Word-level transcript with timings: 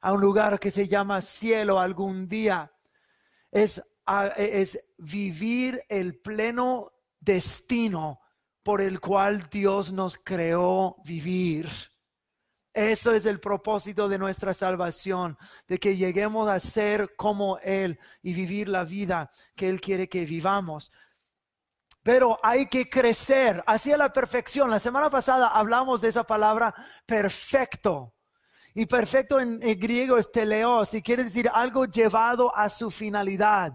a 0.00 0.12
un 0.12 0.20
lugar 0.20 0.58
que 0.58 0.70
se 0.70 0.88
llama 0.88 1.20
cielo 1.20 1.78
algún 1.78 2.28
día. 2.28 2.72
Es, 3.50 3.82
es 4.36 4.82
vivir 4.98 5.80
el 5.88 6.18
pleno 6.20 6.92
destino 7.20 8.20
por 8.62 8.80
el 8.80 9.00
cual 9.00 9.48
Dios 9.50 9.92
nos 9.92 10.16
creó 10.16 10.96
vivir. 11.04 11.68
Eso 12.72 13.12
es 13.12 13.26
el 13.26 13.38
propósito 13.38 14.08
de 14.08 14.16
nuestra 14.16 14.54
salvación, 14.54 15.36
de 15.68 15.78
que 15.78 15.96
lleguemos 15.96 16.48
a 16.48 16.58
ser 16.58 17.14
como 17.16 17.58
Él 17.58 17.98
y 18.22 18.32
vivir 18.32 18.68
la 18.68 18.84
vida 18.84 19.30
que 19.54 19.68
Él 19.68 19.80
quiere 19.80 20.08
que 20.08 20.24
vivamos. 20.24 20.90
Pero 22.02 22.38
hay 22.42 22.66
que 22.66 22.88
crecer 22.88 23.62
hacia 23.66 23.98
la 23.98 24.10
perfección. 24.12 24.70
La 24.70 24.80
semana 24.80 25.10
pasada 25.10 25.48
hablamos 25.48 26.00
de 26.00 26.08
esa 26.08 26.24
palabra 26.24 26.74
perfecto. 27.04 28.14
Y 28.74 28.86
perfecto 28.86 29.38
en, 29.38 29.60
griego 29.60 30.16
es 30.16 30.30
teleos 30.30 30.94
y 30.94 31.02
quiere 31.02 31.24
decir 31.24 31.50
algo 31.52 31.84
llevado 31.84 32.54
a 32.56 32.68
su 32.70 32.90
finalidad. 32.90 33.72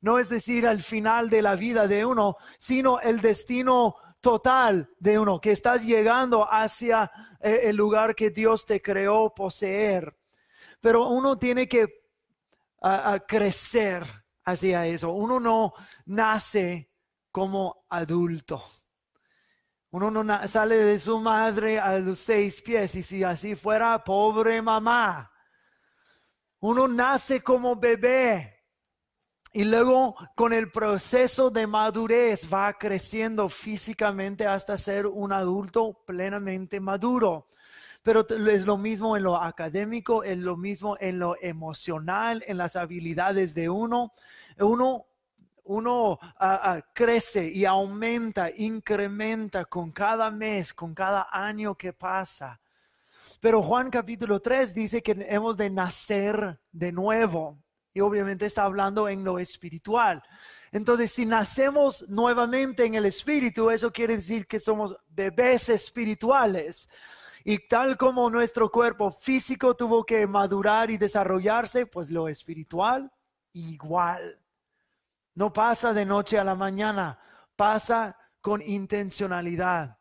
No 0.00 0.18
es 0.18 0.28
decir 0.28 0.66
al 0.66 0.82
final 0.82 1.28
de 1.28 1.42
la 1.42 1.56
vida 1.56 1.88
de 1.88 2.04
uno, 2.04 2.36
sino 2.58 3.00
el 3.00 3.20
destino 3.20 3.96
total 4.20 4.88
de 4.98 5.18
uno, 5.18 5.40
que 5.40 5.52
estás 5.52 5.84
llegando 5.84 6.46
hacia 6.50 7.10
eh, 7.40 7.60
el 7.64 7.76
lugar 7.76 8.14
que 8.14 8.30
Dios 8.30 8.64
te 8.64 8.80
creó 8.80 9.32
poseer. 9.34 10.16
Pero 10.80 11.08
uno 11.08 11.36
tiene 11.38 11.66
que 11.66 12.06
crecer 13.26 14.04
hacia 14.44 14.86
eso. 14.86 15.12
Uno 15.12 15.40
no 15.40 15.72
nace 16.06 16.90
como 17.30 17.84
adulto. 17.88 18.62
Uno 19.96 20.10
no 20.10 20.46
sale 20.46 20.76
de 20.76 21.00
su 21.00 21.18
madre 21.20 21.80
a 21.80 21.98
los 21.98 22.18
seis 22.18 22.60
pies 22.60 22.94
y 22.96 23.02
si 23.02 23.24
así 23.24 23.54
fuera, 23.54 24.04
pobre 24.04 24.60
mamá. 24.60 25.32
Uno 26.60 26.86
nace 26.86 27.42
como 27.42 27.76
bebé 27.76 28.62
y 29.54 29.64
luego 29.64 30.14
con 30.34 30.52
el 30.52 30.70
proceso 30.70 31.48
de 31.48 31.66
madurez 31.66 32.46
va 32.52 32.74
creciendo 32.74 33.48
físicamente 33.48 34.46
hasta 34.46 34.76
ser 34.76 35.06
un 35.06 35.32
adulto 35.32 36.04
plenamente 36.04 36.78
maduro. 36.78 37.48
Pero 38.02 38.26
es 38.28 38.66
lo 38.66 38.76
mismo 38.76 39.16
en 39.16 39.22
lo 39.22 39.36
académico, 39.42 40.22
es 40.24 40.36
lo 40.36 40.58
mismo 40.58 40.98
en 41.00 41.18
lo 41.18 41.38
emocional, 41.40 42.44
en 42.46 42.58
las 42.58 42.76
habilidades 42.76 43.54
de 43.54 43.70
uno. 43.70 44.12
Uno, 44.58 45.06
uno 45.66 46.18
ah, 46.22 46.60
ah, 46.62 46.80
crece 46.94 47.48
y 47.48 47.64
aumenta, 47.64 48.50
incrementa 48.50 49.64
con 49.64 49.92
cada 49.92 50.30
mes, 50.30 50.72
con 50.72 50.94
cada 50.94 51.28
año 51.30 51.74
que 51.74 51.92
pasa. 51.92 52.60
Pero 53.40 53.62
Juan 53.62 53.90
capítulo 53.90 54.40
3 54.40 54.74
dice 54.74 55.02
que 55.02 55.16
hemos 55.28 55.56
de 55.56 55.70
nacer 55.70 56.58
de 56.72 56.92
nuevo. 56.92 57.58
Y 57.92 58.00
obviamente 58.00 58.46
está 58.46 58.64
hablando 58.64 59.08
en 59.08 59.24
lo 59.24 59.38
espiritual. 59.38 60.22
Entonces, 60.70 61.12
si 61.12 61.24
nacemos 61.24 62.04
nuevamente 62.08 62.84
en 62.84 62.94
el 62.94 63.06
espíritu, 63.06 63.70
eso 63.70 63.90
quiere 63.90 64.16
decir 64.16 64.46
que 64.46 64.60
somos 64.60 64.94
bebés 65.08 65.70
espirituales. 65.70 66.90
Y 67.42 67.66
tal 67.66 67.96
como 67.96 68.28
nuestro 68.28 68.70
cuerpo 68.70 69.10
físico 69.10 69.74
tuvo 69.74 70.04
que 70.04 70.26
madurar 70.26 70.90
y 70.90 70.98
desarrollarse, 70.98 71.86
pues 71.86 72.10
lo 72.10 72.28
espiritual 72.28 73.10
igual. 73.52 74.38
No 75.36 75.52
pasa 75.52 75.92
de 75.92 76.04
noche 76.04 76.38
a 76.38 76.44
la 76.44 76.54
mañana, 76.54 77.18
pasa 77.54 78.18
con 78.40 78.60
intencionalidad, 78.62 79.98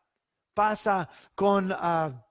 pasa 0.54 1.08
con... 1.36 1.72
Ah, 1.72 2.22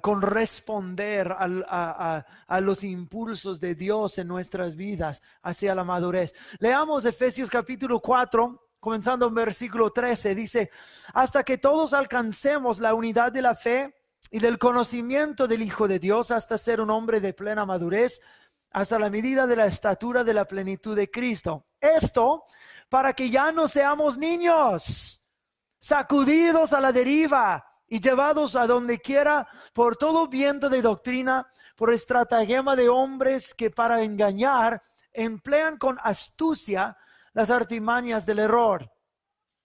con 0.00 0.22
responder 0.22 1.34
a, 1.36 2.24
los 2.60 2.84
impulsos 2.84 3.58
de 3.58 3.74
Dios 3.74 4.16
en 4.18 4.28
nuestras 4.28 4.76
vidas 4.76 5.20
hacia 5.42 5.74
la 5.74 5.82
madurez. 5.82 6.32
Leamos 6.60 7.04
Efesios 7.04 7.50
capítulo 7.50 7.98
4, 7.98 8.68
comenzando 8.78 9.26
en 9.26 9.34
versículo 9.34 9.90
13, 9.90 10.36
dice, 10.36 10.70
hasta 11.14 11.42
que 11.42 11.58
todos 11.58 11.94
alcancemos 11.94 12.78
la 12.78 12.94
unidad 12.94 13.32
de 13.32 13.42
la 13.42 13.56
fe 13.56 13.92
y 14.30 14.38
del 14.38 14.56
conocimiento 14.56 15.48
del 15.48 15.62
Hijo 15.62 15.88
de 15.88 15.98
Dios, 15.98 16.30
hasta 16.30 16.56
ser 16.56 16.80
un 16.80 16.90
hombre 16.90 17.20
de 17.20 17.34
plena 17.34 17.66
madurez, 17.66 18.22
hasta 18.70 18.98
la 18.98 19.10
medida 19.10 19.46
de 19.46 19.56
la 19.56 19.66
estatura 19.66 20.24
de 20.24 20.34
la 20.34 20.44
plenitud 20.44 20.96
de 20.96 21.10
Cristo. 21.10 21.66
Esto 21.80 22.44
para 22.88 23.12
que 23.12 23.30
ya 23.30 23.52
no 23.52 23.68
seamos 23.68 24.18
niños, 24.18 25.22
sacudidos 25.78 26.72
a 26.72 26.80
la 26.80 26.92
deriva 26.92 27.64
y 27.86 28.00
llevados 28.00 28.56
a 28.56 28.66
donde 28.66 28.98
quiera 29.00 29.48
por 29.72 29.96
todo 29.96 30.28
viento 30.28 30.68
de 30.68 30.82
doctrina, 30.82 31.50
por 31.76 31.92
estratagema 31.92 32.76
de 32.76 32.88
hombres 32.88 33.54
que 33.54 33.70
para 33.70 34.02
engañar 34.02 34.80
emplean 35.12 35.76
con 35.76 35.98
astucia 36.02 36.96
las 37.32 37.50
artimañas 37.50 38.26
del 38.26 38.40
error, 38.40 38.90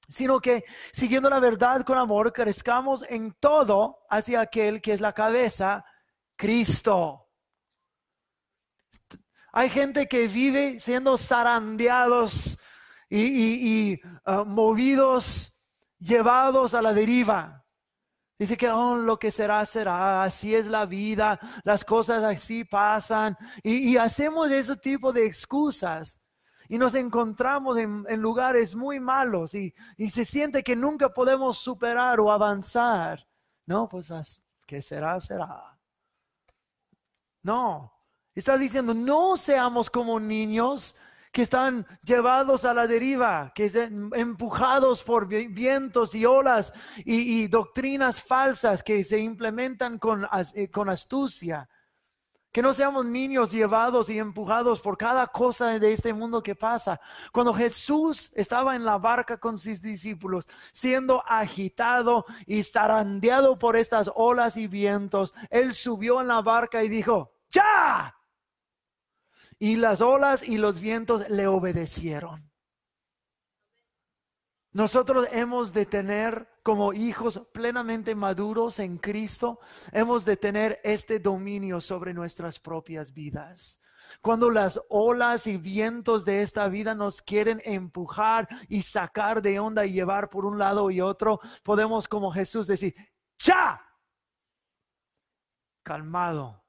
sino 0.07 0.39
que 0.39 0.63
siguiendo 0.91 1.29
la 1.29 1.39
verdad 1.39 1.83
con 1.83 1.97
amor, 1.97 2.31
crezcamos 2.31 3.03
en 3.09 3.33
todo 3.33 4.05
hacia 4.09 4.41
aquel 4.41 4.81
que 4.81 4.93
es 4.93 5.01
la 5.01 5.13
cabeza, 5.13 5.83
Cristo. 6.35 7.24
Hay 9.51 9.69
gente 9.69 10.07
que 10.07 10.27
vive 10.27 10.79
siendo 10.79 11.17
zarandeados 11.17 12.57
y, 13.09 13.99
ah, 14.25 14.43
movidos, 14.43 15.53
llevados 15.97 16.73
a 16.73 16.81
la 16.81 16.93
deriva. 16.93 17.63
Dice 18.37 18.57
que 18.57 18.69
oh, 18.69 18.97
lo 18.97 19.17
que 19.17 19.31
será, 19.31 19.65
será, 19.65 20.23
así 20.23 20.53
es 20.53 20.67
la 20.67 20.85
vida, 20.85 21.39
las 21.63 21.85
cosas 21.85 22.21
así 22.23 22.65
pasan. 22.65 23.37
Y, 23.63 23.95
hacemos 23.95 24.51
ese 24.51 24.75
tipo 24.75 25.13
de 25.13 25.25
excusas. 25.25 26.19
Y 26.67 26.77
nos 26.77 26.95
encontramos 26.95 27.77
en, 27.77 28.03
lugares 28.19 28.75
muy 28.75 28.99
malos 28.99 29.55
y, 29.55 29.73
se 30.09 30.25
siente 30.25 30.63
que 30.63 30.75
nunca 30.75 31.13
podemos 31.13 31.57
superar 31.59 32.19
o 32.19 32.29
avanzar. 32.29 33.25
No, 33.65 33.87
pues 33.87 34.11
que 34.67 34.81
será, 34.81 35.17
será. 35.21 35.79
No, 37.41 37.94
está 38.35 38.57
diciendo, 38.57 38.93
no 38.93 39.37
seamos 39.37 39.89
como 39.89 40.19
niños 40.19 40.95
que 41.35 41.41
están 41.41 41.85
llevados 42.01 42.63
a 42.63 42.73
la 42.73 42.87
deriva, 42.87 43.51
que 43.53 43.65
están 43.65 44.09
empujados 44.13 45.03
por 45.03 45.27
vientos 45.27 46.15
y 46.15 46.25
olas 46.25 46.71
y, 47.03 47.45
doctrinas 47.47 48.21
falsas 48.21 48.81
que 48.81 49.03
se 49.03 49.19
implementan 49.19 49.99
con, 49.99 50.25
eh, 50.53 50.69
con 50.69 50.89
astucia. 50.89 51.67
Que 52.53 52.61
no 52.61 52.73
seamos 52.73 53.05
niños 53.05 53.51
llevados 53.51 54.09
y 54.09 54.17
empujados 54.17 54.79
por 54.79 54.97
cada 54.97 55.27
cosa 55.27 55.77
de 55.77 55.91
este 55.91 56.13
mundo 56.13 56.41
que 56.41 56.55
pasa. 56.55 57.01
Cuando 57.33 57.53
Jesús 57.53 58.31
estaba 58.33 58.73
en 58.73 58.85
la 58.85 58.97
barca 58.97 59.37
con 59.37 59.57
sus 59.57 59.81
discípulos, 59.81 60.47
siendo 60.71 61.21
agitado 61.27 62.25
y 62.45 62.63
zarandeado 62.63 63.59
por 63.59 63.75
estas 63.75 64.09
olas 64.15 64.55
y 64.55 64.67
vientos, 64.67 65.33
Él 65.49 65.73
subió 65.73 66.21
en 66.21 66.29
la 66.29 66.41
barca 66.41 66.81
y 66.81 66.87
dijo, 66.87 67.33
ya, 67.49 68.14
y 69.59 69.75
las 69.75 70.01
olas 70.01 70.43
y 70.43 70.57
los 70.57 70.79
vientos 70.79 71.29
le 71.29 71.47
obedecieron. 71.47 72.51
Nosotros 74.71 75.29
hemos 75.31 75.71
de 75.71 75.85
tener 75.85 76.49
como 76.61 76.91
hijos 76.91 77.41
plenamente 77.53 78.13
maduros 78.13 78.79
en 78.79 78.97
Cristo, 78.97 79.59
hemos 79.93 80.25
de 80.25 80.35
tener 80.35 80.81
este 80.83 81.19
dominio 81.19 81.79
sobre 81.79 82.13
nuestras 82.13 82.59
propias 82.59 83.13
vidas. 83.13 83.79
Cuando 84.21 84.49
las 84.49 84.79
olas 84.89 85.47
y 85.47 85.55
vientos 85.55 86.25
de 86.25 86.41
esta 86.41 86.67
vida 86.67 86.93
nos 86.93 87.21
quieren 87.21 87.61
empujar 87.63 88.49
y 88.67 88.81
sacar 88.81 89.41
de 89.41 89.59
onda 89.61 89.85
y 89.85 89.93
llevar 89.93 90.29
por 90.29 90.45
un 90.45 90.59
lado 90.59 90.91
y 90.91 90.99
otro, 90.99 91.39
podemos 91.63 92.05
como 92.05 92.29
Jesús 92.29 92.67
decir, 92.67 92.93
ya, 93.39 93.81
calmado. 95.83 96.65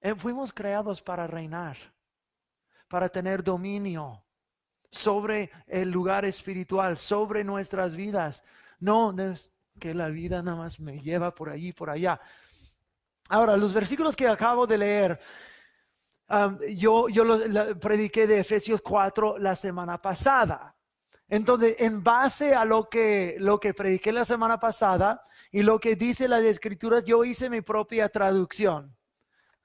Eh, 0.00 0.14
fuimos 0.14 0.50
creados 0.50 1.02
para 1.02 1.26
reinar 1.26 1.76
para 2.90 3.08
tener 3.08 3.44
dominio 3.44 4.24
sobre 4.90 5.48
el 5.68 5.92
lugar 5.92 6.24
espiritual, 6.24 6.96
sobre 6.96 7.44
nuestras 7.44 7.94
vidas. 7.94 8.42
No, 8.80 9.14
que 9.78 9.94
la 9.94 10.08
vida 10.08 10.42
nada 10.42 10.56
más 10.56 10.80
me 10.80 10.98
lleva 10.98 11.32
por 11.32 11.50
allí, 11.50 11.72
por 11.72 11.88
allá. 11.88 12.20
Ahora, 13.28 13.56
los 13.56 13.72
versículos 13.72 14.16
que 14.16 14.26
acabo 14.26 14.66
de 14.66 14.76
leer, 14.76 15.20
yo, 16.76 17.08
yo 17.08 17.22
los, 17.22 17.76
prediqué 17.78 18.26
de 18.26 18.40
Efesios 18.40 18.80
4 18.82 19.38
la 19.38 19.54
semana 19.54 20.02
pasada. 20.02 20.74
Entonces, 21.28 21.76
en 21.78 22.02
base 22.02 22.56
a 22.56 22.64
lo 22.64 22.88
que, 22.88 23.36
lo 23.38 23.60
que 23.60 23.72
prediqué 23.72 24.12
la 24.12 24.24
semana 24.24 24.58
pasada 24.58 25.22
y 25.52 25.62
lo 25.62 25.78
que 25.78 25.94
dice 25.94 26.26
las 26.26 26.42
escrituras, 26.42 27.04
yo 27.04 27.22
hice 27.22 27.48
mi 27.48 27.60
propia 27.60 28.08
traducción 28.08 28.96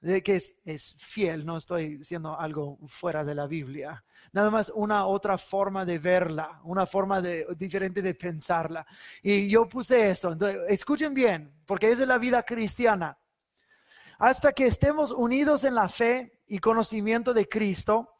de 0.00 0.22
que 0.22 0.36
es, 0.64 0.94
fiel, 0.98 1.44
no 1.44 1.56
estoy 1.56 1.96
diciendo 1.96 2.38
algo 2.38 2.78
fuera 2.86 3.24
de 3.24 3.34
la 3.34 3.46
Biblia. 3.46 4.04
Nada 4.32 4.50
más 4.50 4.70
una 4.74 5.06
otra 5.06 5.38
forma 5.38 5.84
de 5.84 5.98
verla, 5.98 6.60
una 6.64 6.86
forma 6.86 7.20
de, 7.20 7.46
diferente 7.56 8.02
de 8.02 8.14
pensarla. 8.14 8.86
Y 9.22 9.48
yo 9.48 9.68
puse 9.68 10.10
eso. 10.10 10.36
escuchen 10.68 11.14
bien, 11.14 11.52
porque 11.64 11.90
esa 11.90 12.02
es 12.02 12.08
la 12.08 12.18
vida 12.18 12.42
cristiana. 12.42 13.18
hasta 14.18 14.52
que 14.52 14.66
estemos 14.66 15.12
unidos 15.12 15.64
en 15.64 15.74
la 15.74 15.88
fe 15.88 16.40
y 16.46 16.58
conocimiento 16.58 17.34
de 17.34 17.46
Cristo, 17.46 18.14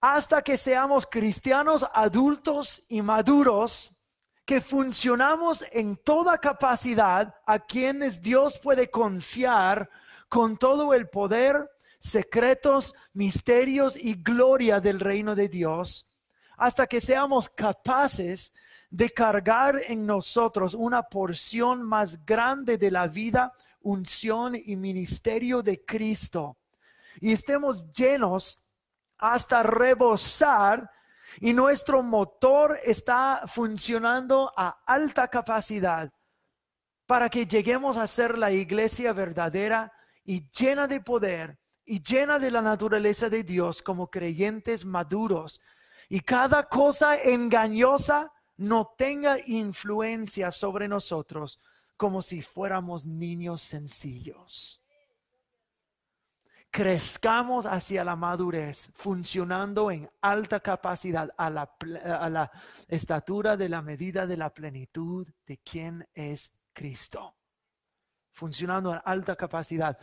hasta 0.00 0.42
que 0.42 0.56
seamos 0.56 1.06
cristianos 1.06 1.86
adultos 1.92 2.82
y 2.88 3.00
maduros, 3.02 3.96
que 4.44 4.60
funcionamos 4.60 5.64
en 5.70 5.94
toda 5.96 6.38
capacidad 6.38 7.34
a 7.46 7.60
quienes 7.60 8.20
Dios 8.20 8.58
puede 8.58 8.90
confiar 8.90 9.88
con 10.32 10.56
todo 10.56 10.94
el 10.94 11.10
poder, 11.10 11.70
secretos, 11.98 12.94
misterios 13.12 13.94
y 13.96 14.14
gloria 14.14 14.80
del 14.80 14.98
reino 14.98 15.34
de 15.34 15.46
Dios, 15.46 16.08
hasta 16.56 16.86
que 16.86 17.02
seamos 17.02 17.50
capaces 17.50 18.54
de 18.88 19.10
cargar 19.10 19.78
en 19.88 20.06
nosotros 20.06 20.72
una 20.72 21.02
porción 21.02 21.82
más 21.82 22.24
grande 22.24 22.78
de 22.78 22.90
la 22.90 23.08
vida, 23.08 23.52
unción 23.82 24.54
y 24.56 24.74
ministerio 24.74 25.62
de 25.62 25.84
Cristo. 25.84 26.56
Y 27.20 27.34
estemos 27.34 27.92
llenos 27.92 28.58
hasta 29.18 29.62
rebosar 29.62 30.90
y 31.40 31.52
nuestro 31.52 32.02
motor 32.02 32.80
está 32.82 33.42
funcionando 33.48 34.50
a 34.56 34.80
alta 34.86 35.28
capacidad 35.28 36.10
para 37.04 37.28
que 37.28 37.46
lleguemos 37.46 37.98
a 37.98 38.06
ser 38.06 38.38
la 38.38 38.50
iglesia 38.50 39.12
verdadera 39.12 39.92
y 40.24 40.48
llena 40.50 40.86
de 40.86 41.00
poder 41.00 41.58
y 41.84 42.02
llena 42.02 42.38
de 42.38 42.50
la 42.50 42.62
naturaleza 42.62 43.28
de 43.28 43.42
Dios 43.42 43.82
como 43.82 44.08
creyentes 44.08 44.84
maduros. 44.84 45.60
Y 46.08 46.20
cada 46.20 46.68
cosa 46.68 47.20
engañosa 47.20 48.32
no 48.56 48.94
tenga 48.96 49.38
influencia 49.46 50.50
sobre 50.50 50.88
nosotros 50.88 51.60
como 51.96 52.22
si 52.22 52.42
fuéramos 52.42 53.06
niños 53.06 53.62
sencillos. 53.62 54.82
Crezcamos 56.70 57.66
hacia 57.66 58.02
la 58.02 58.16
madurez, 58.16 58.90
funcionando 58.94 59.90
en 59.90 60.10
alta 60.22 60.60
capacidad 60.60 61.28
a 61.36 61.50
la, 61.50 61.70
a 62.04 62.30
la 62.30 62.50
estatura 62.88 63.58
de 63.58 63.68
la 63.68 63.82
medida 63.82 64.26
de 64.26 64.38
la 64.38 64.54
plenitud 64.54 65.28
de 65.46 65.58
quien 65.58 66.08
es 66.14 66.50
Cristo. 66.72 67.36
Funcionando 68.32 68.92
en 68.92 69.00
alta 69.04 69.36
capacidad. 69.36 69.98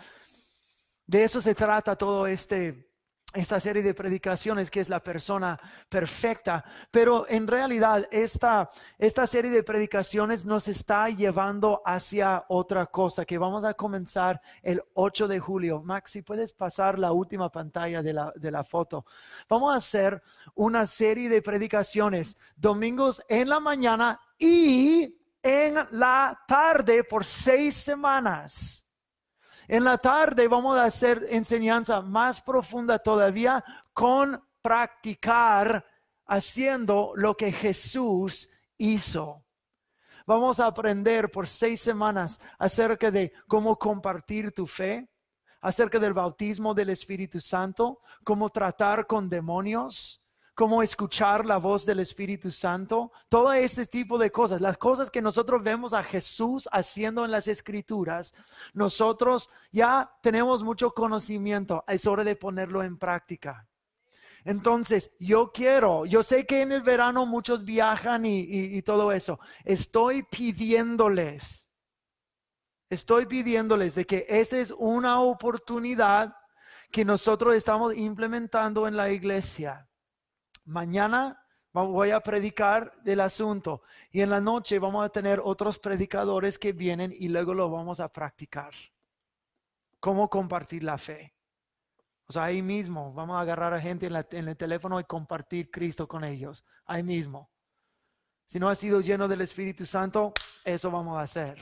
De 1.06 1.24
eso 1.24 1.42
se 1.42 1.56
trata 1.56 1.96
todo 1.96 2.28
este 2.28 2.90
esta 3.34 3.60
serie 3.60 3.84
de 3.84 3.94
predicaciones 3.94 4.72
que 4.72 4.80
es 4.80 4.90
la 4.90 5.04
persona 5.04 5.60
perfecta, 5.88 6.64
pero 6.90 7.28
en 7.30 7.48
realidad 7.48 8.08
esta, 8.12 8.70
esta 8.98 9.28
serie 9.28 9.52
de 9.52 9.62
predicaciones 9.62 10.46
nos 10.46 10.68
está 10.68 11.10
llevando 11.10 11.82
hacia 11.86 12.46
otra 12.50 12.88
cosa 12.88 13.26
que 13.26 13.38
vamos 13.38 13.64
a 13.64 13.76
comenzar 13.76 14.42
el 14.64 14.82
8 14.96 15.28
de 15.28 15.40
julio. 15.40 15.84
Max, 15.84 16.12
si 16.12 16.22
puedes 16.24 16.54
pasar 16.54 16.98
la 16.98 17.12
última 17.12 17.52
pantalla 17.52 18.02
de 18.02 18.14
la, 18.14 18.34
de 18.36 18.50
la 18.50 18.64
foto. 18.64 19.06
Vamos 19.48 19.74
a 19.74 19.78
hacer 19.78 20.22
una 20.56 20.88
serie 20.88 21.30
de 21.30 21.44
predicaciones 21.44 22.36
domingos 22.56 23.24
en 23.30 23.50
la 23.50 23.60
mañana 23.60 24.20
y 24.40 25.19
en 25.42 25.76
la 25.92 26.40
tarde 26.48 27.04
por 27.04 27.24
seis 27.26 27.76
semanas. 27.76 28.86
En 29.68 29.84
la 29.84 29.98
tarde 29.98 30.48
vamos 30.48 30.78
a 30.78 30.86
hacer 30.86 31.26
enseñanza 31.30 32.02
más 32.02 32.42
profunda 32.42 33.00
todavía 33.00 33.64
con 33.94 34.42
practicar 34.62 35.86
haciendo 36.26 37.14
lo 37.16 37.36
que 37.36 37.52
Jesús 37.52 38.50
hizo. 38.78 39.46
Vamos 40.26 40.60
a 40.60 40.68
aprender 40.68 41.32
por 41.32 41.48
seis 41.48 41.82
semanas 41.82 42.40
acerca 42.58 43.10
de 43.10 43.34
cómo 43.48 43.78
compartir 43.78 44.52
tu 44.54 44.68
fe, 44.68 45.10
acerca 45.62 46.00
del 46.00 46.14
bautismo 46.14 46.74
del 46.74 46.90
Espíritu 46.90 47.40
Santo, 47.40 48.00
cómo 48.24 48.50
tratar 48.50 49.08
con 49.08 49.28
demonios, 49.28 50.22
cómo 50.60 50.84
escuchar 50.84 51.46
la 51.46 51.56
voz 51.56 51.86
del 51.86 52.02
Espíritu 52.02 52.52
Santo, 52.52 53.14
todo 53.30 53.54
ese 53.54 53.86
tipo 53.86 54.18
de 54.18 54.30
cosas, 54.30 54.60
las 54.60 54.78
cosas 54.78 55.10
que 55.10 55.22
nosotros 55.22 55.64
vemos 55.64 55.94
a 55.94 56.04
Jesús 56.04 56.68
haciendo 56.74 57.24
en 57.24 57.32
las 57.32 57.48
escrituras, 57.48 58.36
nosotros 58.74 59.50
ya 59.72 60.12
tenemos 60.22 60.62
mucho 60.62 60.92
conocimiento, 60.92 61.86
es 61.88 62.06
hora 62.06 62.26
de 62.26 62.36
ponerlo 62.36 62.84
en 62.84 62.98
práctica. 62.98 63.70
Entonces, 64.44 65.10
yo 65.18 65.54
quiero, 65.54 66.06
yo 66.06 66.24
sé 66.24 66.46
que 66.46 66.62
en 66.62 66.74
el 66.74 66.82
verano 66.82 67.26
muchos 67.26 67.64
viajan 67.64 68.26
y, 68.26 68.42
y 68.42 68.82
todo 68.82 69.14
eso, 69.14 69.40
estoy 69.64 70.24
pidiéndoles, 70.24 71.70
estoy 72.90 73.28
pidiéndoles 73.28 73.96
de 73.96 74.06
que 74.06 74.26
esta 74.28 74.58
es 74.58 74.72
una 74.78 75.22
oportunidad 75.22 76.36
que 76.92 77.06
nosotros 77.06 77.56
estamos 77.56 77.96
implementando 77.96 78.90
en 78.90 78.98
la 78.98 79.10
iglesia 79.10 79.89
Mañana 80.70 81.44
voy 81.74 82.12
a 82.12 82.20
predicar 82.20 82.94
del 83.02 83.22
asunto 83.22 83.82
y 84.12 84.22
en 84.22 84.30
la 84.30 84.40
noche 84.40 84.78
vamos 84.78 85.04
a 85.04 85.10
tener 85.10 85.42
otros 85.44 85.80
predicadores 85.80 86.60
que 86.60 86.74
vienen 86.74 87.12
y 87.12 87.28
luego 87.28 87.56
lo 87.56 87.72
vamos 87.72 88.00
a 88.00 88.08
practicar. 88.12 88.72
¿Cómo 90.00 90.30
compartir 90.30 90.84
la 90.84 91.00
fe? 91.00 91.34
O 92.28 92.34
sea, 92.34 92.44
ahí 92.44 92.62
mismo 92.62 93.12
vamos 93.14 93.38
a 93.38 93.42
agarrar 93.42 93.74
a 93.74 93.82
gente 93.82 94.06
en, 94.06 94.48
el 94.48 94.56
teléfono 94.56 95.00
y 95.00 95.06
compartir 95.06 95.72
Cristo 95.72 96.08
con 96.08 96.24
ellos. 96.24 96.64
Ahí 96.86 97.02
mismo. 97.02 97.50
Si 98.46 98.60
no 98.60 98.70
ha 98.70 98.76
sido 98.76 99.02
lleno 99.02 99.28
del 99.28 99.42
Espíritu 99.42 99.88
Santo, 99.88 100.34
eso 100.64 100.92
vamos 100.92 101.18
a 101.18 101.22
hacer. 101.22 101.60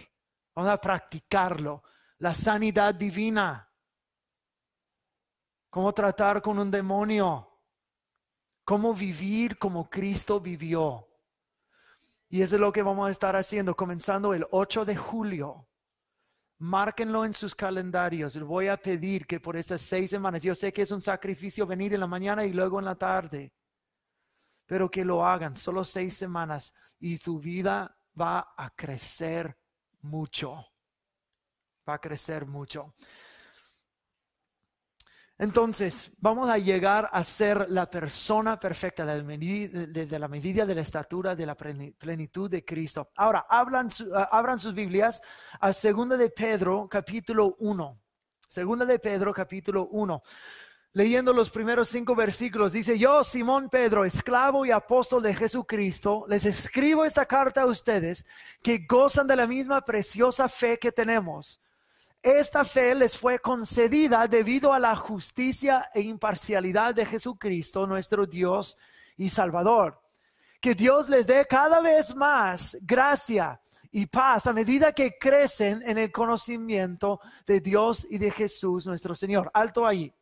Vamos 0.54 0.70
a 0.70 0.82
practicarlo. 0.82 1.82
La 2.18 2.34
sanidad 2.34 2.94
divina. 2.94 3.72
Cómo 5.70 5.94
tratar 5.94 6.42
con 6.42 6.60
un 6.60 6.70
demonio 6.70 7.57
cómo 8.68 8.94
vivir 8.94 9.58
como 9.58 9.90
Cristo 9.90 10.42
vivió. 10.42 11.08
Y 12.28 12.42
eso 12.42 12.56
es 12.56 12.60
lo 12.60 12.74
que 12.74 12.82
vamos 12.82 13.08
a 13.08 13.12
estar 13.12 13.34
haciendo 13.38 13.74
comenzando 13.78 14.34
el 14.34 14.46
8 14.52 14.84
de 14.84 14.98
julio. 14.98 15.70
Márquenlo 16.58 17.24
en 17.24 17.34
sus 17.34 17.56
calendarios. 17.56 18.36
Les 18.36 18.44
voy 18.44 18.68
a 18.68 18.76
pedir 18.76 19.26
que 19.26 19.40
por 19.40 19.56
estas 19.56 19.80
seis 19.80 20.10
semanas, 20.10 20.42
yo 20.42 20.54
sé 20.54 20.74
que 20.74 20.82
es 20.82 20.92
un 20.92 21.02
sacrificio 21.02 21.66
venir 21.66 21.94
en 21.94 22.02
la 22.02 22.08
mañana 22.08 22.44
y 22.44 22.52
luego 22.52 22.78
en 22.80 22.84
la 22.84 22.96
tarde, 22.96 23.54
pero 24.66 24.92
que 24.92 25.06
lo 25.06 25.26
hagan 25.26 25.56
solo 25.56 25.86
seis 25.86 26.18
semanas 26.18 26.74
y 27.00 27.18
su 27.18 27.40
vida 27.40 27.98
va 28.20 28.54
a 28.58 28.70
crecer 28.72 29.58
mucho. 30.02 30.66
Va 31.88 31.94
a 31.94 32.02
crecer 32.02 32.46
mucho. 32.46 32.94
Entonces, 35.40 36.12
vamos 36.18 36.50
a 36.50 36.58
llegar 36.58 37.10
a 37.14 37.24
ser 37.24 37.68
la 37.70 37.88
persona 37.88 38.60
perfecta 38.60 39.06
de 39.06 40.20
la 40.20 40.28
medida 40.28 40.66
de 40.66 40.76
la 40.76 40.82
estatura 40.82 41.36
de 41.36 41.46
la 41.46 41.56
plenitud 41.56 42.50
de 42.50 42.66
Cristo. 42.66 43.12
Ahora, 43.16 43.46
hablan, 43.48 43.90
ah, 44.16 44.30
abran 44.32 44.58
sus 44.58 44.74
Biblias 44.74 45.22
a 45.60 45.74
Segunda 45.74 46.18
de 46.18 46.32
Pedro, 46.32 46.88
capítulo 46.90 47.56
1. 47.60 48.02
Segunda 48.48 48.84
de 48.86 48.98
Pedro, 48.98 49.32
capítulo 49.32 49.88
1. 49.92 50.24
Leyendo 50.94 51.32
los 51.32 51.52
primeros 51.52 51.90
cinco 51.90 52.16
versículos, 52.16 52.74
dice, 52.74 52.98
yo, 52.98 53.24
Simón 53.24 53.70
Pedro, 53.70 54.06
esclavo 54.06 54.66
y 54.66 54.72
apóstol 54.72 55.22
de 55.22 55.36
Jesucristo, 55.36 56.26
les 56.28 56.46
escribo 56.46 57.06
esta 57.06 57.28
carta 57.28 57.62
a 57.62 57.66
ustedes 57.68 58.26
que 58.64 58.88
gozan 58.90 59.28
de 59.28 59.36
la 59.36 59.46
misma 59.46 59.82
preciosa 59.82 60.50
fe 60.50 60.80
que 60.80 60.92
tenemos 60.92 61.62
esta 62.28 62.66
fe 62.66 62.94
les 62.96 63.18
fue 63.18 63.40
concedida 63.40 64.28
debido 64.28 64.74
a 64.74 64.80
la 64.80 64.96
justicia 64.96 65.90
e 65.94 66.02
imparcialidad 66.02 66.96
de 66.96 67.06
Jesucristo, 67.06 67.88
nuestro 67.88 68.26
Dios 68.26 68.78
y 69.16 69.30
Salvador. 69.30 70.02
Que 70.60 70.76
Dios 70.76 71.10
les 71.10 71.26
dé 71.26 71.46
cada 71.48 71.80
vez 71.80 72.16
más 72.16 72.78
gracia 72.82 73.62
y 73.92 74.06
paz 74.06 74.48
a 74.48 74.54
medida 74.54 74.92
que 74.92 75.18
crecen 75.18 75.82
en 75.86 75.98
el 75.98 76.12
conocimiento 76.12 77.20
de 77.46 77.62
Dios 77.62 78.06
y 78.10 78.18
de 78.18 78.32
Jesús 78.32 78.86
nuestro 78.88 79.16
Señor. 79.16 79.50
Alto 79.54 79.86
ahí. 79.86 80.14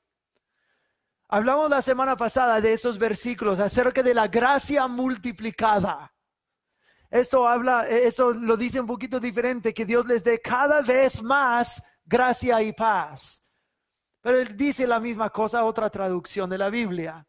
Hablamos 1.27 1.69
la 1.69 1.81
semana 1.81 2.15
pasada 2.15 2.61
de 2.61 2.73
esos 2.73 2.97
versículos 2.99 3.59
acerca 3.59 4.03
de 4.03 4.13
la 4.13 4.27
gracia 4.27 4.87
multiplicada. 4.87 6.13
Esto 7.09 7.47
habla, 7.47 7.87
eso 7.87 8.31
lo 8.31 8.57
dice 8.57 8.79
un 8.79 8.87
poquito 8.87 9.19
diferente, 9.19 9.73
que 9.73 9.85
Dios 9.85 10.05
les 10.05 10.23
dé 10.23 10.41
cada 10.41 10.81
vez 10.81 11.23
más 11.23 11.81
gracia 12.05 12.61
y 12.61 12.73
paz. 12.73 13.43
Pero 14.21 14.39
él 14.39 14.55
dice 14.55 14.87
la 14.87 14.99
misma 14.99 15.29
cosa, 15.29 15.65
otra 15.65 15.89
traducción 15.89 16.49
de 16.49 16.57
la 16.57 16.69
Biblia. 16.69 17.27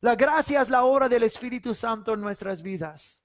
La 0.00 0.14
gracia 0.14 0.60
es 0.60 0.68
la 0.68 0.84
obra 0.84 1.08
del 1.08 1.22
Espíritu 1.22 1.74
Santo 1.74 2.14
en 2.14 2.20
nuestras 2.20 2.62
vidas. 2.62 3.22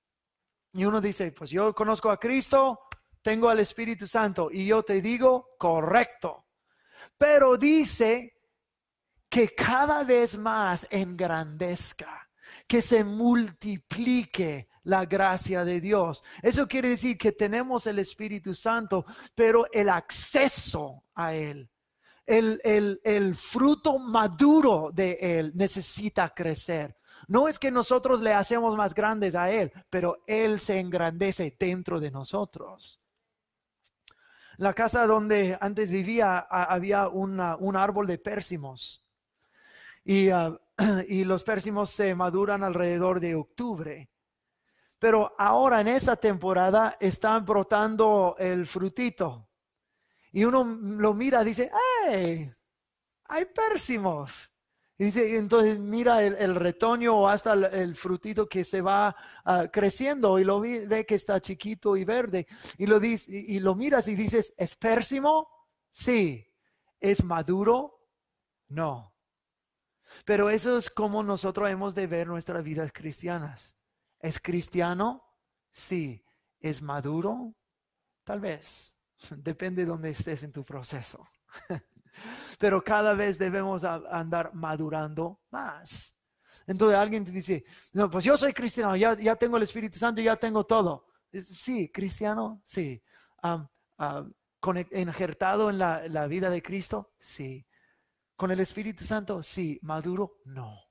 Y 0.74 0.86
uno 0.86 1.02
dice, 1.02 1.32
pues 1.32 1.50
yo 1.50 1.76
conozco 1.76 2.10
a 2.10 2.18
Cristo, 2.18 2.80
tengo 3.22 3.50
al 3.50 3.60
Espíritu 3.60 4.08
Santo. 4.08 4.50
Y 4.52 4.66
yo 4.66 4.84
te 4.84 5.02
digo, 5.02 5.50
correcto. 5.58 6.48
Pero 7.18 7.58
dice 7.58 8.36
que 9.30 9.54
cada 9.54 10.04
vez 10.04 10.38
más 10.38 10.88
engrandezca, 10.90 12.30
que 12.68 12.82
se 12.82 13.04
multiplique 13.04 14.70
la 14.84 15.06
gracia 15.06 15.64
de 15.66 15.80
Dios. 15.80 16.24
Eso 16.42 16.68
quiere 16.68 16.90
decir 16.90 17.18
que 17.18 17.32
tenemos 17.32 17.88
el 17.88 18.00
Espíritu 18.00 18.54
Santo, 18.54 19.06
pero 19.36 19.66
el 19.72 19.90
acceso 19.90 21.06
a 21.16 21.34
Él, 21.34 21.70
el, 22.26 22.60
el, 22.64 23.02
el 23.04 23.36
fruto 23.36 24.00
maduro 24.00 24.92
de 24.94 25.18
Él 25.22 25.52
necesita 25.56 26.34
crecer. 26.34 26.96
No 27.28 27.48
es 27.48 27.60
que 27.60 27.72
nosotros 27.72 28.22
le 28.22 28.34
hacemos 28.34 28.76
más 28.76 28.94
grandes 28.94 29.36
a 29.36 29.52
Él, 29.52 29.72
pero 29.90 30.24
Él 30.28 30.60
se 30.60 30.80
engrandece 30.80 31.56
dentro 31.60 32.00
de 32.00 32.12
nosotros. 32.12 33.00
La 34.58 34.74
casa 34.74 35.08
donde 35.08 35.58
antes 35.60 35.92
vivía 35.92 36.38
había 36.38 37.08
un 37.08 37.40
árbol 37.76 38.06
de 38.06 38.18
pérsimos 38.20 39.04
y, 40.04 40.30
ah, 40.30 40.60
y 41.08 41.24
los 41.24 41.44
pérsimos 41.44 41.90
se 41.90 42.14
maduran 42.16 42.64
alrededor 42.64 43.20
de 43.20 43.36
octubre. 43.36 44.11
Pero 45.02 45.34
ahora 45.36 45.82
en 45.82 45.88
esta 45.88 46.16
temporada 46.16 46.96
están 47.00 47.44
brotando 47.44 48.36
el 48.38 48.68
frutito. 48.68 49.50
Y 50.32 50.44
uno 50.44 50.64
lo 50.64 51.16
mira 51.16 51.42
y 51.42 51.46
dice, 51.46 51.72
¡hey! 52.06 52.54
Hay 53.24 53.46
pérsimos. 53.46 54.52
Y 55.00 55.06
dice, 55.06 55.38
entonces 55.38 55.80
mira 55.80 56.24
el, 56.24 56.54
retoño 56.54 57.18
o 57.18 57.28
hasta 57.28 57.54
el, 57.54 57.96
frutito 57.96 58.48
que 58.48 58.64
se 58.64 58.82
va 58.82 59.16
ah, 59.44 59.70
creciendo 59.74 60.38
y 60.38 60.44
lo 60.44 60.60
ve, 60.60 61.04
que 61.08 61.16
está 61.16 61.42
chiquito 61.42 61.98
y 61.98 62.06
verde. 62.06 62.46
Y 62.78 62.86
lo, 62.86 63.00
dice, 63.00 63.32
y, 63.32 63.60
lo 63.60 63.74
miras 63.74 64.08
y 64.08 64.14
dices, 64.14 64.54
¿es 64.56 64.76
pérsimo? 64.76 65.48
Sí. 65.90 66.48
¿Es 67.00 67.24
maduro? 67.24 68.08
No. 68.68 69.16
Pero 70.26 70.52
eso 70.52 70.78
es 70.78 70.92
como 70.92 71.24
nosotros 71.24 71.72
hemos 71.72 71.96
de 71.96 72.06
ver 72.06 72.28
nuestras 72.28 72.64
vidas 72.64 72.92
cristianas. 72.94 73.81
¿Es 74.22 74.40
cristiano? 74.40 75.24
Sí. 75.72 76.24
¿Es 76.60 76.82
maduro? 76.82 77.56
Tal 78.24 78.40
vez. 78.40 78.94
Depende 79.38 79.84
de 79.84 79.88
dónde 79.90 80.10
estés 80.12 80.44
en 80.44 80.52
tu 80.52 80.64
proceso. 80.64 81.28
pero 82.60 82.84
cada 82.84 83.14
vez 83.14 83.38
debemos 83.38 83.84
andar 83.84 84.54
madurando 84.54 85.42
más. 85.50 86.16
Entonces 86.68 86.98
alguien 86.98 87.26
te 87.26 87.32
dice, 87.32 87.66
no, 87.94 88.10
pues 88.10 88.24
yo 88.24 88.38
soy 88.38 88.54
cristiano, 88.54 88.96
ya, 88.96 89.36
tengo 89.36 89.58
el 89.58 89.64
Espíritu 89.64 89.98
Santo, 89.98 90.22
ya 90.22 90.36
tengo 90.36 90.66
todo. 90.66 91.08
Sí, 91.34 91.92
cristiano, 91.92 92.62
sí. 92.64 93.02
Um, 93.44 93.68
¿Injertado 94.92 95.70
en 95.70 95.80
la 95.80 96.28
vida 96.28 96.50
de 96.50 96.62
Cristo? 96.62 97.14
Sí. 97.20 97.66
¿Con 98.36 98.52
el 98.52 98.60
Espíritu 98.60 99.04
Santo? 99.04 99.42
Sí. 99.42 99.80
¿Maduro? 99.82 100.38
No. 100.46 100.91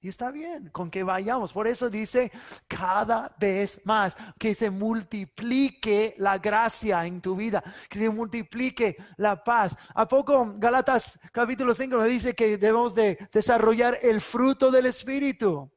Y 0.00 0.08
está 0.08 0.30
bien 0.30 0.68
con 0.70 0.90
que 0.90 1.02
vayamos. 1.02 1.52
Por 1.52 1.66
eso 1.66 1.90
dice 1.90 2.30
cada 2.68 3.34
vez 3.36 3.80
más 3.84 4.16
que 4.38 4.54
se 4.54 4.70
multiplique 4.70 6.14
la 6.18 6.38
gracia 6.38 7.04
en 7.04 7.20
tu 7.20 7.34
vida, 7.34 7.64
que 7.88 7.98
se 7.98 8.08
multiplique 8.08 8.96
la 9.16 9.42
paz. 9.42 9.76
¿A 9.94 10.06
poco 10.06 10.52
Galatas 10.56 11.18
capítulo 11.32 11.74
5 11.74 11.96
nos 11.96 12.06
dice 12.06 12.34
que 12.34 12.58
debemos 12.58 12.94
de 12.94 13.18
desarrollar 13.32 13.98
el 14.00 14.20
fruto 14.20 14.70
del 14.70 14.86
Espíritu? 14.86 15.68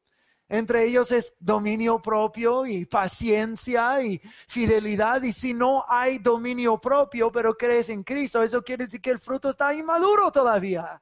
Entre 0.47 0.83
ellos 0.85 1.11
es 1.11 1.33
dominio 1.39 1.99
propio 1.99 2.67
y 2.67 2.85
paciencia 2.85 4.03
y 4.03 4.21
fidelidad. 4.47 5.23
Y 5.23 5.33
si 5.33 5.53
no 5.53 5.83
hay 5.87 6.19
dominio 6.19 6.77
propio, 6.79 7.31
pero 7.31 7.55
crees 7.55 7.89
en 7.89 8.03
Cristo, 8.03 8.43
eso 8.43 8.61
quiere 8.61 8.85
decir 8.85 9.01
que 9.01 9.11
el 9.11 9.19
fruto 9.19 9.49
está 9.49 9.73
inmaduro 9.73 10.31
todavía. 10.31 11.01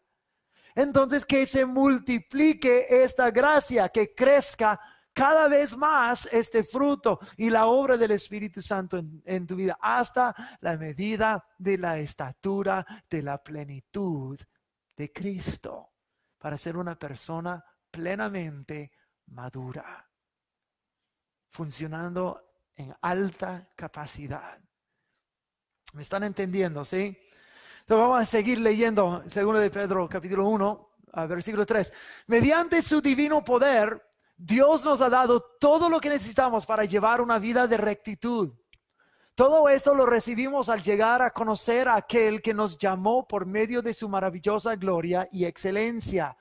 Entonces, 0.79 1.25
que 1.25 1.45
se 1.45 1.65
multiplique 1.65 2.87
esta 2.89 3.31
gracia, 3.31 3.89
que 3.89 4.15
crezca 4.15 4.79
cada 5.11 5.49
vez 5.49 5.75
más 5.75 6.25
este 6.31 6.63
fruto 6.63 7.19
y 7.35 7.49
la 7.49 7.65
obra 7.65 7.97
del 7.97 8.11
Espíritu 8.11 8.61
Santo 8.61 8.97
en, 9.25 9.45
tu 9.45 9.57
vida, 9.57 9.77
hasta 9.81 10.33
la 10.61 10.77
medida 10.77 11.45
de 11.57 11.77
la 11.77 11.99
estatura 11.99 12.85
de 13.09 13.21
la 13.21 13.43
plenitud 13.43 14.39
de 14.95 15.11
Cristo, 15.11 15.95
para 16.37 16.57
ser 16.57 16.77
una 16.77 16.97
persona 16.97 17.61
plenamente 17.91 18.89
madura, 19.25 20.09
funcionando 21.49 22.53
en 22.73 22.95
alta 23.01 23.69
capacidad. 23.75 24.57
¿Me 25.91 26.03
están 26.03 26.23
entendiendo, 26.23 26.85
sí? 26.85 27.17
Vamos 27.97 28.19
a 28.19 28.25
seguir 28.25 28.59
leyendo, 28.59 29.23
segundo 29.27 29.59
de 29.59 29.69
Pedro, 29.69 30.07
capítulo 30.07 30.47
1, 30.47 30.89
versículo 31.27 31.65
3. 31.65 31.91
Mediante 32.27 32.81
su 32.81 33.01
divino 33.01 33.43
poder, 33.43 34.01
Dios 34.37 34.85
nos 34.85 35.01
ha 35.01 35.09
dado 35.09 35.41
todo 35.59 35.89
lo 35.89 35.99
que 35.99 36.09
necesitamos 36.09 36.65
para 36.65 36.85
llevar 36.85 37.21
una 37.21 37.39
vida 37.39 37.67
de 37.67 37.77
rectitud. 37.77 38.53
Todo 39.33 39.69
esto 39.69 39.95
lo 39.95 40.05
recibimos 40.05 40.69
al 40.69 40.83
llegar 40.83 41.21
a 41.21 41.31
conocer 41.31 41.87
a 41.87 41.95
aquel 41.95 42.41
que 42.41 42.53
nos 42.53 42.77
llamó 42.77 43.27
por 43.27 43.45
medio 43.45 43.81
de 43.81 43.93
su 43.93 44.07
maravillosa 44.09 44.75
gloria 44.75 45.27
y 45.31 45.45
excelencia. 45.45 46.37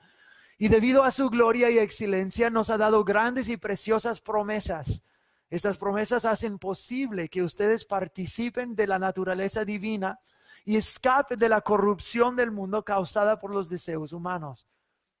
Y 0.57 0.67
debido 0.67 1.03
a 1.03 1.11
su 1.11 1.29
gloria 1.29 1.69
y 1.71 1.79
excelencia 1.79 2.49
nos 2.49 2.69
ha 2.69 2.77
dado 2.77 3.03
grandes 3.05 3.47
y 3.49 3.57
preciosas 3.57 4.19
promesas. 4.21 5.03
Estas 5.49 5.77
promesas 5.77 6.25
hacen 6.25 6.59
posible 6.59 7.29
que 7.29 7.41
ustedes 7.41 7.85
participen 7.85 8.75
de 8.75 8.85
la 8.85 8.99
naturaleza 8.99 9.65
divina 9.65 10.19
y 10.65 10.77
escape 10.77 11.35
de 11.35 11.49
la 11.49 11.61
corrupción 11.61 12.35
del 12.35 12.51
mundo 12.51 12.83
causada 12.83 13.39
por 13.39 13.51
los 13.51 13.69
deseos 13.69 14.13
humanos. 14.13 14.67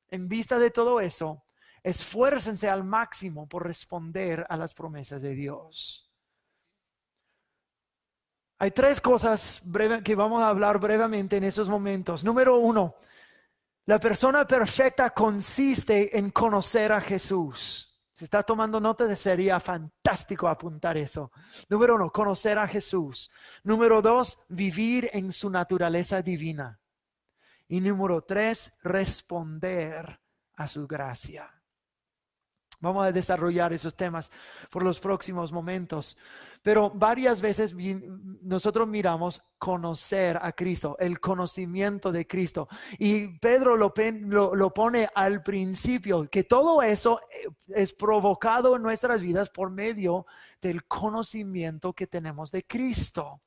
En 0.09 0.27
vista 0.27 0.57
de 0.57 0.71
todo 0.71 0.99
eso, 0.99 1.43
esfuércense 1.83 2.69
al 2.69 2.83
máximo 2.83 3.47
por 3.47 3.65
responder 3.65 4.45
a 4.49 4.57
las 4.57 4.73
promesas 4.73 5.21
de 5.21 5.33
Dios. 5.33 6.09
Hay 8.61 8.71
tres 8.71 8.99
cosas 8.99 9.61
que 10.03 10.15
vamos 10.15 10.43
a 10.43 10.49
hablar 10.49 10.79
brevemente 10.79 11.37
en 11.37 11.45
esos 11.45 11.69
momentos. 11.69 12.25
Número 12.25 12.57
uno, 12.57 12.95
la 13.85 13.99
persona 13.99 14.45
perfecta 14.45 15.11
consiste 15.11 16.17
en 16.17 16.29
conocer 16.31 16.91
a 16.91 16.99
Jesús. 16.99 17.88
Si 18.19 18.25
está 18.25 18.43
tomando 18.43 18.81
notas, 18.81 19.17
sería 19.17 19.61
fantástico 19.61 20.49
apuntar 20.49 20.97
eso. 20.97 21.31
Número 21.69 21.95
uno, 21.95 22.11
conocer 22.11 22.57
a 22.57 22.67
Jesús. 22.67 23.31
Número 23.63 24.01
dos, 24.01 24.37
vivir 24.49 25.09
en 25.13 25.31
su 25.31 25.49
naturaleza 25.49 26.21
divina. 26.21 26.81
Y 27.69 27.79
número 27.79 28.21
tres, 28.21 28.73
responder 28.83 30.19
a 30.57 30.67
su 30.67 30.85
gracia. 30.85 31.58
Vamos 32.81 33.05
a 33.05 33.11
desarrollar 33.11 33.73
esos 33.73 33.95
temas 33.95 34.31
por 34.69 34.83
los 34.83 34.99
próximos 34.99 35.51
momentos. 35.51 36.17
Pero 36.61 36.89
varias 36.89 37.41
veces 37.41 37.75
nosotros 38.41 38.87
miramos 38.87 39.41
conocer 39.57 40.39
a 40.41 40.51
Cristo, 40.53 40.95
el 40.99 41.19
conocimiento 41.19 42.11
de 42.11 42.25
Cristo. 42.25 42.67
Y 42.97 43.39
Pedro 43.39 43.75
lo, 43.75 44.73
pone 44.73 45.09
al 45.13 45.41
principio, 45.41 46.29
que 46.29 46.43
todo 46.43 46.81
eso 46.81 47.21
eh, 47.31 47.49
es 47.67 47.93
provocado 47.93 48.75
en 48.75 48.81
nuestras 48.81 49.19
vidas 49.21 49.49
por 49.49 49.71
medio 49.71 50.25
del 50.61 50.85
conocimiento 50.85 51.93
que 51.93 52.07
tenemos 52.07 52.51
de 52.51 52.65
Cristo. 52.65 53.41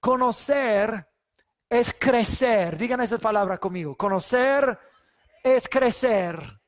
Conocer 0.00 1.08
es 1.68 1.94
crecer. 1.98 2.76
Digan 2.76 3.00
esa 3.00 3.18
palabra 3.18 3.58
conmigo. 3.58 3.96
Conocer 3.96 4.78
es 5.42 5.68
crecer. 5.68 6.59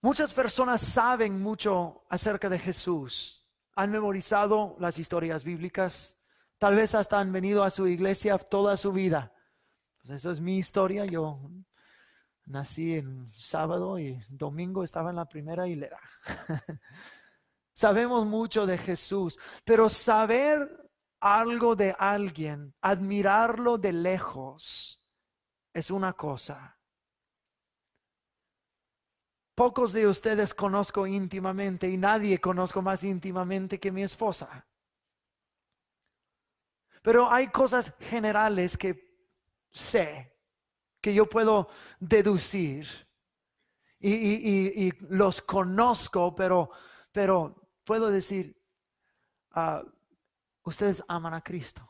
Muchas 0.00 0.32
personas 0.32 0.80
saben 0.80 1.42
mucho 1.42 2.04
acerca 2.08 2.48
de 2.48 2.60
Jesús, 2.60 3.44
han 3.74 3.90
memorizado 3.90 4.76
las 4.78 4.96
historias 4.98 5.42
bíblicas, 5.42 6.16
tal 6.56 6.76
vez 6.76 6.94
hasta 6.94 7.18
han 7.18 7.32
venido 7.32 7.64
a 7.64 7.70
su 7.70 7.88
iglesia 7.88 8.38
toda 8.38 8.76
su 8.76 8.92
vida. 8.92 9.32
Pues 9.98 10.10
eso 10.10 10.30
es 10.30 10.40
mi 10.40 10.56
historia, 10.56 11.04
yo 11.04 11.40
nací 12.46 12.94
en 12.94 13.26
sábado 13.26 13.98
y 13.98 14.20
domingo 14.30 14.84
estaba 14.84 15.10
en 15.10 15.16
la 15.16 15.26
primera 15.26 15.66
hilera. 15.66 16.00
Sabemos 17.74 18.24
mucho 18.24 18.66
de 18.66 18.78
Jesús, 18.78 19.36
pero 19.64 19.88
saber 19.88 20.90
algo 21.18 21.74
de 21.74 21.94
alguien, 21.98 22.72
admirarlo 22.80 23.78
de 23.78 23.92
lejos, 23.92 25.04
es 25.72 25.90
una 25.90 26.12
cosa. 26.12 26.77
Pocos 29.58 29.92
de 29.92 30.06
ustedes 30.06 30.54
conozco 30.54 31.04
íntimamente 31.04 31.88
y 31.88 31.96
nadie 31.96 32.40
conozco 32.40 32.80
más 32.80 33.02
íntimamente 33.02 33.80
que 33.80 33.90
mi 33.90 34.04
esposa. 34.04 34.64
Pero 37.02 37.28
hay 37.28 37.48
cosas 37.48 37.92
generales 37.98 38.78
que 38.78 39.18
sé, 39.72 40.32
que 41.00 41.12
yo 41.12 41.28
puedo 41.28 41.68
deducir. 41.98 42.86
Y, 43.98 44.92
los 45.12 45.42
conozco, 45.42 46.36
pero, 46.36 46.70
pero 47.10 47.68
puedo 47.82 48.12
decir, 48.12 48.56
ah, 49.54 49.82
ustedes 50.62 51.02
aman 51.08 51.34
a 51.34 51.42
Cristo. 51.42 51.82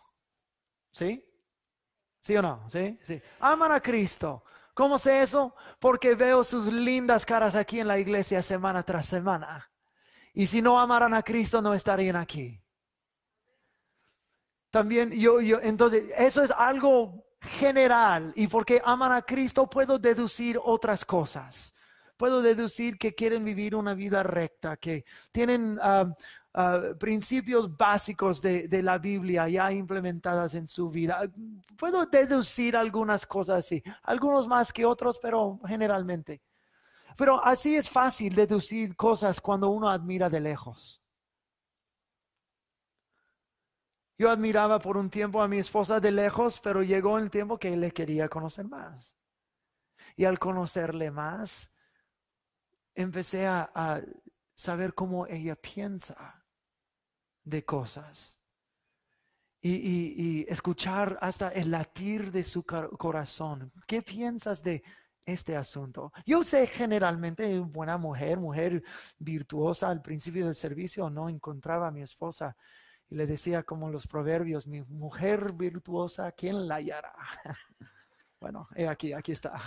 ¿Sí? 0.90 1.22
¿Sí 2.18 2.34
o 2.34 2.40
no? 2.40 2.66
¿Sí? 2.70 2.98
Sí. 3.02 3.20
Aman 3.40 3.72
a 3.72 3.80
Cristo 3.80 4.42
¿Cómo 4.78 4.96
sé 4.96 5.22
eso? 5.22 5.56
Porque 5.80 6.14
veo 6.14 6.44
sus 6.44 6.66
lindas 6.66 7.26
caras 7.26 7.56
aquí 7.56 7.80
en 7.80 7.88
la 7.88 7.98
iglesia 7.98 8.40
semana 8.42 8.84
tras 8.84 9.06
semana. 9.06 9.68
Y 10.32 10.46
si 10.46 10.62
no 10.62 10.78
amaran 10.78 11.14
a 11.14 11.24
Cristo, 11.24 11.60
no 11.60 11.74
estarían 11.74 12.14
aquí. 12.14 12.62
También 14.70 15.10
yo, 15.10 15.40
yo, 15.40 15.58
entonces, 15.60 16.12
eso 16.16 16.44
es 16.44 16.52
algo 16.52 17.26
general. 17.40 18.32
Y 18.36 18.46
porque 18.46 18.80
aman 18.84 19.10
a 19.10 19.22
Cristo, 19.22 19.68
puedo 19.68 19.98
deducir 19.98 20.60
otras 20.62 21.04
cosas. 21.04 21.74
Puedo 22.16 22.40
deducir 22.40 22.98
que 22.98 23.16
quieren 23.16 23.44
vivir 23.44 23.74
una 23.74 23.94
vida 23.94 24.22
recta, 24.22 24.76
que 24.76 25.04
tienen 25.32 25.80
ah, 25.82 26.14
ah, 26.58 26.94
principios 26.98 27.76
básicos 27.76 28.42
de, 28.42 28.68
de, 28.68 28.82
la 28.82 28.98
Biblia 28.98 29.48
ya 29.48 29.72
implementadas 29.72 30.54
en 30.54 30.66
su 30.66 30.90
vida. 30.90 31.22
Puedo 31.76 32.04
deducir 32.06 32.76
algunas 32.76 33.26
cosas 33.26 33.64
así, 33.64 33.82
algunos 34.02 34.46
más 34.46 34.72
que 34.72 34.84
otros, 34.84 35.18
pero 35.20 35.60
generalmente. 35.66 36.42
Pero 37.16 37.44
así 37.44 37.76
es 37.76 37.88
fácil 37.90 38.34
deducir 38.34 38.94
cosas 38.94 39.40
cuando 39.40 39.70
uno 39.70 39.88
admira 39.88 40.30
de 40.30 40.40
lejos. 40.40 41.02
Yo 44.18 44.30
admiraba 44.30 44.80
por 44.80 44.96
un 44.96 45.10
tiempo 45.10 45.40
a 45.40 45.46
mi 45.46 45.58
esposa 45.58 46.00
de 46.00 46.10
lejos, 46.10 46.60
pero 46.60 46.82
llegó 46.82 47.18
el 47.18 47.30
tiempo 47.30 47.56
que 47.56 47.76
le 47.76 47.92
quería 47.92 48.28
conocer 48.28 48.66
más. 48.66 49.16
Y 50.16 50.24
al 50.24 50.40
conocerle 50.40 51.12
más, 51.12 51.70
empecé 52.94 53.46
a, 53.46 54.02
saber 54.56 54.92
cómo 54.92 55.24
ella 55.28 55.54
piensa 55.54 56.37
de 57.48 57.64
cosas. 57.64 58.38
Y, 59.60 59.72
y, 59.72 60.46
escuchar 60.48 61.18
hasta 61.20 61.48
el 61.48 61.70
latir 61.70 62.30
de 62.30 62.44
su 62.44 62.64
corazón. 62.64 63.72
¿Qué 63.86 64.02
piensas 64.02 64.62
de 64.62 64.82
este 65.28 65.56
asunto. 65.56 66.10
Yo 66.24 66.42
sé 66.42 66.66
generalmente 66.66 67.58
buena 67.60 67.98
mujer, 67.98 68.38
mujer 68.38 68.82
virtuosa 69.18 69.90
al 69.90 70.00
principio 70.00 70.46
del 70.46 70.54
servicio, 70.54 71.10
no 71.10 71.28
encontraba 71.28 71.88
a 71.88 71.90
mi 71.90 72.00
esposa 72.00 72.56
y 73.10 73.14
le 73.14 73.26
decía 73.26 73.62
como 73.62 73.90
los 73.90 74.06
proverbios, 74.06 74.66
mi 74.66 74.80
mujer 74.82 75.52
virtuosa, 75.52 76.32
¿quién 76.32 76.66
la 76.66 76.76
hallará? 76.76 77.12
Bueno, 78.40 78.68
he 78.76 78.86
aquí, 78.86 79.12
aquí 79.12 79.32
está. 79.32 79.60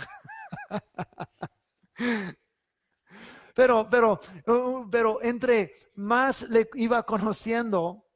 Pero, 3.54 3.88
pero, 3.88 4.20
uh, 4.46 4.88
pero 4.90 5.22
entre 5.22 5.72
más 5.96 6.42
le 6.42 6.68
iba 6.74 7.04
conociendo, 7.04 8.06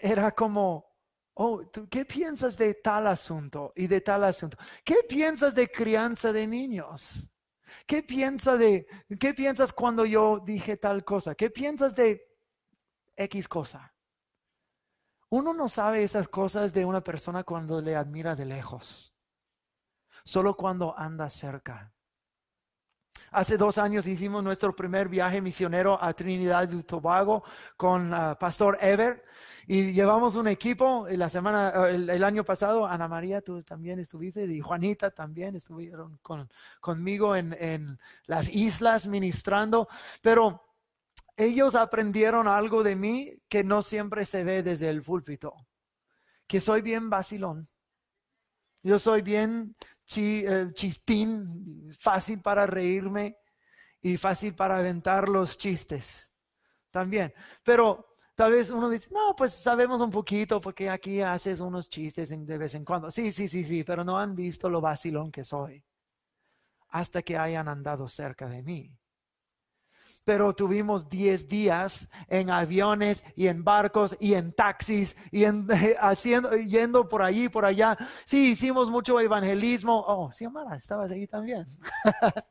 era 0.00 0.32
como, 0.32 0.92
Oh, 1.34 1.62
¿qué 1.90 2.04
piensas 2.04 2.58
de 2.58 2.74
tal 2.74 3.06
asunto 3.06 3.72
y 3.74 3.86
de 3.86 4.02
tal 4.02 4.24
asunto? 4.24 4.58
¿Qué 4.84 4.96
piensas 5.08 5.54
de 5.54 5.70
crianza 5.70 6.30
de 6.30 6.46
niños? 6.46 7.32
¿Qué, 7.86 8.02
piensa 8.02 8.56
de, 8.56 8.86
¿Qué 9.18 9.32
piensas 9.32 9.72
cuando 9.72 10.04
yo 10.04 10.40
dije 10.44 10.76
tal 10.76 11.04
cosa? 11.04 11.34
¿Qué 11.34 11.48
piensas 11.48 11.94
de 11.94 12.22
X 13.16 13.48
cosa? 13.48 13.94
Uno 15.30 15.54
no 15.54 15.68
sabe 15.68 16.02
esas 16.02 16.28
cosas 16.28 16.74
de 16.74 16.84
una 16.84 17.02
persona 17.02 17.44
cuando 17.44 17.80
le 17.80 17.96
admira 17.96 18.36
de 18.36 18.44
lejos, 18.44 19.14
solo 20.24 20.54
cuando 20.54 20.96
anda 20.98 21.30
cerca. 21.30 21.94
Hace 23.32 23.56
dos 23.56 23.78
años 23.78 24.06
hicimos 24.06 24.44
nuestro 24.44 24.76
primer 24.76 25.08
viaje 25.08 25.40
misionero 25.40 25.98
a 26.02 26.12
Trinidad 26.12 26.70
y 26.70 26.82
Tobago 26.82 27.42
con 27.78 28.12
uh, 28.12 28.36
Pastor 28.38 28.76
Ever 28.78 29.24
y 29.66 29.92
llevamos 29.92 30.36
un 30.36 30.48
equipo. 30.48 31.06
la 31.08 31.30
semana, 31.30 31.72
uh, 31.74 31.84
el, 31.84 32.24
año 32.24 32.44
pasado, 32.44 32.86
Ana 32.86 33.08
María, 33.08 33.40
tú 33.40 33.62
también 33.62 33.98
estuviste 33.98 34.44
y 34.44 34.60
Juanita 34.60 35.10
también 35.10 35.56
estuvieron 35.56 36.18
con, 36.20 36.46
conmigo 36.78 37.34
en, 37.34 37.56
en 37.58 37.98
las 38.26 38.50
islas 38.50 39.06
ministrando. 39.06 39.88
Pero 40.20 40.62
ellos 41.34 41.74
aprendieron 41.74 42.46
algo 42.46 42.82
de 42.82 42.96
mí 42.96 43.32
que 43.48 43.64
no 43.64 43.80
siempre 43.80 44.26
se 44.26 44.44
ve 44.44 44.62
desde 44.62 44.90
el 44.90 45.02
púlpito, 45.02 45.54
que 46.46 46.60
soy 46.60 46.82
bien 46.82 47.08
vacilón. 47.08 47.66
Yo 48.82 48.98
soy 48.98 49.22
bien 49.22 49.74
chistín, 50.06 51.90
fácil 51.98 52.40
para 52.40 52.66
reírme 52.66 53.36
y 54.00 54.16
fácil 54.16 54.54
para 54.54 54.78
aventar 54.78 55.28
los 55.28 55.56
chistes 55.56 56.32
también. 56.90 57.32
Pero 57.62 58.14
tal 58.34 58.52
vez 58.52 58.70
uno 58.70 58.88
dice, 58.88 59.08
no, 59.12 59.34
pues 59.36 59.52
sabemos 59.52 60.00
un 60.00 60.10
poquito 60.10 60.60
porque 60.60 60.90
aquí 60.90 61.20
haces 61.20 61.60
unos 61.60 61.88
chistes 61.88 62.28
de 62.30 62.58
vez 62.58 62.74
en 62.74 62.84
cuando. 62.84 63.10
Sí, 63.10 63.32
sí, 63.32 63.48
sí, 63.48 63.64
sí, 63.64 63.84
pero 63.84 64.04
no 64.04 64.18
han 64.18 64.34
visto 64.34 64.68
lo 64.68 64.80
vacilón 64.80 65.30
que 65.30 65.44
soy 65.44 65.84
hasta 66.88 67.22
que 67.22 67.38
hayan 67.38 67.68
andado 67.68 68.06
cerca 68.06 68.48
de 68.48 68.62
mí 68.62 68.94
pero 70.24 70.54
tuvimos 70.54 71.08
10 71.08 71.48
días 71.48 72.08
en 72.28 72.50
aviones 72.50 73.24
y 73.34 73.48
en 73.48 73.64
barcos 73.64 74.16
y 74.20 74.34
en 74.34 74.52
taxis 74.52 75.16
y 75.30 75.44
en, 75.44 75.66
haciendo, 76.00 76.56
yendo 76.56 77.08
por 77.08 77.22
allí, 77.22 77.48
por 77.48 77.64
allá. 77.64 77.96
Sí, 78.24 78.50
hicimos 78.50 78.90
mucho 78.90 79.18
evangelismo. 79.18 80.04
Oh, 80.06 80.30
sí, 80.32 80.44
Amara, 80.44 80.76
estabas 80.76 81.10
ahí 81.10 81.26
también. 81.26 81.66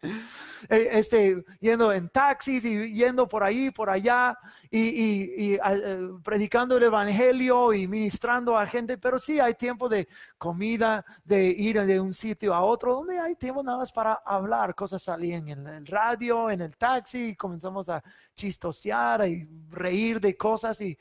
Eh, 0.70 0.90
este, 0.92 1.44
yendo 1.60 1.92
en 1.92 2.08
taxis 2.10 2.64
y 2.66 2.94
yendo 2.94 3.28
por 3.28 3.44
ahí, 3.44 3.72
por 3.72 3.90
allá 3.90 4.38
y, 4.70 5.58
ah, 5.58 5.74
eh, 5.74 6.10
predicando 6.24 6.78
el 6.78 6.84
evangelio 6.84 7.74
y 7.74 7.88
ministrando 7.88 8.56
a 8.56 8.68
gente. 8.68 9.00
Pero 9.00 9.18
sí 9.18 9.40
hay 9.40 9.56
tiempo 9.56 9.90
de 9.90 10.08
comida, 10.38 11.04
de 11.24 11.48
ir 11.48 11.82
de 11.84 12.00
un 12.00 12.14
sitio 12.14 12.54
a 12.54 12.62
otro, 12.62 12.94
donde 12.94 13.20
hay 13.20 13.36
tiempo 13.36 13.64
nada 13.64 13.80
más 13.80 13.92
para 13.92 14.14
hablar. 14.24 14.76
Cosas 14.76 15.02
salían 15.02 15.50
en 15.50 15.66
el 15.66 15.88
radio, 15.88 16.52
en 16.52 16.62
el 16.62 16.78
taxi, 16.78 17.36
comenzamos 17.62 17.90
a 17.90 18.04
chistosear 18.34 19.28
y 19.28 19.48
reír 19.70 20.20
de 20.20 20.36
cosas 20.36 20.82
y 20.82 20.98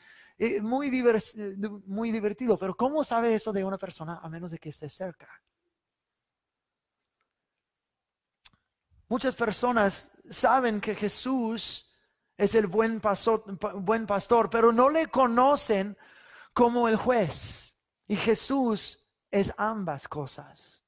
muy, 0.61 0.91
muy 1.87 2.11
divertido. 2.11 2.59
Pero 2.59 2.77
¿cómo 2.77 3.03
sabe 3.03 3.35
eso 3.35 3.53
de 3.53 3.65
una 3.65 3.79
persona 3.79 4.21
a 4.23 4.29
menos 4.29 4.51
de 4.51 4.59
que 4.59 4.69
esté 4.69 4.89
cerca? 4.89 5.29
Muchas 9.09 9.35
personas 9.35 10.13
saben 10.29 10.81
que 10.81 10.95
Jesús 10.95 11.91
es 12.37 12.55
el 12.55 12.67
buen 12.67 13.01
pastor, 13.01 13.45
buen 13.81 14.07
pastor, 14.07 14.49
pero 14.49 14.73
no 14.73 14.89
le 14.89 15.09
conocen 15.09 15.97
como 16.55 16.89
el 16.89 16.97
juez. 16.97 17.77
Y 18.07 18.17
Jesús 18.17 19.03
es 19.31 19.53
ambas 19.57 20.09
cosas. 20.09 20.85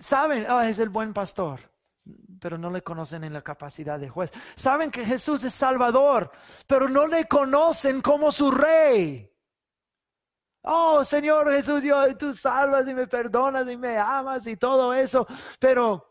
Saben, 0.00 0.50
oh, 0.50 0.60
es 0.60 0.78
el 0.78 0.90
buen 0.90 1.12
pastor, 1.12 1.60
pero 2.40 2.58
no 2.58 2.70
le 2.70 2.82
conocen 2.82 3.24
en 3.24 3.32
la 3.32 3.42
capacidad 3.42 3.98
de 3.98 4.08
juez. 4.08 4.32
Saben 4.54 4.90
que 4.90 5.04
Jesús 5.04 5.44
es 5.44 5.54
Salvador, 5.54 6.30
pero 6.66 6.88
no 6.88 7.06
le 7.06 7.26
conocen 7.26 8.00
como 8.00 8.30
su 8.30 8.50
rey. 8.50 9.30
Oh, 10.62 11.04
Señor 11.04 11.50
Jesús, 11.52 11.80
Dios, 11.80 12.18
tú 12.18 12.34
salvas 12.34 12.86
y 12.88 12.94
me 12.94 13.06
perdonas 13.06 13.68
y 13.70 13.76
me 13.76 13.96
amas 13.96 14.46
y 14.46 14.56
todo 14.56 14.92
eso, 14.92 15.26
pero 15.58 16.08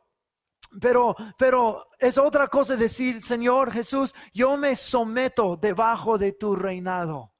pero, 0.81 1.15
pero 1.37 1.87
es 1.97 2.17
otra 2.17 2.47
cosa 2.47 2.75
decir, 2.75 3.21
Señor 3.21 3.71
Jesús, 3.71 4.13
yo 4.33 4.57
me 4.57 4.75
someto 4.75 5.55
debajo 5.55 6.17
de 6.17 6.33
tu 6.33 6.55
reinado. 6.55 7.33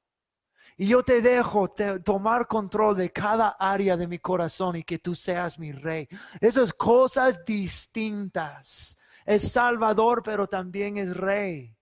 Y 0.79 0.87
yo 0.87 1.01
te 1.01 1.21
dejo 1.23 1.73
tomar 2.05 2.45
control 2.45 2.95
de 2.95 3.11
cada 3.11 3.49
área 3.59 3.97
de 3.97 4.07
mi 4.07 4.19
corazón 4.19 4.75
y 4.75 4.83
que 4.83 4.99
tú 4.99 5.15
seas 5.15 5.57
mi 5.57 5.71
rey. 5.71 6.07
Esas 6.39 6.71
cosas 6.71 7.43
distintas. 7.43 8.95
Es 9.25 9.51
Salvador, 9.51 10.21
pero 10.23 10.47
también 10.47 10.97
es 10.97 11.17
rey. 11.17 11.75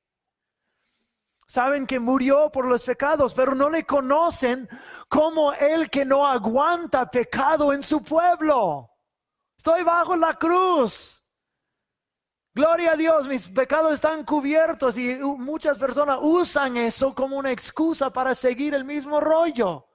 Saben 1.46 1.86
que 1.86 2.00
murió 2.00 2.50
por 2.50 2.66
los 2.66 2.84
pecados, 2.84 3.34
pero 3.34 3.54
no 3.54 3.70
le 3.70 3.86
conocen 3.86 4.68
como 5.10 5.52
el 5.54 5.90
que 5.90 6.06
no 6.06 6.26
aguanta 6.26 7.12
pecado 7.12 7.74
en 7.74 7.84
su 7.84 8.02
pueblo. 8.02 8.90
Estoy 9.58 9.84
bajo 9.84 10.16
la 10.16 10.36
cruz. 10.36 11.25
Gloria 12.56 12.94
a 12.94 12.96
Dios, 12.96 13.28
mis 13.28 13.46
pecados 13.50 13.92
están 13.92 14.24
cubiertos 14.24 14.98
y 14.98 15.20
muchas 15.20 15.78
personas 15.78 16.20
usan 16.22 16.78
eso 16.78 17.14
como 17.14 17.36
una 17.38 17.52
excusa 17.52 18.14
para 18.14 18.34
seguir 18.34 18.74
el 18.74 18.86
mismo 18.86 19.20
rollo. 19.20 19.90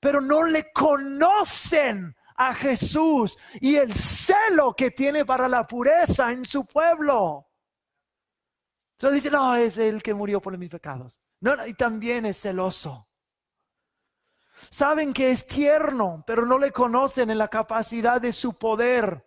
Pero 0.00 0.22
no 0.22 0.42
le 0.44 0.72
conocen 0.72 2.16
a 2.34 2.54
Jesús 2.54 3.36
y 3.60 3.76
el 3.76 3.92
celo 3.92 4.74
que 4.74 4.90
tiene 4.90 5.26
para 5.26 5.48
la 5.48 5.66
pureza 5.66 6.32
en 6.32 6.46
su 6.46 6.64
pueblo. 6.64 7.46
Entonces 8.92 9.22
dice, 9.22 9.30
no, 9.30 9.54
es 9.54 9.76
el 9.76 10.02
que 10.02 10.14
murió 10.14 10.40
por 10.40 10.56
mis 10.56 10.70
pecados. 10.70 11.20
No, 11.40 11.66
y 11.66 11.74
también 11.74 12.24
es 12.24 12.40
celoso. 12.40 13.06
Saben 14.70 15.12
que 15.12 15.30
es 15.30 15.46
tierno, 15.46 16.24
pero 16.26 16.46
no 16.46 16.58
le 16.58 16.72
conocen 16.72 17.28
en 17.28 17.36
la 17.36 17.48
capacidad 17.48 18.18
de 18.18 18.32
su 18.32 18.54
poder 18.54 19.25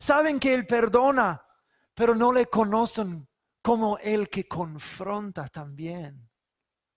Saben 0.00 0.40
que 0.40 0.54
Él 0.54 0.66
perdona, 0.66 1.44
pero 1.94 2.14
no 2.14 2.32
le 2.32 2.46
conocen 2.46 3.28
como 3.60 3.98
el 3.98 4.30
que 4.30 4.48
confronta 4.48 5.46
también. 5.46 6.30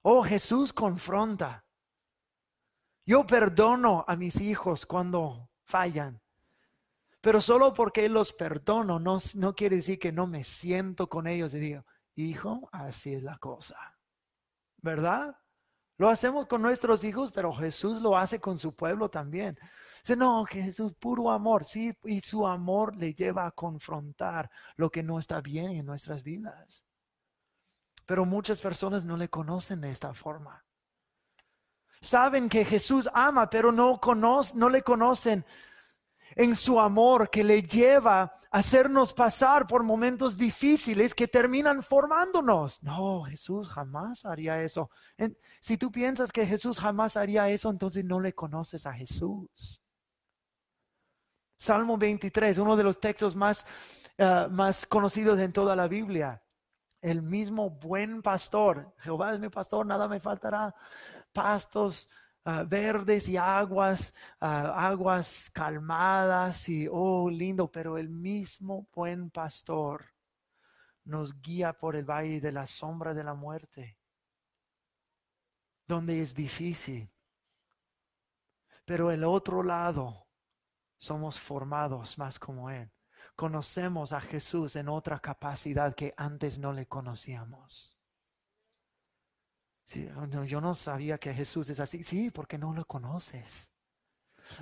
Oh, 0.03 0.23
Jesús 0.23 0.71
confronta. 0.71 1.65
Yo 3.05 3.27
perdono 3.27 4.05
a 4.07 4.15
mis 4.15 4.39
hijos 4.39 4.85
cuando 4.85 5.49
fallan. 5.65 6.21
Pero 7.19 7.41
solo 7.41 7.73
porque 7.73 8.07
los 8.07 8.31
perdono 8.31 8.99
no, 8.99 9.17
no 9.35 9.53
quiere 9.53 9.77
decir 9.77 9.99
que 9.99 10.13
no 10.13 10.25
me 10.25 10.45
siento 10.45 11.07
con 11.07 11.27
ellos 11.27 11.53
y 11.53 11.59
digo, 11.59 11.85
hijo, 12.15 12.69
así 12.71 13.13
es 13.15 13.23
la 13.23 13.37
cosa. 13.37 13.97
¿Verdad? 14.77 15.37
Lo 15.97 16.09
hacemos 16.09 16.47
con 16.47 16.61
nuestros 16.61 17.03
hijos, 17.03 17.31
pero 17.31 17.53
Jesús 17.53 18.01
lo 18.01 18.17
hace 18.17 18.39
con 18.39 18.57
su 18.57 18.75
pueblo 18.75 19.09
también. 19.09 19.57
Dice, 20.03 20.17
no, 20.17 20.43
que 20.43 20.61
Jesús 20.61 20.93
puro 20.99 21.31
amor, 21.31 21.63
sí, 21.63 21.97
y 22.03 22.19
su 22.19 22.45
amor 22.45 22.93
le 22.97 23.13
lleva 23.13 23.47
a 23.47 23.51
confrontar 23.51 24.51
lo 24.75 24.91
que 24.91 25.01
no 25.01 25.17
está 25.17 25.39
bien 25.39 25.71
en 25.71 25.85
nuestras 25.85 26.23
vidas. 26.23 26.83
Pero 28.05 28.25
muchas 28.25 28.59
personas 28.59 29.05
no 29.05 29.15
le 29.15 29.29
conocen 29.29 29.79
de 29.79 29.91
esta 29.91 30.13
forma. 30.13 30.65
Saben 32.01 32.49
que 32.49 32.65
Jesús 32.65 33.09
ama, 33.13 33.49
pero 33.49 33.71
no, 33.71 34.01
no 34.55 34.69
le 34.69 34.81
conocen 34.81 35.45
en 36.35 36.55
su 36.57 36.81
amor 36.81 37.29
que 37.29 37.45
le 37.45 37.61
lleva 37.61 38.23
a 38.23 38.33
hacernos 38.51 39.13
pasar 39.13 39.67
por 39.67 39.83
momentos 39.83 40.35
difíciles 40.35 41.13
que 41.13 41.29
terminan 41.29 41.81
formándonos. 41.81 42.83
No, 42.83 43.23
Jesús 43.23 43.69
jamás 43.69 44.25
haría 44.25 44.61
eso. 44.61 44.89
Si 45.61 45.77
tú 45.77 45.93
piensas 45.93 46.33
que 46.33 46.45
Jesús 46.45 46.77
jamás 46.77 47.15
haría 47.15 47.47
eso, 47.47 47.69
entonces 47.69 48.03
no 48.03 48.19
le 48.19 48.33
conoces 48.33 48.85
a 48.85 48.91
Jesús. 48.91 49.79
Salmo 51.57 51.97
23, 51.97 52.57
uno 52.57 52.75
de 52.75 52.83
los 52.83 52.99
textos 52.99 53.35
más, 53.35 53.65
eh, 54.17 54.47
más 54.49 54.85
conocidos 54.85 55.39
en 55.39 55.53
toda 55.53 55.75
la 55.75 55.87
Biblia. 55.87 56.41
El 57.01 57.21
mismo 57.21 57.69
buen 57.69 58.21
pastor, 58.21 58.93
Jehová 58.99 59.33
es 59.33 59.39
mi 59.39 59.49
pastor, 59.49 59.85
nada 59.85 60.07
me 60.07 60.19
faltará. 60.19 60.73
Pastos 61.31 62.09
Ah, 62.45 62.63
verdes 62.67 63.29
y 63.29 63.37
aguas, 63.37 64.13
ah, 64.41 64.87
aguas 64.89 65.49
calmadas 65.51 66.67
y, 66.67 66.89
oh, 66.91 67.29
lindo, 67.29 67.71
pero 67.71 67.97
el 67.97 68.09
mismo 68.09 68.85
buen 68.93 69.29
pastor 69.29 70.13
nos 71.05 71.41
guía 71.41 71.71
por 71.71 71.95
el 71.95 72.03
valle 72.03 72.41
de 72.41 72.51
la 72.51 72.67
sombra 72.67 73.13
de 73.13 73.23
la 73.23 73.33
muerte, 73.33 73.97
donde 75.87 76.21
es 76.21 76.35
difícil. 76.35 77.09
Pero 78.83 79.09
el 79.09 79.23
otro 79.23 79.63
lado, 79.63 80.22
somos 81.03 81.37
formados 81.37 82.17
más 82.17 82.39
como 82.39 82.69
Él. 82.69 82.89
Conocemos 83.35 84.13
a 84.13 84.21
Jesús 84.21 84.77
en 84.77 84.87
otra 84.87 85.19
capacidad 85.19 85.93
que 85.93 86.13
antes 86.15 86.59
no 86.59 86.71
le 86.71 86.87
conocíamos. 86.87 87.99
Yo 90.47 90.61
no 90.61 90.73
sabía 90.73 91.17
que 91.17 91.33
Jesús 91.33 91.69
es 91.69 91.81
así. 91.81 92.03
Sí, 92.03 92.31
porque 92.31 92.57
no 92.57 92.73
lo 92.73 92.85
conoces. 92.85 93.69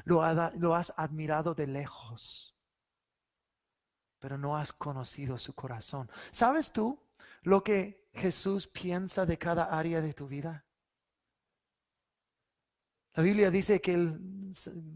Lo, 0.03 0.23
lo 0.55 0.73
has 0.73 0.91
admirado 0.97 1.53
de 1.53 1.67
lejos, 1.67 2.57
pero 4.17 4.35
no 4.35 4.57
has 4.57 4.73
conocido 4.73 5.37
su 5.37 5.53
corazón. 5.53 6.09
¿Sabes 6.31 6.71
tú 6.71 6.99
lo 7.43 7.63
que 7.63 8.09
Jesús 8.13 8.67
piensa 8.67 9.27
de 9.27 9.37
cada 9.37 9.65
área 9.65 10.01
de 10.01 10.13
tu 10.13 10.27
vida? 10.27 10.65
La 13.13 13.23
Biblia 13.23 13.51
dice 13.51 13.81
que 13.81 13.93
Él 13.93 14.51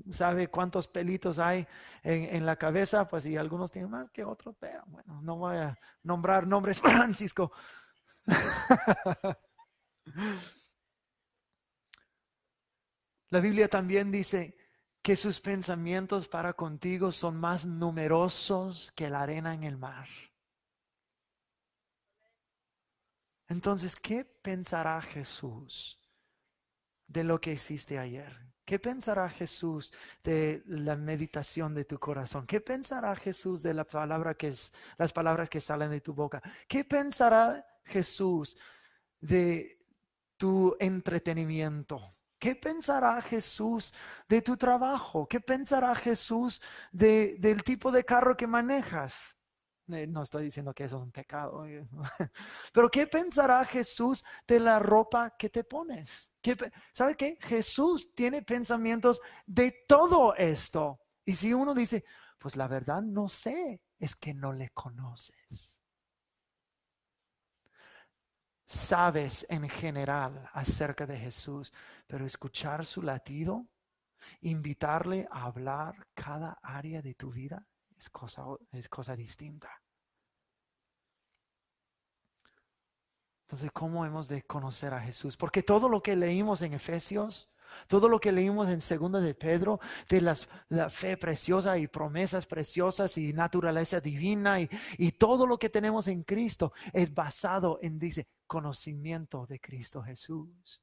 sabe 0.09 0.47
cuántos 0.47 0.87
pelitos 0.87 1.39
hay 1.39 1.67
en, 2.03 2.45
la 2.45 2.55
cabeza, 2.55 3.07
pues 3.07 3.25
y 3.25 3.35
algunos 3.35 3.71
tienen 3.71 3.91
más 3.91 4.09
que 4.09 4.23
otros, 4.23 4.55
pero 4.59 4.83
bueno, 4.87 5.21
no 5.21 5.37
voy 5.37 5.57
a 5.57 5.77
nombrar 6.03 6.47
nombres, 6.47 6.79
Francisco. 6.81 7.51
La 13.29 13.39
Biblia 13.39 13.67
también 13.67 14.11
dice 14.11 14.57
que 15.01 15.15
sus 15.15 15.41
pensamientos 15.41 16.27
para 16.27 16.53
contigo 16.53 17.11
son 17.11 17.35
más 17.37 17.65
numerosos 17.65 18.91
que 18.93 19.09
la 19.09 19.21
arena 19.23 19.53
en 19.53 19.63
el 19.63 19.77
mar. 19.77 20.07
Entonces, 23.47 23.95
¿qué 23.95 24.25
pensará 24.25 25.01
Jesús 25.01 26.04
de 27.07 27.23
lo 27.23 27.39
que 27.39 27.53
hiciste 27.53 27.99
ayer? 27.99 28.45
¿Qué 28.65 28.79
pensará 28.79 29.29
Jesús 29.29 29.93
de 30.23 30.63
la 30.65 30.95
meditación 30.95 31.75
de 31.75 31.85
tu 31.85 31.99
corazón? 31.99 32.47
¿Qué 32.47 32.61
pensará 32.61 33.15
Jesús 33.15 33.61
de 33.61 33.75
las 33.75 33.85
palabras 33.85 35.49
que 35.49 35.61
salen 35.61 35.91
de 35.91 36.01
tu 36.01 36.13
boca? 36.15 36.41
¿Qué 36.67 36.83
pensará 36.83 37.63
Jesús 37.83 38.57
de 39.21 39.79
tu 40.37 40.75
entretenimiento? 40.79 42.01
¿Qué 42.39 42.55
pensará 42.55 43.21
Jesús 43.21 43.93
de 44.27 44.41
tu 44.41 44.57
trabajo? 44.57 45.27
¿Qué 45.27 45.39
pensará 45.39 45.93
Jesús 45.93 46.59
de, 46.91 47.37
del 47.37 47.63
tipo 47.63 47.91
de 47.91 48.03
carro 48.03 48.35
que 48.35 48.47
manejas? 48.47 49.35
Eh, 49.87 50.07
no 50.07 50.23
estoy 50.23 50.45
diciendo 50.45 50.73
que 50.73 50.85
eso 50.85 50.97
es 50.97 51.03
un 51.03 51.11
pecado, 51.11 51.65
eh, 51.65 51.87
pero 52.73 52.89
¿qué 52.89 53.05
pensará 53.05 53.63
Jesús 53.65 54.23
de 54.47 54.59
la 54.59 54.79
ropa 54.79 55.35
que 55.37 55.49
te 55.49 55.63
pones? 55.63 56.33
¿Qué, 56.41 56.57
¿Sabe 56.91 57.15
qué? 57.15 57.37
Jesús 57.39 58.13
tiene 58.15 58.41
pensamientos 58.41 59.21
de 59.45 59.83
todo 59.87 60.35
esto. 60.35 60.99
Y 61.23 61.35
si 61.35 61.53
uno 61.53 61.75
dice, 61.75 62.03
pues 62.39 62.55
la 62.55 62.67
verdad 62.67 63.01
no 63.01 63.29
sé, 63.29 63.81
es 63.99 64.15
que 64.15 64.33
no 64.33 64.53
le 64.53 64.69
conoces 64.69 65.75
sabes 68.65 69.45
en 69.49 69.69
general 69.69 70.49
acerca 70.53 71.05
de 71.05 71.17
Jesús, 71.17 71.71
pero 72.07 72.25
escuchar 72.25 72.85
su 72.85 73.01
latido, 73.01 73.67
invitarle 74.41 75.27
a 75.31 75.43
hablar 75.45 76.07
cada 76.15 76.57
área 76.63 77.01
de 77.01 77.13
tu 77.13 77.31
vida 77.31 77.67
es 77.97 78.09
cosa, 78.09 78.45
es 78.71 78.89
cosa 78.89 79.15
distinta. 79.15 79.69
Entonces, 83.45 83.71
¿cómo 83.71 84.05
hemos 84.05 84.27
de 84.27 84.41
conocer 84.43 84.93
a 84.93 85.01
Jesús? 85.01 85.37
Porque 85.37 85.61
todo 85.61 85.87
lo 85.87 86.01
que 86.01 86.15
leímos 86.15 86.63
en 86.63 86.73
Efesios, 86.73 87.47
todo 87.87 88.09
lo 88.09 88.19
que 88.19 88.31
leímos 88.31 88.67
en 88.69 88.79
Segunda 88.79 89.19
de 89.19 89.35
Pedro, 89.35 89.79
de 90.09 90.21
las, 90.21 90.49
la 90.69 90.89
fe 90.89 91.15
preciosa 91.15 91.77
y 91.77 91.87
promesas 91.87 92.47
preciosas 92.47 93.17
y 93.19 93.33
naturaleza 93.33 93.99
divina 93.99 94.59
y, 94.59 94.69
y 94.97 95.11
todo 95.11 95.45
lo 95.45 95.59
que 95.59 95.69
tenemos 95.69 96.07
en 96.07 96.23
Cristo 96.23 96.73
es 96.91 97.13
basado 97.13 97.77
en, 97.83 97.99
dice, 97.99 98.27
conocimiento 98.47 99.45
de 99.45 99.59
Cristo 99.59 100.01
Jesús. 100.01 100.81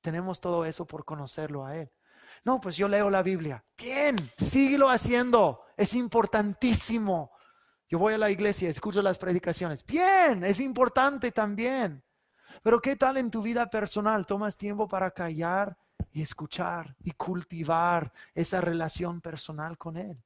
Tenemos 0.00 0.40
todo 0.40 0.64
eso 0.64 0.86
por 0.86 1.04
conocerlo 1.04 1.66
a 1.66 1.76
Él. 1.76 1.90
No, 2.44 2.60
pues 2.60 2.76
yo 2.76 2.88
leo 2.88 3.10
la 3.10 3.22
Biblia. 3.22 3.64
Bien, 3.76 4.16
síguelo 4.36 4.90
haciendo. 4.90 5.62
Es 5.76 5.94
importantísimo. 5.94 7.32
Yo 7.88 7.98
voy 7.98 8.14
a 8.14 8.18
la 8.18 8.30
iglesia, 8.30 8.68
escucho 8.68 9.00
las 9.00 9.18
predicaciones. 9.18 9.84
Bien, 9.84 10.44
es 10.44 10.60
importante 10.60 11.32
también. 11.32 12.04
Pero 12.62 12.80
¿qué 12.80 12.96
tal 12.96 13.16
en 13.16 13.30
tu 13.30 13.40
vida 13.42 13.70
personal? 13.70 14.26
¿Tomas 14.26 14.56
tiempo 14.56 14.88
para 14.88 15.10
callar 15.10 15.76
y 16.12 16.22
escuchar 16.22 16.96
y 17.02 17.12
cultivar 17.12 18.12
esa 18.34 18.60
relación 18.60 19.20
personal 19.20 19.78
con 19.78 19.96
Él? 19.96 20.22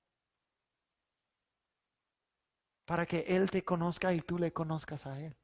Para 2.85 3.07
que 3.07 3.21
Él 3.29 3.51
te 3.51 3.63
conozca 3.63 4.13
y 4.13 4.21
tú 4.21 4.39
le 4.39 4.53
conozcas 4.53 5.07
a 5.07 5.21
Él. 5.21 5.37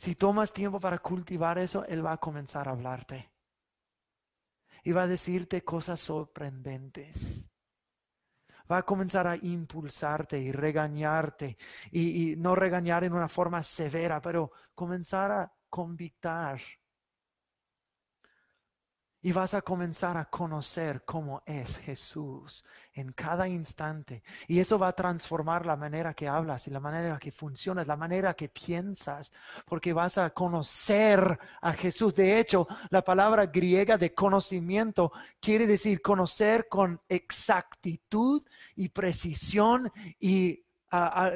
Si 0.00 0.14
tomas 0.14 0.50
tiempo 0.50 0.80
para 0.80 0.98
cultivar 0.98 1.58
eso, 1.58 1.84
Él 1.84 2.02
va 2.02 2.12
a 2.12 2.16
comenzar 2.16 2.66
a 2.66 2.70
hablarte. 2.70 3.30
Y 4.82 4.92
va 4.92 5.02
a 5.02 5.06
decirte 5.06 5.62
cosas 5.62 6.00
sorprendentes. 6.00 7.50
Va 8.72 8.78
a 8.78 8.82
comenzar 8.82 9.26
a 9.26 9.36
impulsarte 9.36 10.38
y 10.38 10.52
regañarte. 10.52 11.58
Y, 11.90 12.34
no 12.38 12.54
regañar 12.54 13.04
en 13.04 13.12
una 13.12 13.28
forma 13.28 13.62
severa, 13.62 14.22
pero 14.22 14.52
comenzar 14.74 15.32
a 15.32 15.52
convictar 15.68 16.58
y 19.22 19.32
vas 19.32 19.52
a 19.52 19.60
comenzar 19.60 20.16
a 20.16 20.24
conocer 20.24 21.04
cómo 21.04 21.42
es 21.44 21.76
Jesús 21.78 22.64
en 22.94 23.12
cada 23.12 23.46
instante. 23.46 24.22
Y 24.48 24.60
eso 24.60 24.78
va 24.78 24.88
a 24.88 24.96
transformar 24.96 25.66
la 25.66 25.76
manera 25.76 26.14
que 26.14 26.26
hablas 26.26 26.66
y 26.66 26.70
la 26.70 26.80
manera 26.80 27.18
que 27.18 27.30
funcionas, 27.30 27.86
la 27.86 27.96
manera 27.96 28.34
que 28.34 28.48
piensas, 28.48 29.30
porque 29.66 29.92
vas 29.92 30.16
a 30.16 30.30
conocer 30.30 31.38
a 31.60 31.72
Jesús. 31.74 32.14
De 32.14 32.38
hecho, 32.38 32.66
la 32.88 33.02
palabra 33.02 33.46
griega 33.46 33.98
de 33.98 34.14
conocimiento 34.14 35.12
quiere 35.38 35.66
decir 35.66 36.00
conocer 36.00 36.66
con 36.68 37.00
exactitud 37.08 38.42
y 38.76 38.88
precisión 38.88 39.92
y 40.18 40.64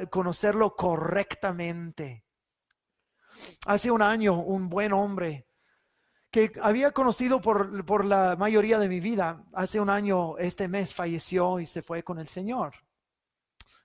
conocerlo 0.09 0.75
correctamente. 0.75 2.23
Hace 3.67 3.91
un 3.91 4.01
año, 4.01 4.39
un 4.41 4.69
buen 4.69 4.91
hombre 4.91 5.45
que 6.35 6.51
había 6.61 6.91
conocido 6.91 7.39
por, 7.39 7.85
por, 7.85 8.03
la 8.03 8.35
mayoría 8.35 8.77
de 8.77 8.89
mi 8.89 8.99
vida. 8.99 9.41
Hace 9.53 9.79
un 9.79 9.89
año, 9.89 10.37
este 10.37 10.67
mes, 10.67 10.93
falleció 10.93 11.61
y 11.61 11.65
se 11.65 11.81
fue 11.81 12.03
con 12.03 12.19
el 12.19 12.27
Señor. 12.27 12.73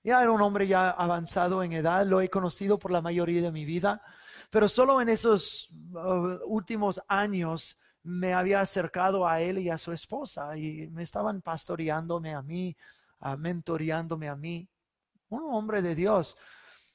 Ya 0.03 0.21
era 0.21 0.33
un 0.33 0.43
hombre 0.43 0.67
ya 0.67 0.91
avanzado 0.91 1.63
en 1.63 1.75
edad, 1.75 2.05
lo 2.05 2.21
he 2.21 2.29
conocido 2.29 2.77
por 2.77 2.91
la 2.91 3.03
mayoría 3.03 3.41
de 3.41 3.53
mi 3.53 3.65
vida, 3.65 4.03
pero 4.51 4.69
solo 4.69 5.01
en 5.01 5.11
esos 5.11 5.71
uh, 5.93 6.41
últimos 6.45 7.01
años 7.07 7.79
me 8.03 8.35
había 8.35 8.61
acercado 8.63 9.29
a 9.29 9.41
él 9.41 9.61
y 9.61 9.71
a 9.71 9.79
su 9.79 9.93
esposa 9.93 10.57
y 10.57 10.89
me 10.89 11.05
estaban 11.05 11.43
pastoreándome 11.43 12.35
a 12.35 12.43
mí, 12.43 12.77
uh, 13.21 13.37
mentoreándome 13.37 14.29
a 14.29 14.35
mí. 14.35 14.69
Un 15.29 15.55
hombre 15.55 15.83
de 15.83 15.95
Dios. 15.95 16.37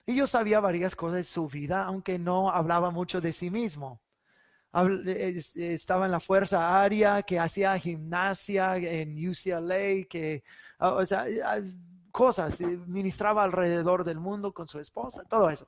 Y 0.05 0.17
yo 0.17 0.27
sabía 0.27 0.59
varias 0.59 0.97
cosas 0.97 1.15
de 1.15 1.23
su 1.23 1.47
vida, 1.47 1.85
aunque 1.85 2.19
no 2.19 2.49
hablaba 2.49 2.91
mucho 2.91 3.21
de 3.21 3.31
sí 3.31 3.49
mismo. 3.49 4.01
Estaba 5.55 6.05
en 6.05 6.11
la 6.11 6.19
fuerza 6.19 6.81
aérea, 6.81 7.23
que 7.23 7.39
hacía 7.39 7.77
gimnasia 7.79 8.75
en 8.75 9.15
UCLA, 9.29 10.05
que, 10.09 10.43
ah, 10.79 10.93
o 10.93 11.05
sea, 11.05 11.25
ah, 11.45 11.59
cosas, 12.11 12.59
ministraba 12.61 13.43
alrededor 13.43 14.03
del 14.03 14.19
mundo 14.19 14.53
con 14.53 14.67
su 14.67 14.79
esposa, 14.79 15.23
todo 15.29 15.49
eso. 15.49 15.67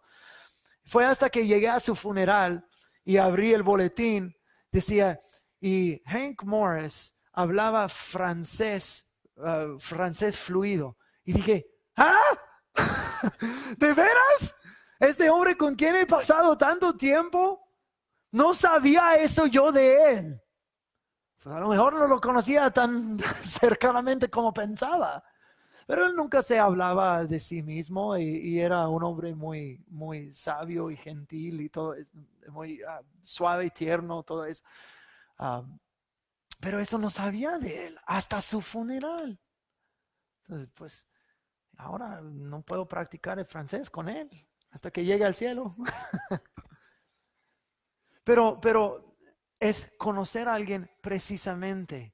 Fue 0.83 1.05
hasta 1.05 1.29
que 1.29 1.45
llegué 1.45 1.69
a 1.69 1.79
su 1.79 1.95
funeral 1.95 2.65
y 3.03 3.17
abrí 3.17 3.53
el 3.53 3.63
boletín, 3.63 4.35
decía, 4.71 5.19
y 5.59 6.01
Hank 6.05 6.43
Morris 6.43 7.13
hablaba 7.33 7.87
francés, 7.89 9.05
ah, 9.37 9.75
francés 9.79 10.37
fluido. 10.37 10.97
Y 11.23 11.33
dije, 11.33 11.67
¿ah? 11.95 12.19
¿De 13.77 13.93
veras? 13.93 14.55
¿Este 14.99 15.29
hombre 15.29 15.55
con 15.55 15.75
quien 15.75 15.95
he 15.95 16.05
pasado 16.05 16.57
tanto 16.57 16.95
tiempo? 16.95 17.66
No 18.31 18.53
sabía 18.53 19.15
eso 19.15 19.47
yo 19.47 19.71
de 19.71 20.13
él. 20.13 20.41
Pues 21.41 21.55
a 21.55 21.59
lo 21.59 21.69
mejor 21.69 21.93
no 21.93 22.07
lo 22.07 22.19
conocía 22.19 22.69
tan 22.71 23.17
cercanamente 23.41 24.29
como 24.29 24.53
pensaba. 24.53 25.23
Pero 25.85 26.05
él 26.05 26.15
nunca 26.15 26.41
se 26.41 26.59
hablaba 26.59 27.23
de 27.23 27.39
sí 27.39 27.61
mismo 27.61 28.17
y, 28.17 28.59
era 28.59 28.89
un 28.89 29.03
hombre 29.03 29.33
muy, 29.33 29.81
muy 29.87 30.33
sabio 30.33 30.91
y 30.91 30.97
gentil 30.97 31.61
y 31.61 31.69
todo, 31.69 31.95
muy 32.49 32.81
ah, 32.83 33.01
suave 33.21 33.67
y 33.67 33.69
tierno, 33.69 34.21
todo 34.23 34.43
eso. 34.43 34.63
Ah, 35.37 35.63
pero 36.59 36.79
eso 36.79 36.97
no 36.97 37.09
sabía 37.09 37.57
de 37.57 37.87
él 37.87 37.99
hasta 38.05 38.41
su 38.41 38.59
funeral. 38.59 39.39
Entonces, 40.41 40.69
pues, 40.73 41.07
ahora 41.77 42.19
no 42.21 42.61
puedo 42.63 42.85
practicar 42.85 43.39
el 43.39 43.45
francés 43.45 43.89
con 43.89 44.09
él 44.09 44.29
hasta 44.71 44.91
que 44.91 45.05
llegue 45.05 45.25
al 45.25 45.35
cielo. 45.35 45.75
pero, 48.27 48.59
pero 48.59 49.15
es 49.57 49.89
conocer 49.97 50.49
a 50.49 50.53
alguien 50.53 50.91
precisamente. 50.99 52.13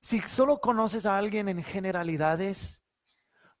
Si 0.00 0.20
solo 0.22 0.58
conoces 0.60 1.06
a 1.06 1.16
alguien 1.16 1.48
en 1.48 1.62
generalidades, 1.62 2.82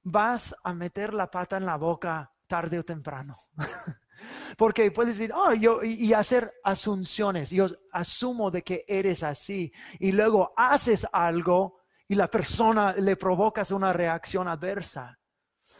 vas 0.02 0.52
a 0.64 0.74
meter 0.74 1.14
la 1.14 1.30
pata 1.30 1.58
en 1.58 1.64
la 1.64 1.76
boca 1.76 2.34
tarde 2.48 2.80
o 2.80 2.84
temprano. 2.84 3.36
Porque 4.58 4.90
puedes 4.90 5.16
decir, 5.16 5.32
oh, 5.32 5.54
yo, 5.54 5.84
y, 5.84 6.12
hacer 6.12 6.52
asunciones. 6.64 7.50
Yo 7.50 7.68
asumo 7.92 8.50
de 8.50 8.62
que 8.62 8.84
eres 8.88 9.22
así. 9.22 9.72
Y 10.00 10.10
luego 10.10 10.52
haces 10.56 11.06
algo 11.12 11.82
y 12.08 12.16
la 12.16 12.26
persona 12.26 12.94
le 12.94 13.14
provocas 13.14 13.70
una 13.70 13.92
reacción 13.92 14.48
adversa. 14.48 15.20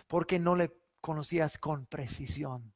Porque 0.07 0.39
no 0.39 0.55
le 0.55 0.85
conocías 1.01 1.59
con 1.59 1.87
precisión, 1.87 2.73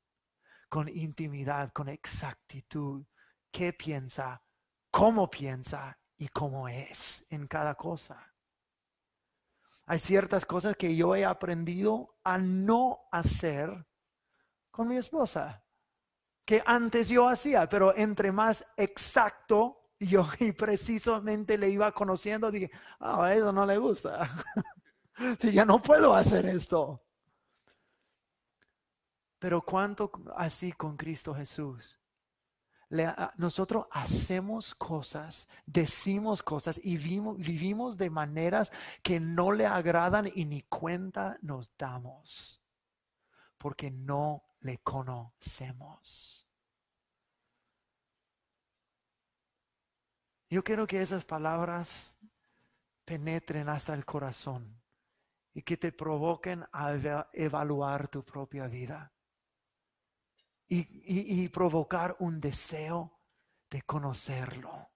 con 0.69 0.89
intimidad, 0.89 1.71
con 1.71 1.89
exactitud. 1.89 3.07
¿Qué 3.51 3.73
piensa? 3.73 4.43
¿Cómo 4.91 5.31
piensa? 5.31 5.99
Y 6.19 6.29
cómo 6.29 6.69
es 6.69 7.25
en 7.29 7.47
cada 7.47 7.75
cosa. 7.75 8.33
Hay 9.87 9.99
ciertas 9.99 10.45
cosas 10.47 10.77
que 10.77 10.97
yo 10.97 11.15
he 11.15 11.25
aprendido 11.25 12.17
a 12.25 12.39
no 12.39 13.07
hacer 13.13 13.87
con 14.71 14.89
mi 14.89 14.97
esposa, 14.97 15.65
que 16.45 16.63
antes 16.67 17.09
yo 17.09 17.29
hacía, 17.29 17.69
pero 17.69 17.95
entre 17.97 18.33
más 18.33 18.67
exacto 18.77 19.91
yo 19.99 20.25
y 20.41 20.53
precisamente 20.53 21.57
le 21.57 21.71
iba 21.71 21.93
conociendo, 21.93 22.51
dije, 22.51 22.71
ah, 23.01 23.33
eso 23.33 23.53
no 23.53 23.65
le 23.65 23.79
gusta. 23.79 24.29
ya 25.41 25.65
no 25.65 25.81
puedo 25.81 26.15
hacer 26.15 26.47
esto. 26.47 27.03
Pero 29.39 29.63
cuánto 29.63 30.11
así 30.37 30.73
con 30.73 30.97
Cristo 30.97 31.35
Jesús 31.35 32.01
nosotros 33.37 33.87
hacemos 33.91 34.75
cosas, 34.75 35.49
decimos 35.65 36.43
cosas 36.43 36.81
y 36.83 36.97
vivimos 36.97 37.97
de 37.97 38.11
maneras 38.11 38.71
que 39.03 39.19
no 39.19 39.51
le 39.51 39.67
agradan 39.67 40.31
y 40.33 40.45
ni 40.45 40.63
cuenta 40.63 41.37
nos 41.43 41.77
damos, 41.77 42.63
porque 43.59 43.91
no 43.91 44.45
le 44.61 44.79
conocemos. 44.79 46.47
Yo 50.49 50.63
quiero 50.63 50.87
que 50.87 51.03
esas 51.03 51.25
palabras 51.25 52.17
penetren 53.05 53.69
hasta 53.69 53.95
el 53.95 54.05
corazón 54.05 54.81
y 55.53 55.63
que 55.63 55.77
te 55.77 55.91
provoquen 55.91 56.65
a 56.73 56.93
evaluar 57.33 58.07
tu 58.07 58.25
propia 58.25 58.69
vida 58.69 59.16
y, 60.69 61.49
provocar 61.49 62.17
un 62.19 62.41
deseo 62.41 63.19
de 63.71 63.83
conocerlo. 63.83 64.91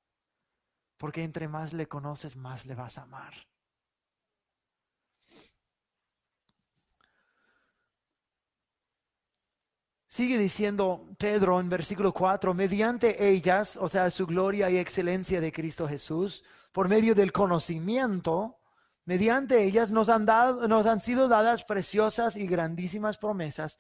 Porque 0.97 1.23
entre 1.23 1.49
más 1.49 1.73
le 1.73 1.87
conoces, 1.87 2.37
más 2.37 2.67
le 2.67 2.75
vas 2.75 2.99
a 2.99 3.03
amar. 3.03 3.33
Sigue 10.09 10.39
diciendo 10.39 11.09
Pedro 11.19 11.61
en 11.61 11.69
versículo 11.69 12.13
4, 12.13 12.53
mediante 12.53 13.29
ellas, 13.29 13.77
o 13.77 13.89
sea, 13.89 14.11
su 14.11 14.27
gloria 14.27 14.69
y 14.69 14.77
excelencia 14.77 15.41
de 15.41 15.53
Cristo 15.53 15.89
Jesús, 15.89 16.43
por 16.73 16.89
medio 16.89 17.15
del 17.15 17.31
conocimiento, 17.31 18.59
mediante 19.05 19.63
ellas 19.63 19.93
nos 19.93 20.09
han, 20.09 20.27
dado, 20.27 20.67
nos 20.67 20.87
han 20.87 20.99
sido 20.99 21.29
dadas 21.29 21.65
preciosas 21.65 22.37
y 22.37 22.49
grandísimas 22.49 23.19
promesas 23.19 23.79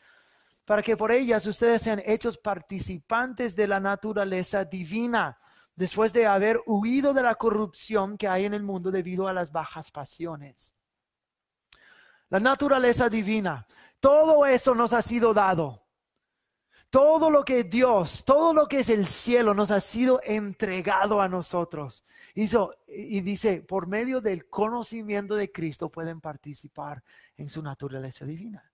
para 0.70 0.84
que 0.84 0.96
por 0.96 1.10
ellas 1.10 1.44
ustedes 1.48 1.82
sean 1.82 2.00
hechos 2.06 2.38
participantes 2.38 3.56
de 3.56 3.66
la 3.66 3.80
naturaleza 3.80 4.64
divina, 4.64 5.36
después 5.74 6.12
de 6.12 6.28
haber 6.28 6.60
huido 6.64 7.12
de 7.12 7.24
la 7.24 7.34
corrupción 7.34 8.16
que 8.16 8.28
hay 8.28 8.44
en 8.44 8.54
el 8.54 8.62
mundo 8.62 8.92
debido 8.92 9.26
a 9.26 9.32
las 9.32 9.50
bajas 9.50 9.90
pasiones. 9.90 10.72
La 12.28 12.38
naturaleza 12.38 13.08
divina, 13.08 13.66
todo 13.98 14.46
eso 14.46 14.72
nos 14.76 14.92
ha 14.92 15.02
sido 15.02 15.34
dado. 15.34 15.88
Todo 16.88 17.32
lo 17.32 17.44
que 17.44 17.64
Dios, 17.64 18.24
todo 18.24 18.54
lo 18.54 18.68
que 18.68 18.78
es 18.78 18.90
el 18.90 19.08
cielo 19.08 19.54
nos 19.54 19.72
ha 19.72 19.80
sido 19.80 20.20
entregado 20.22 21.20
a 21.20 21.26
nosotros. 21.26 22.04
y 22.32 23.20
dice, 23.22 23.60
por 23.62 23.88
medio 23.88 24.20
del 24.20 24.48
conocimiento 24.48 25.34
de 25.34 25.50
Cristo 25.50 25.90
pueden 25.90 26.20
participar 26.20 27.02
en 27.36 27.48
su 27.48 27.60
naturaleza 27.60 28.24
divina. 28.24 28.69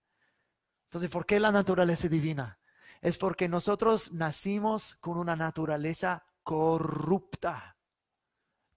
Entonces, 0.87 1.11
¿por 1.11 1.27
qué 1.27 1.39
la 1.41 1.53
naturaleza 1.53 2.09
divina? 2.09 2.59
Es 3.01 3.19
porque 3.19 3.49
nosotros 3.49 4.13
nacimos 4.13 4.97
con 4.97 5.19
una 5.19 5.37
naturaleza 5.37 6.25
corrupta, 6.43 7.77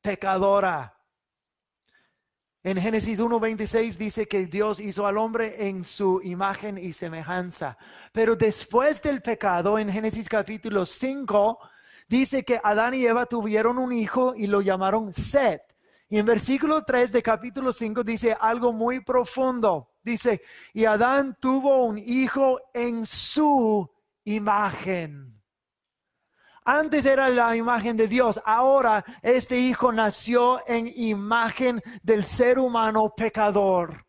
pecadora. 0.01 0.95
En 2.61 2.77
Génesis 2.77 3.19
1.26 3.19 3.95
dice 3.95 4.27
que 4.27 4.45
Dios 4.47 4.79
hizo 4.79 5.07
al 5.07 5.17
hombre 5.17 5.67
en 5.67 5.85
su 5.85 6.19
imagen 6.23 6.77
y 6.77 6.91
semejanza. 6.91 7.77
Pero 8.11 8.35
después 8.35 9.01
del 9.01 9.21
pecado, 9.21 9.79
en 9.79 9.89
Génesis 9.89 10.27
capítulo 10.27 10.85
5, 10.85 11.59
dice 12.07 12.43
que 12.43 12.59
Adán 12.61 12.95
y 12.95 13.05
Eva 13.05 13.27
tuvieron 13.27 13.77
un 13.77 13.93
hijo 13.93 14.33
y 14.35 14.47
lo 14.47 14.61
llamaron 14.61 15.13
Set. 15.13 15.68
Y 16.09 16.17
en 16.17 16.25
versículo 16.25 16.83
3 16.83 17.11
de 17.11 17.21
capítulo 17.21 17.71
5 17.71 18.03
dice 18.03 18.35
algo 18.39 18.73
muy 18.73 18.99
profundo. 19.01 19.91
Dice, 20.01 20.41
y 20.73 20.85
Adán 20.85 21.37
tuvo 21.39 21.85
un 21.85 21.99
hijo 21.99 22.59
en 22.73 23.05
su 23.05 23.87
imagen. 24.23 25.39
Antes 26.65 27.05
era 27.05 27.29
la 27.29 27.55
imagen 27.55 27.95
de 27.95 28.07
Dios, 28.07 28.39
ahora 28.43 29.03
este 29.21 29.57
hijo 29.57 29.91
nació 29.91 30.63
en 30.67 30.91
imagen 30.95 31.81
del 32.01 32.23
ser 32.23 32.59
humano 32.59 33.13
pecador. 33.15 34.05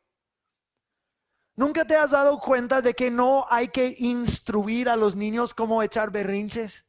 ¿Nunca 1.56 1.86
te 1.86 1.96
has 1.96 2.12
dado 2.12 2.38
cuenta 2.38 2.80
de 2.80 2.94
que 2.94 3.10
no 3.10 3.46
hay 3.50 3.68
que 3.68 3.94
instruir 3.98 4.88
a 4.88 4.96
los 4.96 5.16
niños 5.16 5.52
cómo 5.52 5.82
echar 5.82 6.10
berrinches? 6.10 6.86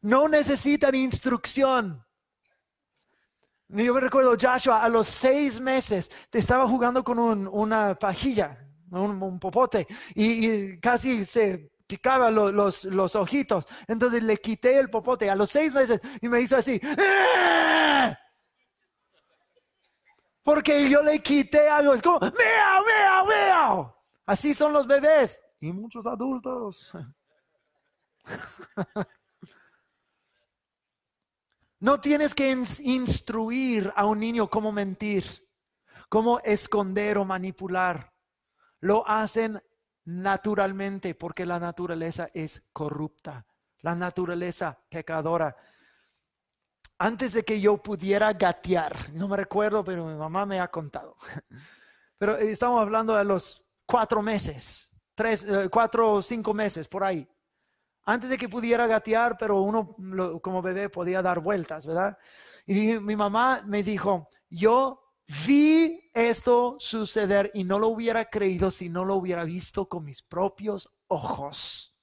No 0.00 0.28
necesitan 0.28 0.94
instrucción. 0.94 2.04
Yo 3.72 3.94
me 3.94 4.00
recuerdo, 4.00 4.36
Joshua, 4.38 4.82
a 4.82 4.88
los 4.90 5.08
seis 5.08 5.58
meses 5.58 6.10
estaba 6.30 6.68
jugando 6.68 7.02
con 7.02 7.18
una 7.18 7.94
pajilla, 7.94 8.58
un, 8.90 9.40
popote, 9.40 9.86
y, 10.14 10.78
casi 10.78 11.24
se 11.24 11.72
picaba 11.86 12.30
los, 12.30 12.84
los, 12.84 13.16
ojitos. 13.16 13.66
Entonces 13.88 14.22
le 14.22 14.36
quité 14.36 14.78
el 14.78 14.90
popote 14.90 15.30
a 15.30 15.34
los 15.34 15.48
seis 15.48 15.72
meses 15.72 16.02
y 16.20 16.28
me 16.28 16.42
hizo 16.42 16.58
así. 16.58 16.78
¡Ah!". 16.98 18.14
Porque 20.42 20.90
yo 20.90 21.02
le 21.02 21.22
quité 21.22 21.66
algo. 21.66 21.94
Es 21.94 22.02
como, 22.02 22.18
¡miau, 22.20 22.30
miau, 22.84 23.26
miau! 23.26 23.94
Así 24.26 24.52
son 24.52 24.74
los 24.74 24.86
bebés 24.86 25.42
y 25.60 25.72
muchos 25.72 26.06
adultos. 26.06 26.92
No 31.82 31.98
tienes 32.00 32.32
que 32.32 32.48
instruir 32.48 33.92
a 33.96 34.06
un 34.06 34.20
niño 34.20 34.48
cómo 34.48 34.70
mentir, 34.70 35.24
cómo 36.08 36.38
esconder 36.44 37.18
o 37.18 37.24
manipular. 37.24 38.12
Lo 38.78 39.04
hacen 39.04 39.60
naturalmente 40.04 41.16
porque 41.16 41.44
la 41.44 41.58
naturaleza 41.58 42.28
es 42.32 42.62
corrupta, 42.72 43.44
la 43.80 43.96
naturaleza 43.96 44.78
pecadora. 44.88 45.56
Antes 46.98 47.32
de 47.32 47.42
que 47.42 47.60
yo 47.60 47.78
pudiera 47.78 48.32
gatear, 48.32 49.12
no 49.14 49.26
me 49.26 49.36
recuerdo, 49.36 49.82
pero 49.82 50.06
mi 50.06 50.14
mamá 50.14 50.46
me 50.46 50.60
ha 50.60 50.68
contado. 50.68 51.16
Pero 52.16 52.36
estamos 52.36 52.80
hablando 52.80 53.16
de 53.16 53.24
los 53.24 53.60
cuatro 53.84 54.22
meses, 54.22 54.94
tres, 55.16 55.42
eh, 55.42 55.68
cuatro 55.68 56.12
o 56.12 56.22
cinco 56.22 56.54
meses 56.54 56.86
por 56.86 57.02
ahí 57.02 57.28
antes 58.04 58.30
de 58.30 58.38
que 58.38 58.48
pudiera 58.48 58.86
gatear, 58.86 59.36
pero 59.38 59.60
uno 59.60 59.96
como 60.42 60.62
bebé 60.62 60.88
podía 60.88 61.22
dar 61.22 61.40
vueltas, 61.40 61.86
¿verdad? 61.86 62.18
Y 62.66 62.98
mi 62.98 63.16
mamá 63.16 63.62
me 63.66 63.82
dijo, 63.82 64.28
yo 64.50 65.02
vi 65.46 66.10
esto 66.12 66.76
suceder 66.78 67.50
y 67.54 67.64
no 67.64 67.78
lo 67.78 67.88
hubiera 67.88 68.24
creído 68.26 68.70
si 68.70 68.88
no 68.88 69.04
lo 69.04 69.16
hubiera 69.16 69.44
visto 69.44 69.88
con 69.88 70.04
mis 70.04 70.22
propios 70.22 70.88
ojos. 71.06 71.96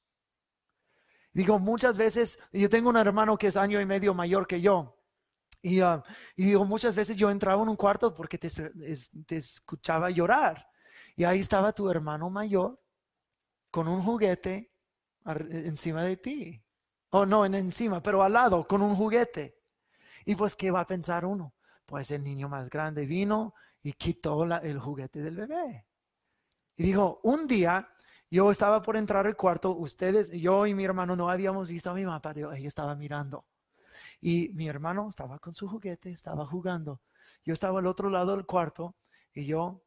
Digo, 1.34 1.60
muchas 1.60 1.96
veces, 1.96 2.40
yo 2.52 2.70
tengo 2.70 2.90
un 2.90 2.98
hermano 2.98 3.38
que 3.38 3.48
es 3.48 3.58
año 3.58 3.80
y 3.80 3.86
medio 3.86 4.14
mayor 4.14 4.48
que 4.48 4.62
yo. 4.62 4.96
Y, 5.62 5.82
ah, 5.82 6.04
digo, 6.36 6.66
muchas 6.66 6.96
veces 6.96 7.18
yo 7.18 7.30
entraba 7.30 7.62
en 7.62 7.70
un 7.70 7.76
cuarto 7.76 8.14
porque 8.14 8.38
te 8.38 9.36
escuchaba 9.36 10.10
llorar. 10.10 10.68
Y 11.16 11.26
ahí 11.26 11.40
estaba 11.40 11.74
tu 11.74 11.90
hermano 11.90 12.30
mayor 12.30 12.82
con 13.70 13.88
un 13.88 14.02
juguete 14.02 14.68
encima 15.34 16.04
de 16.04 16.18
ti. 16.18 16.63
O 17.12 17.26
no 17.26 17.46
en 17.46 17.56
encima, 17.56 18.02
pero 18.02 18.22
al 18.22 18.34
lado, 18.34 18.68
con 18.68 18.82
un 18.82 18.96
juguete. 18.96 19.58
Y 20.26 20.36
pues, 20.36 20.56
¿qué 20.56 20.70
va 20.70 20.82
a 20.82 20.88
pensar 20.88 21.26
uno? 21.26 21.56
Pues 21.86 22.12
el 22.12 22.24
niño 22.24 22.48
más 22.50 22.70
grande 22.70 23.06
vino 23.06 23.56
y 23.82 23.94
quitó 23.94 24.44
el 24.44 24.80
juguete 24.80 25.22
del 25.22 25.36
bebé. 25.36 25.86
Y 26.76 26.84
dijo, 26.84 27.20
un 27.24 27.48
día 27.48 27.89
yo 28.30 28.52
estaba 28.52 28.82
por 28.82 28.96
entrar 28.96 29.26
al 29.26 29.36
cuarto, 29.36 29.72
ustedes, 29.72 30.30
yo 30.32 30.68
y 30.68 30.76
mi 30.76 30.86
hermano 30.86 31.15
no 31.15 31.30
habíamos 31.30 31.70
visto 31.70 31.89
a 31.89 31.96
mi 31.96 32.06
mamá, 32.06 32.22
pero 32.22 32.54
ella 32.54 32.68
estaba 32.68 32.96
mirando. 32.96 33.46
Y 34.22 34.50
mi 34.50 34.68
hermano 34.68 35.10
estaba 35.10 35.39
con 35.39 35.54
su 35.54 35.68
juguete, 35.68 36.12
estaba 36.12 36.46
jugando. 36.46 37.02
Yo 37.44 37.54
estaba 37.54 37.80
al 37.80 37.88
otro 37.88 38.10
lado 38.10 38.36
del 38.36 38.46
cuarto 38.46 38.96
y 39.34 39.46
yo 39.46 39.82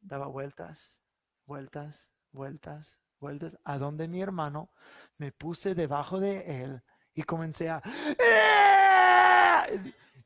daba 0.00 0.26
vueltas, 0.26 0.98
vueltas, 1.44 2.10
vueltas, 2.32 2.98
vueltas 3.20 3.56
a 3.64 3.78
donde 3.78 4.08
mi 4.08 4.22
hermano, 4.22 4.70
me 5.18 5.32
puse 5.32 5.74
debajo 5.74 6.20
de 6.20 6.62
él 6.62 6.82
y 7.14 7.22
comencé 7.22 7.70
a... 7.70 7.82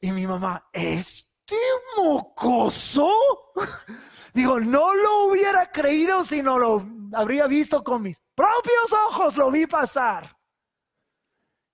Y 0.01 0.13
mi 0.13 0.27
mamá, 0.27 0.69
¿este 0.73 1.57
mocoso? 1.97 3.11
Digo, 4.35 4.61
no 4.61 4.95
lo 4.95 5.25
hubiera 5.27 5.71
creído 5.71 6.25
si 6.25 6.43
no 6.43 6.59
lo 6.59 6.85
habría 7.13 7.47
visto 7.47 7.83
con 7.83 8.03
mis 8.03 8.21
propios 8.35 8.93
ojos, 9.09 9.37
lo 9.37 9.51
vi 9.51 9.67
pasar. 9.67 10.37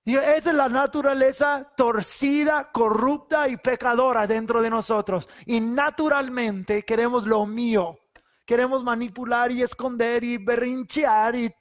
Y 0.05 0.16
esa 0.16 0.50
es 0.50 0.55
la 0.55 0.68
naturaleza 0.68 1.72
torcida, 1.76 2.70
corrupta 2.72 3.48
y 3.48 3.57
pecadora 3.57 4.26
dentro 4.26 4.62
de 4.62 4.70
nosotros. 4.70 5.29
Y 5.46 5.61
naturalmente 5.61 6.85
queremos 6.85 7.26
lo 7.26 7.44
mío 7.44 7.98
queremos 8.47 8.83
manipular 8.83 9.51
y 9.51 9.63
esconder 9.63 10.25
y 10.25 10.39
berrinchear 10.39 11.35
y, 11.35 11.53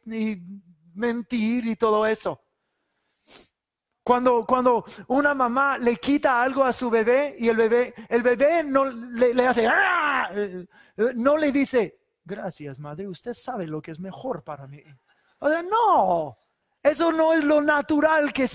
mentir 0.94 1.66
y 1.66 1.76
todo 1.76 2.06
eso. 2.06 2.42
Cuando, 4.02 4.46
cuando, 4.46 4.86
una 5.08 5.34
mamá 5.34 5.78
le 5.78 5.98
quita 5.98 6.42
algo 6.42 6.64
a 6.64 6.72
su 6.72 6.90
bebé 6.90 7.36
y 7.40 7.50
el 7.50 7.58
bebé, 7.58 7.94
el 8.08 8.22
bebé 8.22 8.64
no 8.64 8.86
le, 8.86 9.46
hace, 9.46 9.68
¡Ah! 9.68 10.30
no 11.16 11.36
le 11.36 11.52
dice, 11.52 12.00
gracias 12.24 12.80
madre, 12.80 13.08
usted 13.08 13.34
sabe 13.34 13.66
lo 13.66 13.82
que 13.82 13.92
es 13.92 14.00
mejor 14.00 14.44
para 14.44 14.68
mí. 14.68 14.82
O 15.40 15.50
sea, 15.50 15.64
no, 15.64 16.38
eso 16.84 17.12
no 17.12 17.34
es 17.34 17.44
lo 17.44 17.62
natural 17.62 18.32
que, 18.32 18.48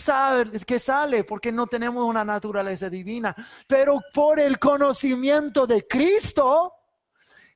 que 0.65 0.79
sale 0.79 1.25
porque 1.25 1.51
no 1.51 1.67
tenemos 1.67 2.09
una 2.09 2.25
naturaleza 2.25 2.89
divina. 2.89 3.35
Pero 3.67 4.01
por 4.15 4.39
el 4.39 4.57
conocimiento 4.61 5.67
de 5.67 5.85
Cristo, 5.89 6.80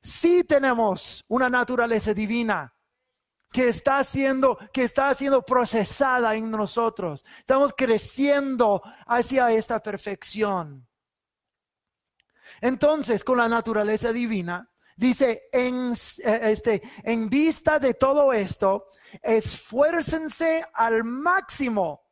sí 0.04 0.44
tenemos 0.44 1.24
una 1.28 1.48
naturaleza 1.48 2.12
divina 2.12 2.72
que 3.50 3.68
está 3.68 4.04
siendo, 4.04 4.58
que 4.72 4.82
está 4.82 5.14
siendo 5.14 5.42
procesada 5.42 6.34
en 6.34 6.50
nosotros. 6.50 7.24
Estamos 7.38 7.72
creciendo 7.76 8.82
hacia 9.06 9.50
esta 9.52 9.80
perfección. 9.80 10.86
Entonces, 12.60 13.24
con 13.24 13.38
la 13.38 13.48
naturaleza 13.48 14.12
divina, 14.12 14.70
dice, 14.96 15.44
en, 15.52 15.92
eh, 15.92 16.40
este, 16.42 16.82
en 17.02 17.28
vista 17.30 17.78
de 17.78 17.94
todo 17.94 18.32
esto, 18.32 18.88
esfuércense 19.22 20.64
al 20.74 21.04
máximo 21.04 22.02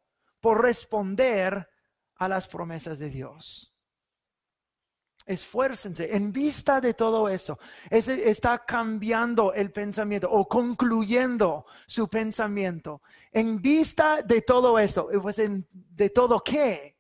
por 0.41 0.63
responder 0.63 1.69
a 2.17 2.29
las 2.29 2.47
promesas 2.47 2.99
de 2.99 3.11
Dios. 3.11 3.72
Esfuércense 5.25 6.15
en 6.15 6.33
vista 6.33 6.81
de 6.81 6.95
todo 6.95 7.29
eso. 7.29 7.59
Está 7.89 8.59
cambiando 8.65 9.53
el 9.53 9.71
pensamiento 9.71 10.29
o 10.31 10.49
concluyendo 10.49 11.67
su 11.87 12.09
pensamiento. 12.09 13.03
En 13.31 13.61
vista 13.61 14.23
de 14.23 14.43
todo 14.43 14.79
eso, 14.79 15.09
pues 15.21 15.37
de 15.37 16.11
todo 16.11 16.41
qué? 16.41 16.99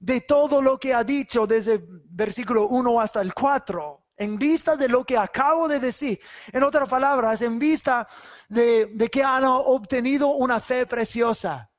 De 0.00 0.22
todo 0.22 0.60
lo 0.60 0.78
que 0.78 0.92
ha 0.92 1.04
dicho 1.04 1.46
desde 1.46 1.84
versículo 1.86 2.66
1 2.68 3.00
hasta 3.00 3.20
el 3.20 3.32
4. 3.32 4.00
En 4.16 4.36
vista 4.36 4.76
de 4.76 4.88
lo 4.88 5.04
que 5.04 5.16
acabo 5.16 5.68
de 5.68 5.80
decir. 5.80 6.20
En 6.52 6.62
otras 6.62 6.88
palabras, 6.88 7.40
en 7.42 7.58
vista 7.58 8.08
de, 8.48 8.86
de 8.86 9.08
que 9.08 9.22
han 9.22 9.44
obtenido 9.44 10.28
una 10.28 10.60
fe 10.60 10.86
preciosa. 10.86 11.70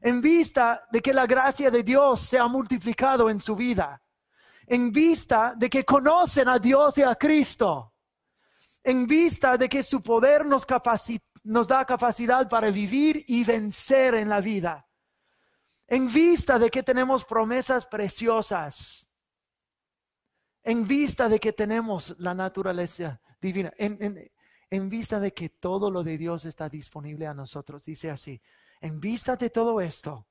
En 0.00 0.20
vista 0.20 0.86
de 0.90 1.00
que 1.00 1.14
la 1.14 1.26
gracia 1.26 1.70
de 1.70 1.82
Dios 1.82 2.20
se 2.20 2.38
ha 2.38 2.46
multiplicado 2.46 3.30
en 3.30 3.40
su 3.40 3.56
vida 3.56 4.03
en 4.66 4.90
vista 4.90 5.54
de 5.56 5.68
que 5.68 5.84
conocen 5.84 6.48
a 6.48 6.58
Dios 6.58 6.98
y 6.98 7.02
a 7.02 7.14
Cristo, 7.14 7.94
en 8.82 9.06
vista 9.06 9.56
de 9.56 9.68
que 9.68 9.82
su 9.82 10.02
poder 10.02 10.44
nos, 10.46 10.66
da 11.66 11.84
capacidad 11.84 12.48
para 12.48 12.70
vivir 12.70 13.24
y 13.28 13.44
vencer 13.44 14.14
en 14.14 14.28
la 14.28 14.40
vida, 14.40 14.86
en 15.86 16.12
vista 16.12 16.58
de 16.58 16.70
que 16.70 16.82
tenemos 16.82 17.24
promesas 17.24 17.86
preciosas, 17.86 19.10
en 20.62 20.86
vista 20.86 21.28
de 21.28 21.38
que 21.38 21.52
tenemos 21.52 22.14
la 22.18 22.34
naturaleza 22.34 23.20
divina, 23.40 23.72
en, 23.76 24.30
en 24.70 24.88
vista 24.88 25.20
de 25.20 25.32
que 25.32 25.50
todo 25.50 25.90
lo 25.90 26.02
de 26.02 26.16
Dios 26.16 26.44
está 26.46 26.68
disponible 26.68 27.26
a 27.26 27.34
nosotros. 27.34 27.84
Dice 27.84 28.10
así, 28.10 28.40
en 28.80 29.00
vista 29.00 29.36
de 29.36 29.50
todo 29.50 29.80
esto, 29.80 30.26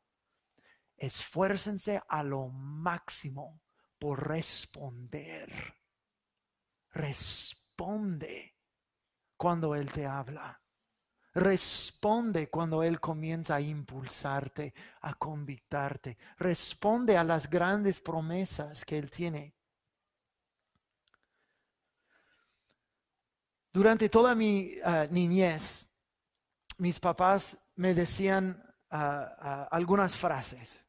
esfuércense 0.98 2.02
a 2.08 2.24
lo 2.24 2.50
máximo 2.50 3.63
por 4.04 4.28
responder. 4.28 5.50
Responde 6.90 8.54
cuando 9.38 9.76
Él 9.76 9.90
te 9.94 10.06
habla. 10.06 10.62
Responde 11.34 12.50
cuando 12.50 12.84
Él 12.84 13.00
comienza 13.00 13.56
a 13.56 13.62
impulsarte, 13.62 14.74
a 15.04 15.14
convictarte. 15.14 16.18
Responde 16.38 17.16
a 17.16 17.24
las 17.24 17.50
grandes 17.50 18.02
promesas 18.02 18.84
que 18.84 18.98
Él 18.98 19.10
tiene. 19.10 19.56
Durante 23.72 24.10
toda 24.10 24.36
mi 24.36 24.80
ah, 24.84 25.08
niñez, 25.10 25.88
mis 26.78 27.00
papás 27.00 27.58
me 27.76 27.94
decían 27.94 28.62
ah, 28.90 29.34
ah, 29.40 29.68
algunas 29.72 30.14
frases. 30.14 30.83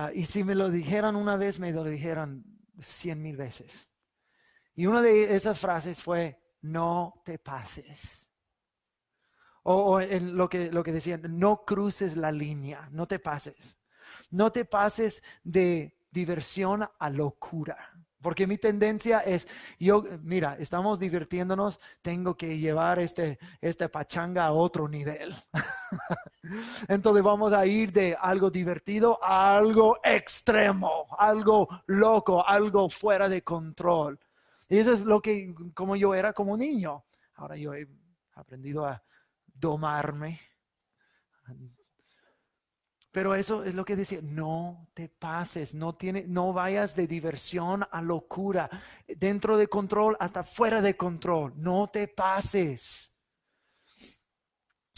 Ah, 0.00 0.12
y 0.14 0.26
si 0.26 0.44
me 0.44 0.54
lo 0.54 0.70
dijeran 0.70 1.16
una 1.16 1.36
vez, 1.36 1.58
me 1.58 1.72
lo 1.72 1.82
dijeran 1.82 2.44
cien 2.80 3.20
mil 3.20 3.36
veces. 3.36 3.90
Y 4.76 4.86
una 4.86 5.02
de 5.02 5.34
esas 5.34 5.58
frases 5.58 6.00
fue, 6.00 6.40
no 6.60 7.20
te 7.24 7.40
pases. 7.40 8.30
O, 9.64 10.00
en 10.00 10.36
lo, 10.36 10.48
que, 10.48 10.70
lo 10.70 10.84
que 10.84 10.92
decían, 10.92 11.22
no 11.36 11.64
cruces 11.64 12.16
la 12.16 12.30
línea, 12.30 12.88
no 12.92 13.08
te 13.08 13.18
pases. 13.18 13.76
No 14.30 14.52
te 14.52 14.64
pases 14.64 15.20
de 15.42 15.98
diversión 16.12 16.88
a 16.96 17.10
locura. 17.10 17.97
Porque 18.20 18.46
mi 18.46 18.58
tendencia 18.58 19.20
es, 19.20 19.46
yo, 19.78 20.04
mira, 20.22 20.56
estamos 20.58 20.98
divirtiéndonos, 20.98 21.80
tengo 22.02 22.36
que 22.36 22.58
llevar 22.58 22.98
este, 22.98 23.38
esta 23.60 23.88
pachanga 23.88 24.46
a 24.46 24.52
otro 24.52 24.88
nivel. 24.88 25.34
Entonces 26.88 27.22
vamos 27.22 27.52
a 27.52 27.64
ir 27.64 27.92
de 27.92 28.16
algo 28.20 28.50
divertido 28.50 29.22
a 29.22 29.56
algo 29.56 29.98
extremo, 30.02 31.06
algo 31.16 31.68
loco, 31.86 32.44
algo 32.44 32.90
fuera 32.90 33.28
de 33.28 33.42
control. 33.42 34.18
Y 34.68 34.78
eso 34.78 34.92
es 34.92 35.04
lo 35.04 35.20
que, 35.20 35.54
como 35.72 35.94
yo 35.94 36.14
era 36.14 36.32
como 36.32 36.56
niño. 36.56 37.04
Ahora 37.36 37.56
yo 37.56 37.72
he 37.72 37.86
aprendido 38.34 38.84
a 38.84 39.00
domarme. 39.46 40.40
Pero 43.18 43.34
eso 43.34 43.64
es 43.64 43.74
lo 43.74 43.84
que 43.84 43.96
decía, 43.96 44.20
no 44.22 44.86
te 44.94 45.08
pases, 45.08 45.74
no, 45.74 45.96
tiene, 45.96 46.24
no 46.28 46.52
vayas 46.52 46.94
de 46.94 47.08
diversión 47.08 47.84
a 47.90 48.00
locura, 48.00 48.70
dentro 49.08 49.56
de 49.56 49.66
control 49.66 50.16
hasta 50.20 50.44
fuera 50.44 50.80
de 50.80 50.96
control, 50.96 51.52
no 51.56 51.88
te 51.88 52.06
pases. 52.06 53.12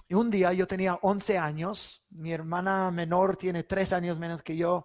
Y 0.06 0.12
un 0.12 0.30
día 0.30 0.52
yo 0.52 0.66
tenía 0.66 0.96
11 1.00 1.38
años, 1.38 2.04
mi 2.10 2.30
hermana 2.30 2.90
menor 2.90 3.38
tiene 3.38 3.62
3 3.62 3.94
años 3.94 4.18
menos 4.18 4.42
que 4.42 4.54
yo, 4.54 4.84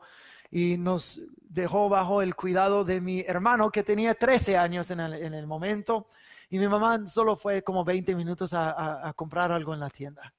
y 0.50 0.78
nos 0.78 1.20
dejó 1.42 1.90
bajo 1.90 2.22
el 2.22 2.36
cuidado 2.36 2.86
de 2.86 3.02
mi 3.02 3.20
hermano 3.20 3.70
que 3.70 3.84
tenía 3.84 4.14
13 4.14 4.58
años 4.58 4.92
en 4.92 5.02
el, 5.02 5.46
momento, 5.46 6.08
y 6.50 6.58
mi 6.58 6.70
mamá 6.70 7.06
solo 7.06 7.36
fue 7.36 7.62
como 7.64 7.84
20 7.84 8.16
minutos 8.16 8.54
a 8.54 9.12
comprar 9.14 9.52
algo 9.52 9.74
en 9.74 9.82
la 9.82 9.90
tienda. 9.90 10.34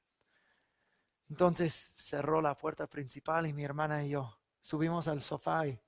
Entonces 1.28 1.92
cerró 1.96 2.40
la 2.40 2.56
puerta 2.56 2.86
principal 2.86 3.46
y 3.46 3.52
mi 3.52 3.64
hermana 3.64 4.04
y 4.04 4.10
yo 4.10 4.38
subimos 4.60 5.08
al 5.08 5.20
sofá 5.20 5.66
y 5.66 5.80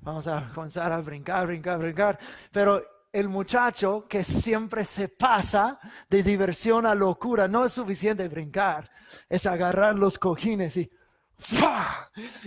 vamos 0.00 0.26
a 0.26 0.50
comenzar 0.54 0.92
a 0.92 1.00
brincar, 1.00 1.46
brincar, 1.46 1.78
brincar. 1.78 2.18
Pero 2.52 2.82
el 3.12 3.28
muchacho 3.28 4.06
que 4.08 4.24
siempre 4.24 4.84
se 4.84 5.08
pasa 5.08 5.78
de 6.10 6.22
diversión 6.22 6.84
a 6.84 6.94
locura, 6.94 7.46
no 7.46 7.64
es 7.64 7.72
suficiente 7.72 8.26
brincar, 8.28 8.90
es 9.28 9.46
agarrar 9.46 9.96
los 9.96 10.18
cojines 10.18 10.76
y 10.76 10.90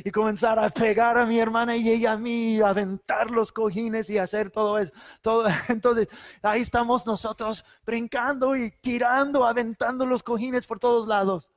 y 0.04 0.12
comenzar 0.12 0.58
a 0.60 0.70
pegar 0.70 1.18
a 1.18 1.26
mi 1.26 1.40
hermana 1.40 1.76
y 1.76 1.90
ella 1.90 2.14
a 2.14 2.18
mí, 2.18 2.60
aventar 2.62 3.30
los 3.30 3.52
cojines 3.52 4.10
y 4.10 4.18
hacer 4.18 4.50
todo 4.52 4.78
eso. 4.78 4.92
Todo. 5.22 5.48
Entonces, 5.70 6.08
ahí 6.42 6.62
estamos 6.62 7.06
nosotros 7.06 7.64
brincando 7.86 8.56
y 8.56 8.72
tirando, 8.82 9.46
aventando 9.46 10.06
los 10.06 10.24
cojines 10.24 10.66
por 10.66 10.80
todos 10.80 11.08
lados. 11.08 11.52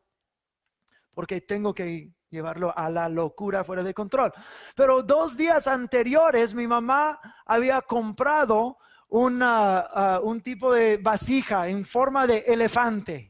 Porque 1.15 1.41
tengo 1.41 1.75
que 1.75 2.11
llevarlo 2.31 2.77
a 2.77 2.89
la 2.89 3.09
locura 3.09 3.65
fuera 3.65 3.83
de 3.83 3.95
control. 3.95 4.33
Pero 4.75 5.03
dos 5.03 5.37
días 5.37 5.67
anteriores 5.67 6.55
mi 6.55 6.67
mamá 6.67 7.21
había 7.45 7.83
comprado 7.83 8.79
una, 9.09 9.81
ah, 9.81 10.21
un 10.23 10.41
tipo 10.41 10.73
de 10.73 10.97
vasija 10.99 11.69
en 11.69 11.85
forma 11.85 12.27
de 12.27 12.39
elefante. 12.47 13.30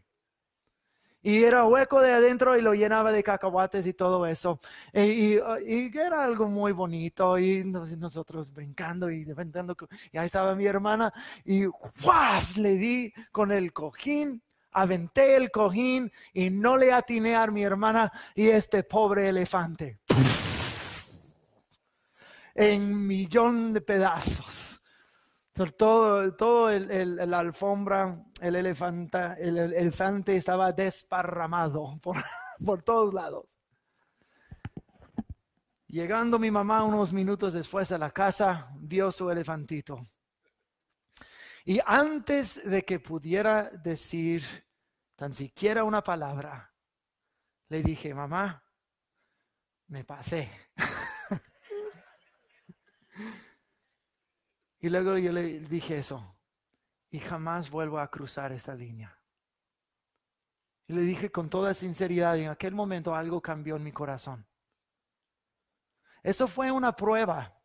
Y 1.22 1.44
era 1.44 1.66
hueco 1.66 2.00
de 2.00 2.12
adentro 2.12 2.56
y 2.56 2.62
lo 2.62 2.72
llenaba 2.72 3.12
de 3.12 3.22
cacahuates 3.22 3.86
y 3.86 3.92
todo 3.92 4.26
eso. 4.26 4.58
Y, 4.94 5.34
era 5.98 6.24
algo 6.24 6.46
muy 6.46 6.72
bonito. 6.72 7.38
Y 7.38 7.64
nosotros 7.64 8.52
brincando 8.52 9.10
y 9.10 9.24
defendiendo. 9.24 9.76
Y 10.12 10.18
ahí 10.18 10.26
estaba 10.26 10.54
mi 10.54 10.66
hermana. 10.66 11.12
Y 11.44 11.66
¡guas! 12.02 12.56
le 12.56 12.76
di 12.76 13.12
con 13.32 13.52
el 13.52 13.72
cojín. 13.72 14.42
Aventé 14.72 15.36
el 15.36 15.50
cojín 15.50 16.10
y 16.32 16.48
no 16.48 16.76
le 16.76 16.92
atiné 16.92 17.34
a 17.34 17.46
mi 17.48 17.64
hermana 17.64 18.10
y 18.34 18.48
este 18.48 18.84
pobre 18.84 19.28
elefante. 19.28 19.98
En 22.54 23.06
millón 23.06 23.72
de 23.72 23.80
pedazos 23.80 24.59
todo, 25.68 26.34
todo 26.34 26.70
el, 26.70 27.16
la 27.16 27.38
alfombra, 27.38 28.24
el 28.40 28.56
elefante, 28.56 29.18
el, 29.38 29.58
elefante 29.58 30.36
estaba 30.36 30.72
desparramado 30.72 31.98
por, 32.02 32.16
por 32.64 32.82
todos 32.82 33.14
lados. 33.14 33.58
Llegando 35.86 36.38
mi 36.38 36.50
mamá 36.50 36.84
unos 36.84 37.12
minutos 37.12 37.52
después 37.52 37.90
a 37.92 37.98
la 37.98 38.10
casa, 38.10 38.70
vio 38.76 39.10
su 39.10 39.30
elefantito. 39.30 40.00
Y 41.64 41.80
antes 41.84 42.68
de 42.68 42.84
que 42.84 43.00
pudiera 43.00 43.70
decir 43.70 44.44
tan 45.16 45.34
siquiera 45.34 45.84
una 45.84 46.02
palabra, 46.02 46.72
le 47.68 47.82
dije, 47.82 48.14
mamá, 48.14 48.64
me 49.88 50.04
pasé. 50.04 50.50
Y 54.80 54.88
luego 54.88 55.18
yo 55.18 55.30
le 55.32 55.60
dije 55.60 55.98
eso. 55.98 56.36
Y 57.10 57.18
jamás 57.18 57.70
vuelvo 57.70 57.98
a 57.98 58.10
cruzar 58.10 58.52
esta 58.52 58.74
línea. 58.74 59.16
Y 60.86 60.94
le 60.94 61.02
dije 61.02 61.30
con 61.30 61.48
toda 61.48 61.74
sinceridad, 61.74 62.38
en 62.38 62.48
aquel 62.48 62.74
momento 62.74 63.14
algo 63.14 63.40
cambió 63.40 63.76
en 63.76 63.84
mi 63.84 63.92
corazón. 63.92 64.46
Eso 66.22 66.48
fue 66.48 66.72
una 66.72 66.96
prueba. 66.96 67.56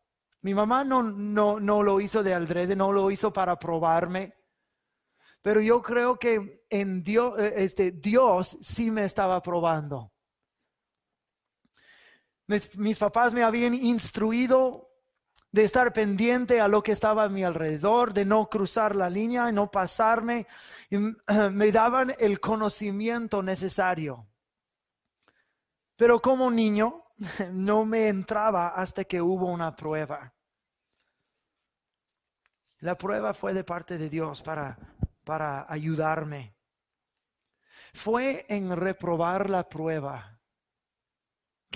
Mi 0.41 0.53
mamá 0.53 0.83
no, 0.83 1.01
no, 1.01 1.59
no 1.59 1.81
lo 1.81 1.99
hizo 1.99 2.21
de 2.21 2.33
aldrede, 2.33 2.75
no 2.75 2.91
lo 2.91 3.09
hizo 3.09 3.31
para 3.31 3.57
probarme. 3.57 4.35
Pero 5.41 5.61
yo 5.61 5.81
creo 5.81 6.17
que 6.17 6.65
en 6.69 7.03
Dios, 7.03 7.39
eh, 7.39 7.53
este, 7.57 7.91
Dios 7.91 8.57
sí 8.61 8.91
me 8.91 9.05
estaba 9.05 9.41
probando. 9.41 10.11
mis 12.47 12.97
papás 12.97 13.33
me 13.33 13.43
habían 13.43 13.73
instruido 13.73 14.94
de 15.55 15.63
estar 15.63 15.93
pendiente 15.93 16.59
a 16.59 16.67
lo 16.67 16.83
que 16.83 16.91
estaba 16.91 17.23
a 17.23 17.29
mi 17.29 17.45
alrededor, 17.45 18.13
de 18.13 18.25
no 18.25 18.49
cruzar 18.49 18.93
la 18.93 19.09
línea 19.09 19.49
no 19.53 19.71
pasarme. 19.71 20.47
Me 21.51 21.71
daban 21.71 22.13
el 22.19 22.41
conocimiento 22.41 23.41
necesario. 23.41 24.27
Pero 25.95 26.21
como 26.21 26.51
niño 26.51 27.05
no 27.53 27.85
me 27.85 28.09
entraba 28.09 28.67
hasta 28.67 29.05
que 29.05 29.21
hubo 29.21 29.45
una 29.45 29.73
prueba. 29.77 30.33
La 32.79 32.97
prueba 32.97 33.33
fue 33.33 33.53
de 33.53 33.63
parte 33.63 33.97
de 33.97 34.09
Dios 34.09 34.41
para, 34.41 34.77
para 35.23 35.71
ayudarme. 35.71 36.53
Fue 37.93 38.45
en 38.49 38.75
reprobar 38.75 39.49
la 39.49 39.69
prueba 39.69 40.34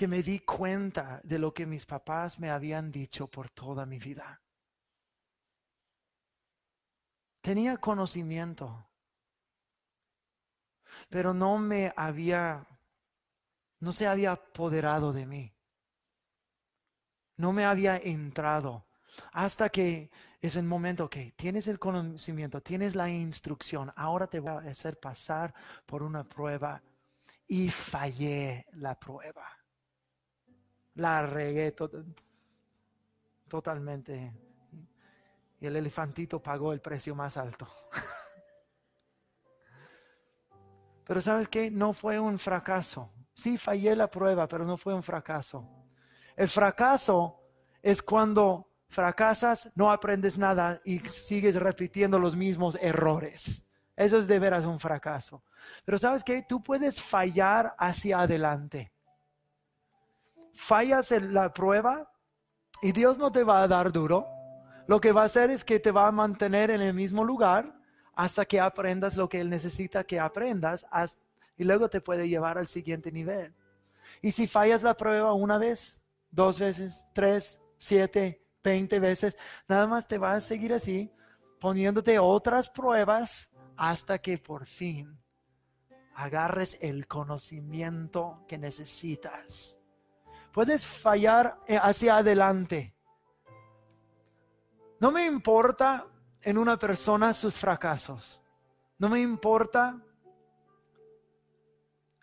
que 0.00 0.08
me 0.08 0.22
di 0.22 0.38
cuenta 0.38 1.20
de 1.24 1.38
lo 1.38 1.52
que 1.52 1.66
mis 1.66 1.84
papás 1.84 2.38
me 2.38 2.50
habían 2.50 2.90
dicho 2.90 3.26
por 3.26 3.50
toda 3.50 3.84
mi 3.84 3.98
vida. 3.98 4.40
Tenía 7.42 7.76
conocimiento, 7.76 8.88
pero 11.10 11.34
no 11.34 11.58
me 11.58 11.92
había, 11.94 12.66
no 13.80 13.92
se 13.92 14.06
había 14.06 14.32
apoderado 14.32 15.12
de 15.12 15.26
mí. 15.26 15.54
No 17.36 17.52
me 17.52 17.66
había 17.66 17.98
entrado 17.98 18.86
hasta 19.32 19.68
que 19.68 20.10
es 20.40 20.56
el 20.56 20.64
momento 20.64 21.10
que 21.10 21.32
tienes 21.32 21.68
el 21.68 21.78
conocimiento, 21.78 22.62
tienes 22.62 22.94
la 22.94 23.10
instrucción, 23.10 23.92
ahora 23.96 24.26
te 24.28 24.40
voy 24.40 24.66
a 24.66 24.70
hacer 24.70 24.98
pasar 24.98 25.52
por 25.84 26.02
una 26.02 26.24
prueba 26.24 26.82
y 27.46 27.68
fallé 27.68 28.64
la 28.72 28.98
prueba 28.98 29.59
la 31.00 31.26
regué 31.26 31.74
totalmente. 33.48 34.32
Y 35.58 35.66
el 35.66 35.76
elefantito 35.76 36.42
pagó 36.42 36.72
el 36.72 36.80
precio 36.80 37.14
más 37.14 37.36
alto. 37.36 37.66
Pero 41.06 41.20
sabes 41.20 41.48
que 41.48 41.70
no 41.70 41.92
fue 41.92 42.20
un 42.20 42.38
fracaso. 42.38 43.10
Sí, 43.32 43.56
fallé 43.56 43.96
la 43.96 44.10
prueba, 44.10 44.46
pero 44.46 44.64
no 44.64 44.76
fue 44.76 44.94
un 44.94 45.02
fracaso. 45.02 45.66
El 46.36 46.46
fracaso 46.46 47.40
es 47.82 48.02
cuando 48.02 48.68
fracasas, 48.88 49.70
no 49.74 49.90
aprendes 49.90 50.38
nada 50.38 50.80
y 50.84 51.00
sigues 51.00 51.56
repitiendo 51.56 52.18
los 52.18 52.36
mismos 52.36 52.76
errores. 52.80 53.64
Eso 53.96 54.18
es 54.18 54.28
de 54.28 54.38
veras 54.38 54.66
un 54.66 54.78
fracaso. 54.78 55.42
Pero 55.84 55.98
sabes 55.98 56.22
que 56.22 56.42
tú 56.42 56.62
puedes 56.62 57.00
fallar 57.00 57.74
hacia 57.78 58.20
adelante 58.20 58.92
fallas 60.60 61.10
en 61.10 61.32
la 61.32 61.52
prueba 61.52 62.12
y 62.82 62.92
Dios 62.92 63.18
no 63.18 63.32
te 63.32 63.44
va 63.44 63.62
a 63.62 63.68
dar 63.68 63.90
duro. 63.90 64.26
Lo 64.86 65.00
que 65.00 65.10
va 65.10 65.22
a 65.22 65.24
hacer 65.24 65.50
es 65.50 65.64
que 65.64 65.80
te 65.80 65.90
va 65.90 66.06
a 66.06 66.12
mantener 66.12 66.70
en 66.70 66.82
el 66.82 66.94
mismo 66.94 67.24
lugar 67.24 67.74
hasta 68.14 68.44
que 68.44 68.60
aprendas 68.60 69.16
lo 69.16 69.28
que 69.28 69.40
Él 69.40 69.48
necesita 69.48 70.04
que 70.04 70.20
aprendas 70.20 70.86
y 71.56 71.64
luego 71.64 71.88
te 71.88 72.00
puede 72.00 72.28
llevar 72.28 72.58
al 72.58 72.68
siguiente 72.68 73.10
nivel. 73.10 73.54
Y 74.20 74.32
si 74.32 74.46
fallas 74.46 74.82
la 74.82 74.96
prueba 74.96 75.32
una 75.32 75.56
vez, 75.56 76.00
dos 76.30 76.58
veces, 76.58 77.02
tres, 77.14 77.60
siete, 77.78 78.44
veinte 78.62 79.00
veces, 79.00 79.38
nada 79.66 79.86
más 79.86 80.06
te 80.06 80.18
va 80.18 80.34
a 80.34 80.40
seguir 80.40 80.74
así, 80.74 81.10
poniéndote 81.58 82.18
otras 82.18 82.68
pruebas 82.68 83.50
hasta 83.76 84.18
que 84.18 84.36
por 84.36 84.66
fin 84.66 85.18
agarres 86.14 86.76
el 86.82 87.06
conocimiento 87.06 88.44
que 88.46 88.58
necesitas 88.58 89.79
Puedes 90.52 90.86
fallar 90.86 91.58
eh, 91.66 91.78
hacia 91.80 92.16
adelante. 92.16 92.94
No 94.98 95.10
me 95.10 95.24
importa 95.24 96.06
en 96.42 96.58
una 96.58 96.78
persona 96.78 97.32
sus 97.32 97.56
fracasos. 97.56 98.40
No 98.98 99.08
me 99.08 99.20
importa. 99.20 99.98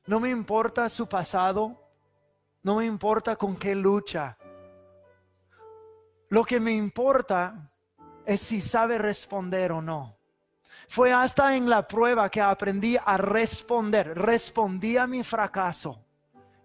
No 0.06 0.20
me 0.20 0.30
importa 0.30 0.90
su 0.90 1.08
pasado. 1.08 1.82
No 2.64 2.76
me 2.76 2.86
importa 2.86 3.36
con 3.36 3.56
qué 3.56 3.74
lucha. 3.74 4.38
Lo 6.30 6.44
que 6.44 6.60
me 6.60 6.74
importa 6.74 7.72
es 8.26 8.42
si 8.42 8.60
sabe 8.60 8.98
responder 8.98 9.72
o 9.72 9.82
no. 9.82 10.18
Fue 10.90 11.14
hasta 11.14 11.56
en 11.56 11.70
la 11.70 11.88
prueba 11.88 12.30
que 12.30 12.42
aprendí 12.42 12.98
a 13.04 13.18
responder. 13.18 14.18
Respondí 14.18 14.98
a 14.98 15.08
mi 15.08 15.24
fracaso. 15.24 16.07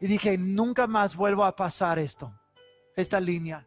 Y 0.02 0.08
dije, 0.08 0.36
nunca 0.36 0.88
más 0.88 1.14
vuelvo 1.14 1.44
a 1.44 1.54
pasar 1.54 2.00
esto, 2.00 2.36
esta 2.96 3.20
línea. 3.20 3.64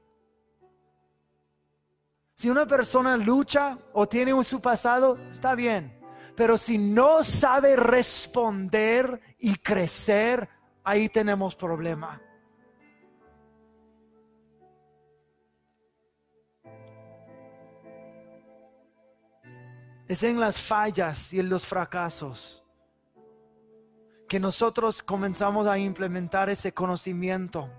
Si 2.34 2.50
una 2.50 2.66
persona 2.66 3.16
lucha 3.16 3.80
o 3.94 4.06
tiene 4.06 4.34
un 4.34 4.44
su 4.44 4.60
pasado, 4.60 5.18
está 5.32 5.56
bien. 5.56 5.98
Pero 6.36 6.58
si 6.58 6.78
no 6.78 7.24
sabe 7.24 7.78
responder 7.78 9.22
y 9.40 9.56
crecer, 9.56 10.50
ahí 10.84 11.08
tenemos 11.08 11.56
problema. 11.56 12.22
Es 20.10 20.22
en 20.22 20.38
las 20.38 20.60
fallas 20.60 21.32
y 21.32 21.40
en 21.40 21.48
los 21.48 21.66
fracasos 21.66 22.65
que 24.28 24.40
nosotros 24.40 25.04
comenzamos 25.04 25.68
a 25.68 25.78
implementar 25.78 26.50
ese 26.50 26.74
conocimiento. 26.74 27.70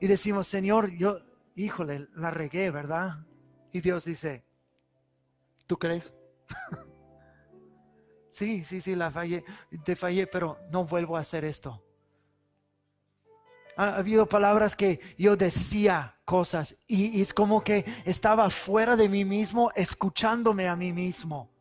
Y 0.00 0.06
decimos, 0.06 0.46
Señor, 0.46 0.90
yo, 0.90 1.20
híjole, 1.54 2.08
la 2.14 2.30
regué, 2.30 2.70
¿verdad? 2.70 3.24
Y 3.72 3.80
Dios 3.80 4.04
dice, 4.04 4.44
¿tú 5.66 5.78
crees? 5.78 6.12
sí, 8.28 8.64
sí, 8.64 8.80
sí, 8.80 8.94
la 8.94 9.10
fallé, 9.10 9.44
te 9.84 9.96
fallé, 9.96 10.26
pero 10.26 10.58
no 10.70 10.84
vuelvo 10.84 11.16
a 11.16 11.20
hacer 11.20 11.44
esto. 11.44 11.82
Ha 13.76 13.96
habido 13.96 14.26
palabras 14.26 14.76
que 14.76 15.00
yo 15.18 15.36
decía 15.36 16.16
cosas 16.24 16.76
y, 16.86 17.20
es 17.20 17.34
como 17.34 17.64
que 17.64 17.84
estaba 18.04 18.48
fuera 18.50 18.96
de 18.96 19.08
mí 19.08 19.24
mismo, 19.24 19.70
escuchándome 19.74 20.68
a 20.68 20.76
mí 20.76 20.92
mismo. 20.92 21.53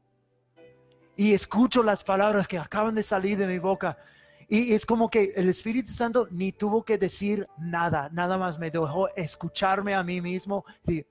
Y 1.15 1.33
escucho 1.33 1.83
las 1.83 2.03
palabras 2.03 2.47
que 2.47 2.57
acaban 2.57 2.95
de 2.95 3.03
salir 3.03 3.37
de 3.37 3.47
mi 3.47 3.59
boca. 3.59 3.97
Y 4.47 4.73
es 4.73 4.85
como 4.85 5.09
que 5.09 5.33
el 5.35 5.49
Espíritu 5.49 5.91
Santo 5.91 6.27
ni 6.31 6.51
tuvo 6.51 6.83
que 6.83 6.97
decir 6.97 7.47
nada, 7.57 8.09
nada 8.11 8.37
más 8.37 8.59
me 8.59 8.71
dejó 8.71 9.09
escucharme 9.15 9.95
a 9.95 10.03
mí 10.03 10.21
mismo 10.21 10.65
y 10.87 11.05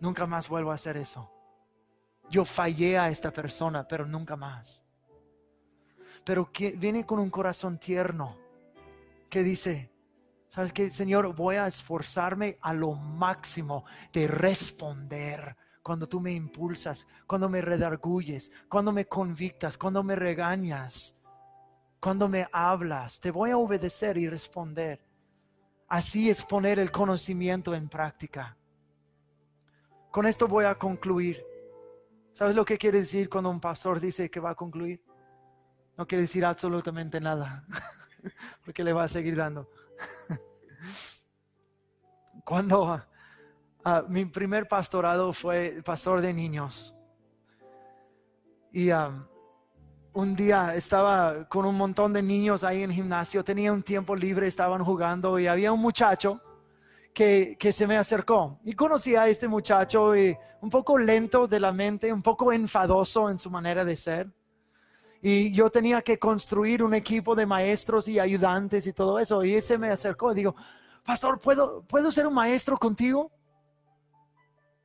nunca 0.00 0.26
más 0.26 0.48
vuelvo 0.48 0.70
a 0.70 0.74
hacer 0.74 0.96
eso. 0.96 1.30
Yo 2.30 2.44
fallé 2.44 2.98
a 2.98 3.08
esta 3.08 3.30
persona, 3.30 3.86
pero 3.86 4.06
nunca 4.06 4.36
más. 4.36 4.84
Pero 6.24 6.52
que 6.52 6.72
viene 6.72 7.06
con 7.06 7.18
un 7.18 7.30
corazón 7.30 7.78
tierno 7.78 8.36
que 9.30 9.42
dice, 9.42 9.90
¿sabes 10.48 10.72
qué, 10.72 10.90
Señor? 10.90 11.34
Voy 11.34 11.56
a 11.56 11.66
esforzarme 11.66 12.58
a 12.60 12.72
lo 12.74 12.92
máximo 12.92 13.84
de 14.12 14.26
responder 14.26 15.56
cuando 15.82 16.08
tú 16.08 16.20
me 16.20 16.32
impulsas, 16.32 17.06
cuando 17.26 17.48
me 17.48 17.60
redarguyes, 17.60 18.50
cuando 18.68 18.92
me 18.92 19.06
convictas, 19.06 19.78
cuando 19.78 20.02
me 20.02 20.16
regañas, 20.16 21.16
cuando 22.00 22.28
me 22.28 22.46
hablas. 22.52 23.20
Te 23.20 23.30
voy 23.30 23.50
a 23.50 23.56
obedecer 23.56 24.18
y 24.18 24.28
responder. 24.28 25.00
Así 25.88 26.28
es 26.28 26.44
poner 26.44 26.78
el 26.78 26.90
conocimiento 26.90 27.74
en 27.74 27.88
práctica. 27.88 28.56
Con 30.10 30.26
esto 30.26 30.48
voy 30.48 30.64
a 30.64 30.74
concluir. 30.74 31.42
¿Sabes 32.32 32.54
lo 32.54 32.64
que 32.64 32.78
quiere 32.78 33.00
decir 33.00 33.28
cuando 33.28 33.50
un 33.50 33.60
pastor 33.60 34.00
dice 34.00 34.30
que 34.30 34.40
va 34.40 34.50
a 34.50 34.54
concluir? 34.54 35.02
No 35.96 36.06
quiere 36.06 36.22
decir 36.22 36.44
absolutamente 36.44 37.20
nada. 37.20 37.64
porque 38.64 38.84
le 38.84 38.92
va 38.92 39.04
a 39.04 39.08
seguir 39.08 39.36
dando. 39.36 39.68
Cuando 42.44 43.07
ah, 43.84 44.04
mi 44.08 44.24
primer 44.24 44.66
pastorado 44.68 45.32
fue 45.32 45.80
pastor 45.84 46.20
de 46.20 46.32
niños. 46.32 46.94
Y 48.72 48.90
un 50.12 50.36
día 50.36 50.74
estaba 50.74 51.48
con 51.48 51.64
un 51.64 51.76
montón 51.76 52.12
de 52.12 52.22
niños 52.22 52.64
ahí 52.64 52.82
en 52.82 52.92
gimnasio, 52.92 53.42
tenía 53.42 53.72
un 53.72 53.82
tiempo 53.82 54.14
libre, 54.14 54.46
estaban 54.46 54.84
jugando 54.84 55.38
y 55.38 55.46
había 55.46 55.72
un 55.72 55.80
muchacho 55.80 56.40
que, 57.14 57.56
que, 57.58 57.72
se 57.72 57.86
me 57.86 57.96
acercó. 57.96 58.60
Y 58.64 58.74
conocí 58.74 59.16
a 59.16 59.26
este 59.28 59.48
muchacho 59.48 60.12
un 60.60 60.70
poco 60.70 60.98
lento 60.98 61.46
de 61.46 61.60
la 61.60 61.72
mente, 61.72 62.12
un 62.12 62.22
poco 62.22 62.52
enfadoso 62.52 63.30
en 63.30 63.38
su 63.38 63.50
manera 63.50 63.84
de 63.84 63.96
ser 63.96 64.30
y 65.20 65.52
yo 65.52 65.70
tenía 65.70 66.02
que 66.02 66.18
construir 66.18 66.82
un 66.82 66.94
equipo 66.94 67.34
de 67.34 67.46
maestros 67.46 68.06
y 68.08 68.18
ayudantes 68.20 68.86
y 68.86 68.92
todo 68.92 69.18
eso. 69.18 69.44
Y 69.44 69.54
ese 69.54 69.76
me 69.76 69.90
acercó 69.90 70.32
y 70.32 70.36
digo, 70.36 70.54
pastor, 71.04 71.40
¿puedo, 71.40 71.82
¿puedo 71.82 72.12
ser 72.12 72.26
un 72.26 72.34
maestro 72.34 72.76
contigo? 72.78 73.32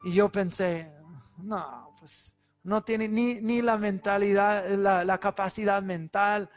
Y 0.03 0.13
yo 0.13 0.31
pensé, 0.31 0.93
no, 1.37 1.95
pues 1.99 2.35
no 2.63 2.83
tiene 2.83 3.07
ni, 3.07 3.35
ni 3.35 3.61
la 3.61 3.77
mentalidad, 3.77 4.69
la, 4.69 5.03
la, 5.03 5.17
capacidad 5.19 5.81
mental. 5.81 6.49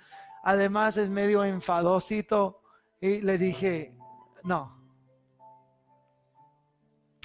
Además 0.43 0.97
es 0.97 1.09
medio 1.09 1.45
enfadosito. 1.45 2.63
Y 3.01 3.21
le 3.21 3.39
dije, 3.39 3.97
no. 4.45 4.77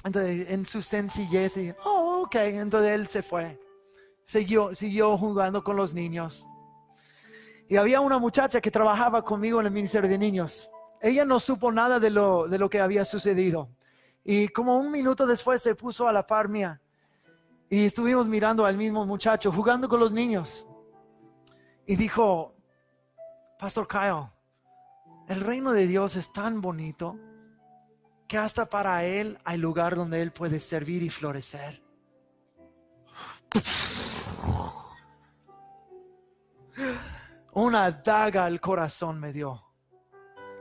Entonces, 0.04 0.50
en 0.50 0.64
su 0.64 0.82
sencillez, 0.82 1.54
dije, 1.54 1.76
oh, 1.84 2.22
ok. 2.24 2.34
Entonces 2.36 2.92
él 2.92 3.06
se 3.08 3.22
fue 3.22 3.58
siguió, 4.32 4.74
siguió 4.74 5.18
jugando 5.18 5.62
con 5.62 5.76
los 5.76 5.94
niños. 5.94 6.46
Y 7.68 7.76
había 7.76 8.00
una 8.00 8.18
muchacha 8.18 8.60
que 8.60 8.70
trabajaba 8.70 9.22
conmigo 9.22 9.60
en 9.60 9.66
el 9.66 9.72
Ministerio 9.72 10.08
de 10.08 10.18
Niños. 10.18 10.68
Ella 11.00 11.24
no 11.24 11.38
supo 11.38 11.72
nada 11.72 11.98
de 11.98 12.10
lo, 12.10 12.48
de 12.48 12.58
lo 12.58 12.68
que 12.68 12.80
había 12.80 13.04
sucedido. 13.04 13.68
Y 14.24 14.48
como 14.48 14.76
un 14.76 14.90
minuto 14.90 15.26
después 15.26 15.62
se 15.62 15.74
puso 15.74 16.06
a 16.06 16.12
la 16.12 16.26
par 16.26 16.48
mía. 16.48 16.80
Y 17.68 17.86
estuvimos 17.86 18.28
mirando 18.28 18.64
al 18.64 18.76
mismo 18.76 19.04
muchacho 19.06 19.50
jugando 19.50 19.88
con 19.88 20.00
los 20.00 20.12
niños. 20.12 20.66
Y 21.86 21.96
dijo, 21.96 22.54
Pastor 23.58 23.88
Kyle, 23.88 24.30
el 25.28 25.40
reino 25.40 25.72
de 25.72 25.86
Dios 25.86 26.16
es 26.16 26.32
tan 26.32 26.60
bonito 26.60 27.18
que 28.28 28.38
hasta 28.38 28.66
para 28.66 29.04
Él 29.04 29.38
hay 29.44 29.58
lugar 29.58 29.96
donde 29.96 30.22
Él 30.22 30.32
puede 30.32 30.58
servir 30.58 31.02
y 31.02 31.10
florecer. 31.10 31.82
Una 37.52 37.90
daga 37.90 38.44
al 38.46 38.60
corazón 38.60 39.20
me 39.20 39.32
dio. 39.32 39.71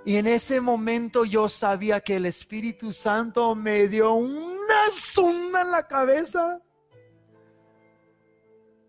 Y 0.03 0.15
en 0.15 0.27
ese 0.27 0.59
momento 0.59 1.25
yo 1.25 1.47
sabía 1.47 2.01
que 2.01 2.15
el 2.15 2.25
Espíritu 2.25 2.91
Santo 2.91 3.53
me 3.55 3.87
dio 3.87 4.13
una 4.13 4.89
zunda 4.91 5.61
en 5.61 5.71
la 5.71 5.87
cabeza. 5.87 6.59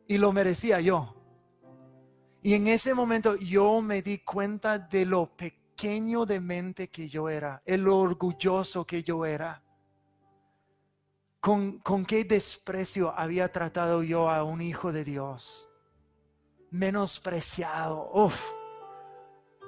Y 0.07 0.19
lo 0.19 0.33
merecía 0.33 0.81
yo. 0.81 1.15
Y 2.43 2.55
en 2.55 2.67
ese 2.67 2.95
momento 2.95 3.37
yo 3.37 3.81
me 3.83 4.03
di 4.03 4.19
cuenta 4.19 4.79
de 4.79 5.07
lo 5.07 5.27
pequeño 5.37 6.25
de 6.27 6.41
mente 6.41 6.89
que 6.89 7.09
yo 7.09 7.29
era, 7.29 7.63
el 7.65 7.87
orgulloso 7.87 8.87
que 8.87 9.03
yo 9.03 9.25
era 9.25 9.63
con, 11.43 12.07
qué 12.07 12.23
desprecio 12.23 13.13
había 13.19 13.51
tratado 13.51 14.05
yo 14.05 14.31
a 14.31 14.45
un 14.45 14.63
hijo 14.63 14.93
de 14.93 15.03
Dios. 15.03 15.69
Menospreciado. 16.71 18.31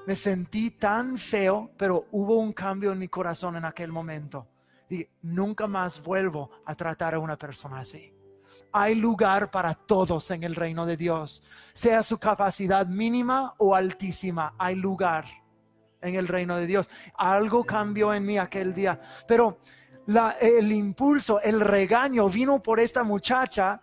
Me 0.07 0.15
sentí 0.15 0.73
tan 0.73 1.17
feo, 1.17 1.71
pero 1.79 2.07
hubo 2.13 2.39
un 2.39 2.53
cambio 2.53 2.93
en 2.93 2.99
mi 2.99 3.09
corazón 3.09 3.57
en 3.57 3.65
aquel 3.65 3.91
momento. 3.91 4.47
Y 4.91 5.07
nunca 5.23 5.67
más 5.67 6.03
vuelvo 6.03 6.51
a 6.67 6.75
tratar 6.75 7.15
a 7.15 7.19
una 7.19 7.39
persona 7.39 7.81
así. 7.81 8.13
Hay 8.71 8.95
lugar 8.95 9.51
para 9.51 9.75
todos 9.75 10.31
en 10.31 10.45
el 10.45 10.55
reino 10.55 10.85
de 10.85 10.97
Dios, 10.97 11.43
sea 11.73 12.03
su 12.03 12.19
capacidad 12.19 12.87
mínima 12.87 13.55
o 13.59 13.75
altísima, 13.75 14.55
hay 14.59 14.77
lugar 14.77 15.25
en 16.01 16.15
el 16.15 16.29
reino 16.29 16.57
de 16.57 16.67
Dios. 16.67 16.89
Algo 17.17 17.65
cambió 17.65 18.13
en 18.13 18.27
mí 18.27 18.39
aquel 18.39 18.75
día, 18.75 19.01
pero 19.27 19.59
el 20.41 20.71
impulso, 20.71 21.41
el 21.41 21.61
regaño 21.61 22.29
vino 22.29 22.63
por 22.63 22.79
esta 22.79 23.03
muchacha 23.03 23.81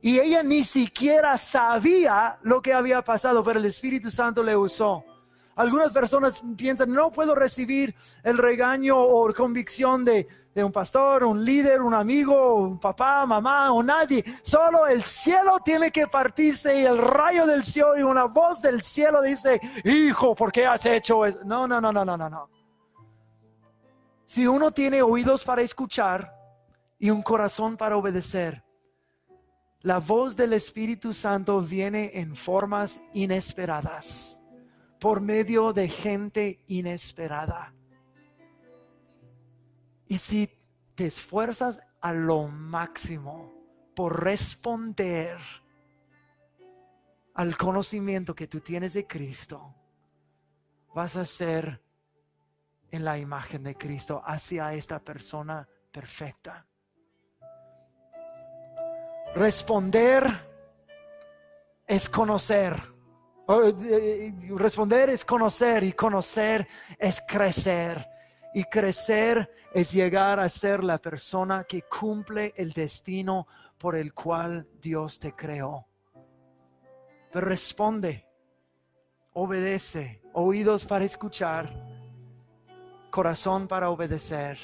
y 0.00 0.20
ella 0.20 0.42
ni 0.42 0.62
siquiera 0.62 1.36
sabía 1.36 2.38
lo 2.42 2.62
que 2.62 2.72
había 2.72 3.02
pasado, 3.02 3.42
pero 3.42 3.58
el 3.58 3.64
Espíritu 3.66 4.10
Santo 4.10 4.42
le 4.42 4.56
usó. 4.56 5.04
Algunas 5.56 5.90
personas 5.90 6.40
piensan, 6.56 6.92
no 6.92 7.10
puedo 7.10 7.34
recibir 7.34 7.94
el 8.22 8.38
regaño 8.38 8.98
o 8.98 9.32
convicción 9.34 10.04
de, 10.04 10.28
de 10.54 10.62
un 10.62 10.70
pastor, 10.70 11.24
un 11.24 11.44
líder, 11.44 11.82
un 11.82 11.92
amigo, 11.92 12.54
un 12.54 12.78
papá, 12.78 13.26
mamá 13.26 13.72
o 13.72 13.82
nadie. 13.82 14.24
Solo 14.42 14.86
el 14.86 15.02
cielo 15.02 15.58
tiene 15.64 15.90
que 15.90 16.06
partirse 16.06 16.80
y 16.80 16.84
el 16.84 16.98
rayo 16.98 17.46
del 17.46 17.64
cielo 17.64 17.98
y 17.98 18.02
una 18.02 18.24
voz 18.24 18.62
del 18.62 18.80
cielo 18.82 19.20
dice, 19.20 19.60
hijo, 19.84 20.34
¿por 20.34 20.52
qué 20.52 20.66
has 20.66 20.86
hecho 20.86 21.26
eso? 21.26 21.40
No, 21.44 21.66
no, 21.66 21.80
no, 21.80 21.92
no, 21.92 22.04
no, 22.04 22.16
no, 22.16 22.30
no. 22.30 22.50
Si 24.24 24.46
uno 24.46 24.72
tiene 24.72 25.02
oídos 25.02 25.44
para 25.44 25.62
escuchar 25.62 26.34
y 26.98 27.10
un 27.10 27.22
corazón 27.22 27.76
para 27.76 27.96
obedecer, 27.96 28.64
la 29.82 30.00
voz 30.00 30.34
del 30.34 30.52
Espíritu 30.54 31.12
Santo 31.12 31.60
viene 31.60 32.10
en 32.14 32.34
formas 32.34 33.00
inesperadas, 33.12 34.35
por 35.00 35.20
medio 35.20 35.72
de 35.72 35.88
gente 35.88 36.64
inesperada. 36.66 37.72
Y 40.08 40.18
si 40.18 40.50
te 40.94 41.06
esfuerzas 41.06 41.80
a 42.00 42.12
lo 42.12 42.46
máximo 42.46 43.52
por 43.94 44.22
responder 44.22 45.38
al 47.34 47.56
conocimiento 47.56 48.34
que 48.34 48.46
tú 48.46 48.60
tienes 48.60 48.94
de 48.94 49.06
Cristo, 49.06 49.74
vas 50.94 51.16
a 51.16 51.26
ser 51.26 51.82
en 52.90 53.04
la 53.04 53.18
imagen 53.18 53.62
de 53.64 53.74
Cristo 53.74 54.22
hacia 54.24 54.72
esta 54.74 55.00
persona 55.00 55.68
perfecta. 55.90 56.66
Responder 59.34 60.24
es 61.86 62.08
conocer. 62.08 62.95
Responder 63.48 65.10
es 65.10 65.24
conocer 65.24 65.84
y 65.84 65.92
conocer 65.92 66.66
es 66.98 67.22
crecer. 67.26 68.08
Y 68.54 68.64
crecer 68.64 69.50
es 69.72 69.92
llegar 69.92 70.40
a 70.40 70.48
ser 70.48 70.82
la 70.82 70.98
persona 70.98 71.64
que 71.64 71.82
cumple 71.82 72.54
el 72.56 72.72
destino 72.72 73.46
por 73.78 73.94
el 73.94 74.14
cual 74.14 74.66
Dios 74.80 75.18
te 75.18 75.32
creó. 75.32 75.86
Pero 77.30 77.46
responde, 77.46 78.26
obedece, 79.34 80.22
oídos 80.32 80.86
para 80.86 81.04
escuchar, 81.04 81.70
corazón 83.10 83.68
para 83.68 83.90
obedecer. 83.90 84.58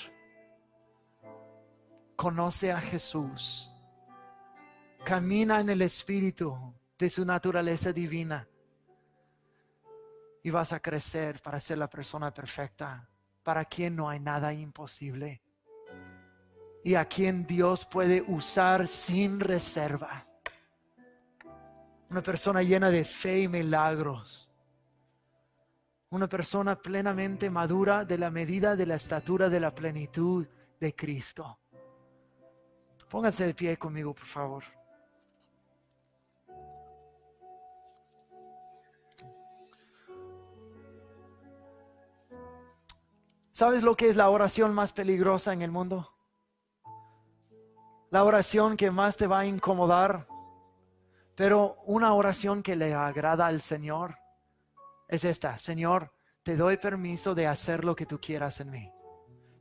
Conoce 2.16 2.72
a 2.72 2.80
Jesús. 2.80 3.70
Camina 5.04 5.60
en 5.60 5.68
el 5.68 5.82
Espíritu 5.82 6.56
de 6.98 7.10
su 7.10 7.24
naturaleza 7.24 7.92
divina. 7.92 8.48
Y 10.42 10.50
vas 10.50 10.72
a 10.72 10.80
crecer 10.80 11.40
para 11.40 11.60
ser 11.60 11.78
la 11.78 11.88
persona 11.88 12.32
perfecta 12.32 13.08
para 13.42 13.64
quien 13.64 13.96
no 13.96 14.08
hay 14.08 14.20
nada 14.20 14.52
imposible 14.52 15.42
y 16.84 16.94
a 16.94 17.04
quien 17.04 17.46
Dios 17.46 17.86
puede 17.86 18.22
usar 18.22 18.88
sin 18.88 19.38
reserva. 19.40 20.26
Una 22.10 22.22
persona 22.22 22.62
llena 22.62 22.90
de 22.90 23.04
fe 23.04 23.42
y 23.42 23.48
milagros. 23.48 24.50
Una 26.10 26.28
persona 26.28 26.76
plenamente 26.76 27.48
madura 27.48 28.04
de 28.04 28.18
la 28.18 28.30
medida 28.30 28.76
de 28.76 28.86
la 28.86 28.96
estatura 28.96 29.48
de 29.48 29.60
la 29.60 29.74
plenitud 29.74 30.46
de 30.78 30.94
Cristo. 30.94 31.58
Pónganse 33.08 33.46
de 33.46 33.54
pie 33.54 33.78
conmigo, 33.78 34.14
por 34.14 34.26
favor. 34.26 34.64
¿Sabes 43.52 43.82
lo 43.82 43.98
que 43.98 44.08
es 44.08 44.16
la 44.16 44.30
oración 44.30 44.72
más 44.72 44.94
peligrosa 44.94 45.52
en 45.52 45.60
el 45.60 45.70
mundo? 45.70 46.10
La 48.08 48.24
oración 48.24 48.78
que 48.78 48.90
más 48.90 49.18
te 49.18 49.26
va 49.26 49.40
a 49.40 49.46
incomodar, 49.46 50.26
pero 51.34 51.76
una 51.84 52.14
oración 52.14 52.62
que 52.62 52.76
le 52.76 52.94
agrada 52.94 53.46
al 53.46 53.60
Señor 53.60 54.16
es 55.06 55.24
esta. 55.24 55.58
Señor, 55.58 56.14
te 56.42 56.56
doy 56.56 56.78
permiso 56.78 57.34
de 57.34 57.46
hacer 57.46 57.84
lo 57.84 57.94
que 57.94 58.06
tú 58.06 58.18
quieras 58.18 58.58
en 58.60 58.70
mí. 58.70 58.90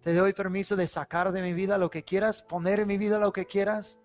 Te 0.02 0.14
doy 0.14 0.32
permiso 0.32 0.78
de 0.78 0.88
sacar 0.88 1.34
de 1.34 1.42
mi 1.42 1.52
vida 1.52 1.78
lo 1.78 1.90
que 1.90 2.04
quieras, 2.04 2.44
poner 2.44 2.80
en 2.80 2.88
mi 2.88 2.98
vida 2.98 3.20
lo 3.20 3.34
que 3.34 3.46
quieras, 3.46 4.00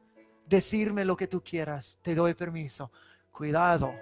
decirme 0.47 1.05
lo 1.05 1.17
que 1.17 1.29
tú 1.29 1.45
quieras. 1.45 2.01
Te 2.03 2.17
doy 2.17 2.35
permiso. 2.35 2.91
Cuidado. 3.31 3.95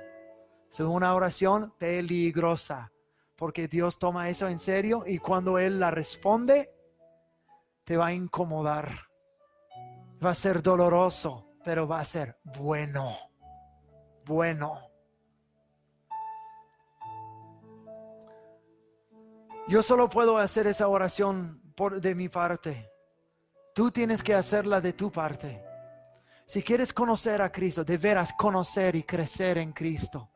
Es 0.70 0.80
una 0.80 1.14
oración 1.14 1.74
peligrosa 1.76 2.90
porque 3.36 3.68
Dios 3.68 3.98
toma 3.98 4.28
eso 4.28 4.48
en 4.48 4.58
serio 4.58 5.04
y 5.06 5.18
cuando 5.18 5.58
Él 5.58 5.80
la 5.80 5.90
responde, 5.90 6.70
te 7.84 7.96
va 7.96 8.06
a 8.06 8.12
incomodar. 8.12 8.90
Va 10.24 10.30
a 10.30 10.34
ser 10.34 10.62
doloroso, 10.62 11.50
pero 11.64 11.86
va 11.86 12.00
a 12.00 12.04
ser 12.04 12.38
bueno, 12.44 13.16
bueno. 14.24 14.80
Yo 19.66 19.82
solo 19.82 20.08
puedo 20.08 20.36
hacer 20.38 20.66
esa 20.66 20.88
oración 20.88 21.60
por, 21.74 22.00
de 22.00 22.14
mi 22.14 22.28
parte. 22.28 22.90
Tú 23.74 23.90
tienes 23.90 24.22
que 24.22 24.34
hacerla 24.34 24.80
de 24.80 24.92
tu 24.92 25.10
parte. 25.10 25.64
Si 26.46 26.62
quieres 26.62 26.92
conocer 26.92 27.40
a 27.40 27.50
Cristo, 27.50 27.82
de 27.82 27.96
veras 27.96 28.32
conocer 28.34 28.94
y 28.94 29.02
crecer 29.02 29.58
en 29.58 29.72
Cristo, 29.72 30.30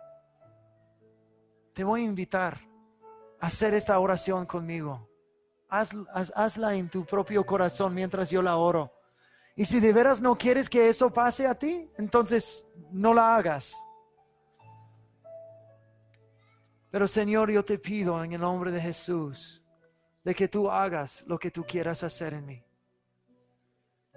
te 1.74 1.84
voy 1.84 2.00
a 2.00 2.04
invitar 2.04 2.58
hacer 3.40 3.74
esta 3.74 3.98
oración 3.98 4.46
conmigo. 4.46 5.08
hazla 5.68 6.74
en 6.74 6.88
tu 6.88 7.04
propio 7.04 7.44
corazón 7.44 7.94
mientras 7.94 8.30
yo 8.30 8.42
la 8.42 8.56
oro. 8.56 8.92
Y 9.54 9.64
si 9.64 9.80
de 9.80 9.92
veras 9.92 10.20
no 10.20 10.36
quieres 10.36 10.68
que 10.68 10.88
eso 10.88 11.12
pase 11.12 11.46
a 11.46 11.54
ti, 11.54 11.90
entonces 11.98 12.68
no 12.90 13.12
la 13.12 13.36
hagas. 13.36 13.74
Pero 16.90 17.06
Señor, 17.06 17.50
yo 17.50 17.64
te 17.64 17.78
pido 17.78 18.22
en 18.24 18.32
el 18.32 18.40
nombre 18.40 18.70
de 18.70 18.80
Jesús 18.80 19.62
de 20.24 20.34
que 20.34 20.48
tú 20.48 20.70
hagas 20.70 21.24
lo 21.26 21.38
que 21.38 21.50
tú 21.50 21.64
quieras 21.64 22.02
hacer 22.02 22.34
en 22.34 22.46
mí. 22.46 22.64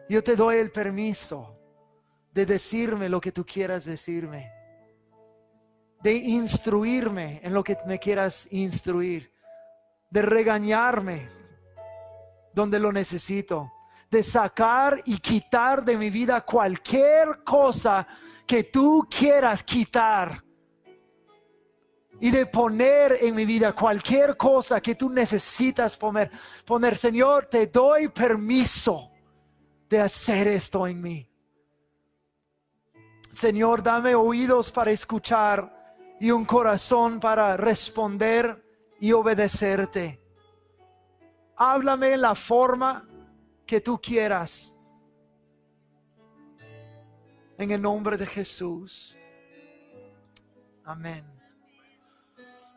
Yo 0.09 0.23
te 0.23 0.35
doy 0.35 0.57
el 0.57 0.71
permiso 0.71 1.57
de 2.33 2.45
decirme 2.45 3.09
lo 3.09 3.19
que 3.19 3.31
tú 3.31 3.45
quieras 3.45 3.83
decirme 3.83 4.60
de 6.01 6.13
instruirme 6.13 7.39
en 7.43 7.53
lo 7.53 7.63
que 7.63 7.77
me 7.85 7.99
quieras 7.99 8.47
instruir, 8.51 9.31
de 10.09 10.21
regañarme 10.21 11.29
donde 12.53 12.79
lo 12.79 12.91
necesito, 12.91 13.71
de 14.09 14.23
sacar 14.23 15.01
y 15.05 15.19
quitar 15.19 15.85
de 15.85 15.97
mi 15.97 16.09
vida 16.09 16.41
cualquier 16.41 17.43
cosa 17.43 18.07
que 18.45 18.65
tú 18.65 19.07
quieras 19.09 19.63
quitar 19.63 20.43
y 22.19 22.29
de 22.29 22.45
poner 22.45 23.17
en 23.21 23.33
mi 23.33 23.45
vida 23.45 23.73
cualquier 23.73 24.37
cosa 24.37 24.81
que 24.81 24.95
tú 24.95 25.09
necesitas 25.09 25.97
poner. 25.97 26.29
Poner, 26.65 26.95
Señor, 26.97 27.47
te 27.47 27.67
doy 27.67 28.09
permiso 28.09 29.11
de 29.89 30.01
hacer 30.01 30.47
esto 30.47 30.85
en 30.85 31.01
mí. 31.01 31.27
Señor, 33.33 33.81
dame 33.81 34.13
oídos 34.13 34.71
para 34.71 34.91
escuchar 34.91 35.80
y 36.21 36.29
un 36.29 36.45
corazón 36.45 37.19
para 37.19 37.57
responder 37.57 38.63
y 38.99 39.11
obedecerte. 39.11 40.21
Háblame 41.57 42.15
la 42.15 42.35
forma 42.35 43.07
que 43.65 43.81
tú 43.81 43.99
quieras. 43.99 44.75
En 47.57 47.71
el 47.71 47.81
nombre 47.81 48.17
de 48.17 48.27
Jesús. 48.27 49.17
Amén. 50.83 51.25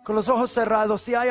Con 0.06 0.16
los 0.16 0.26
ojos 0.30 0.50
cerrados, 0.50 1.02
si 1.02 1.14
hay 1.14 1.28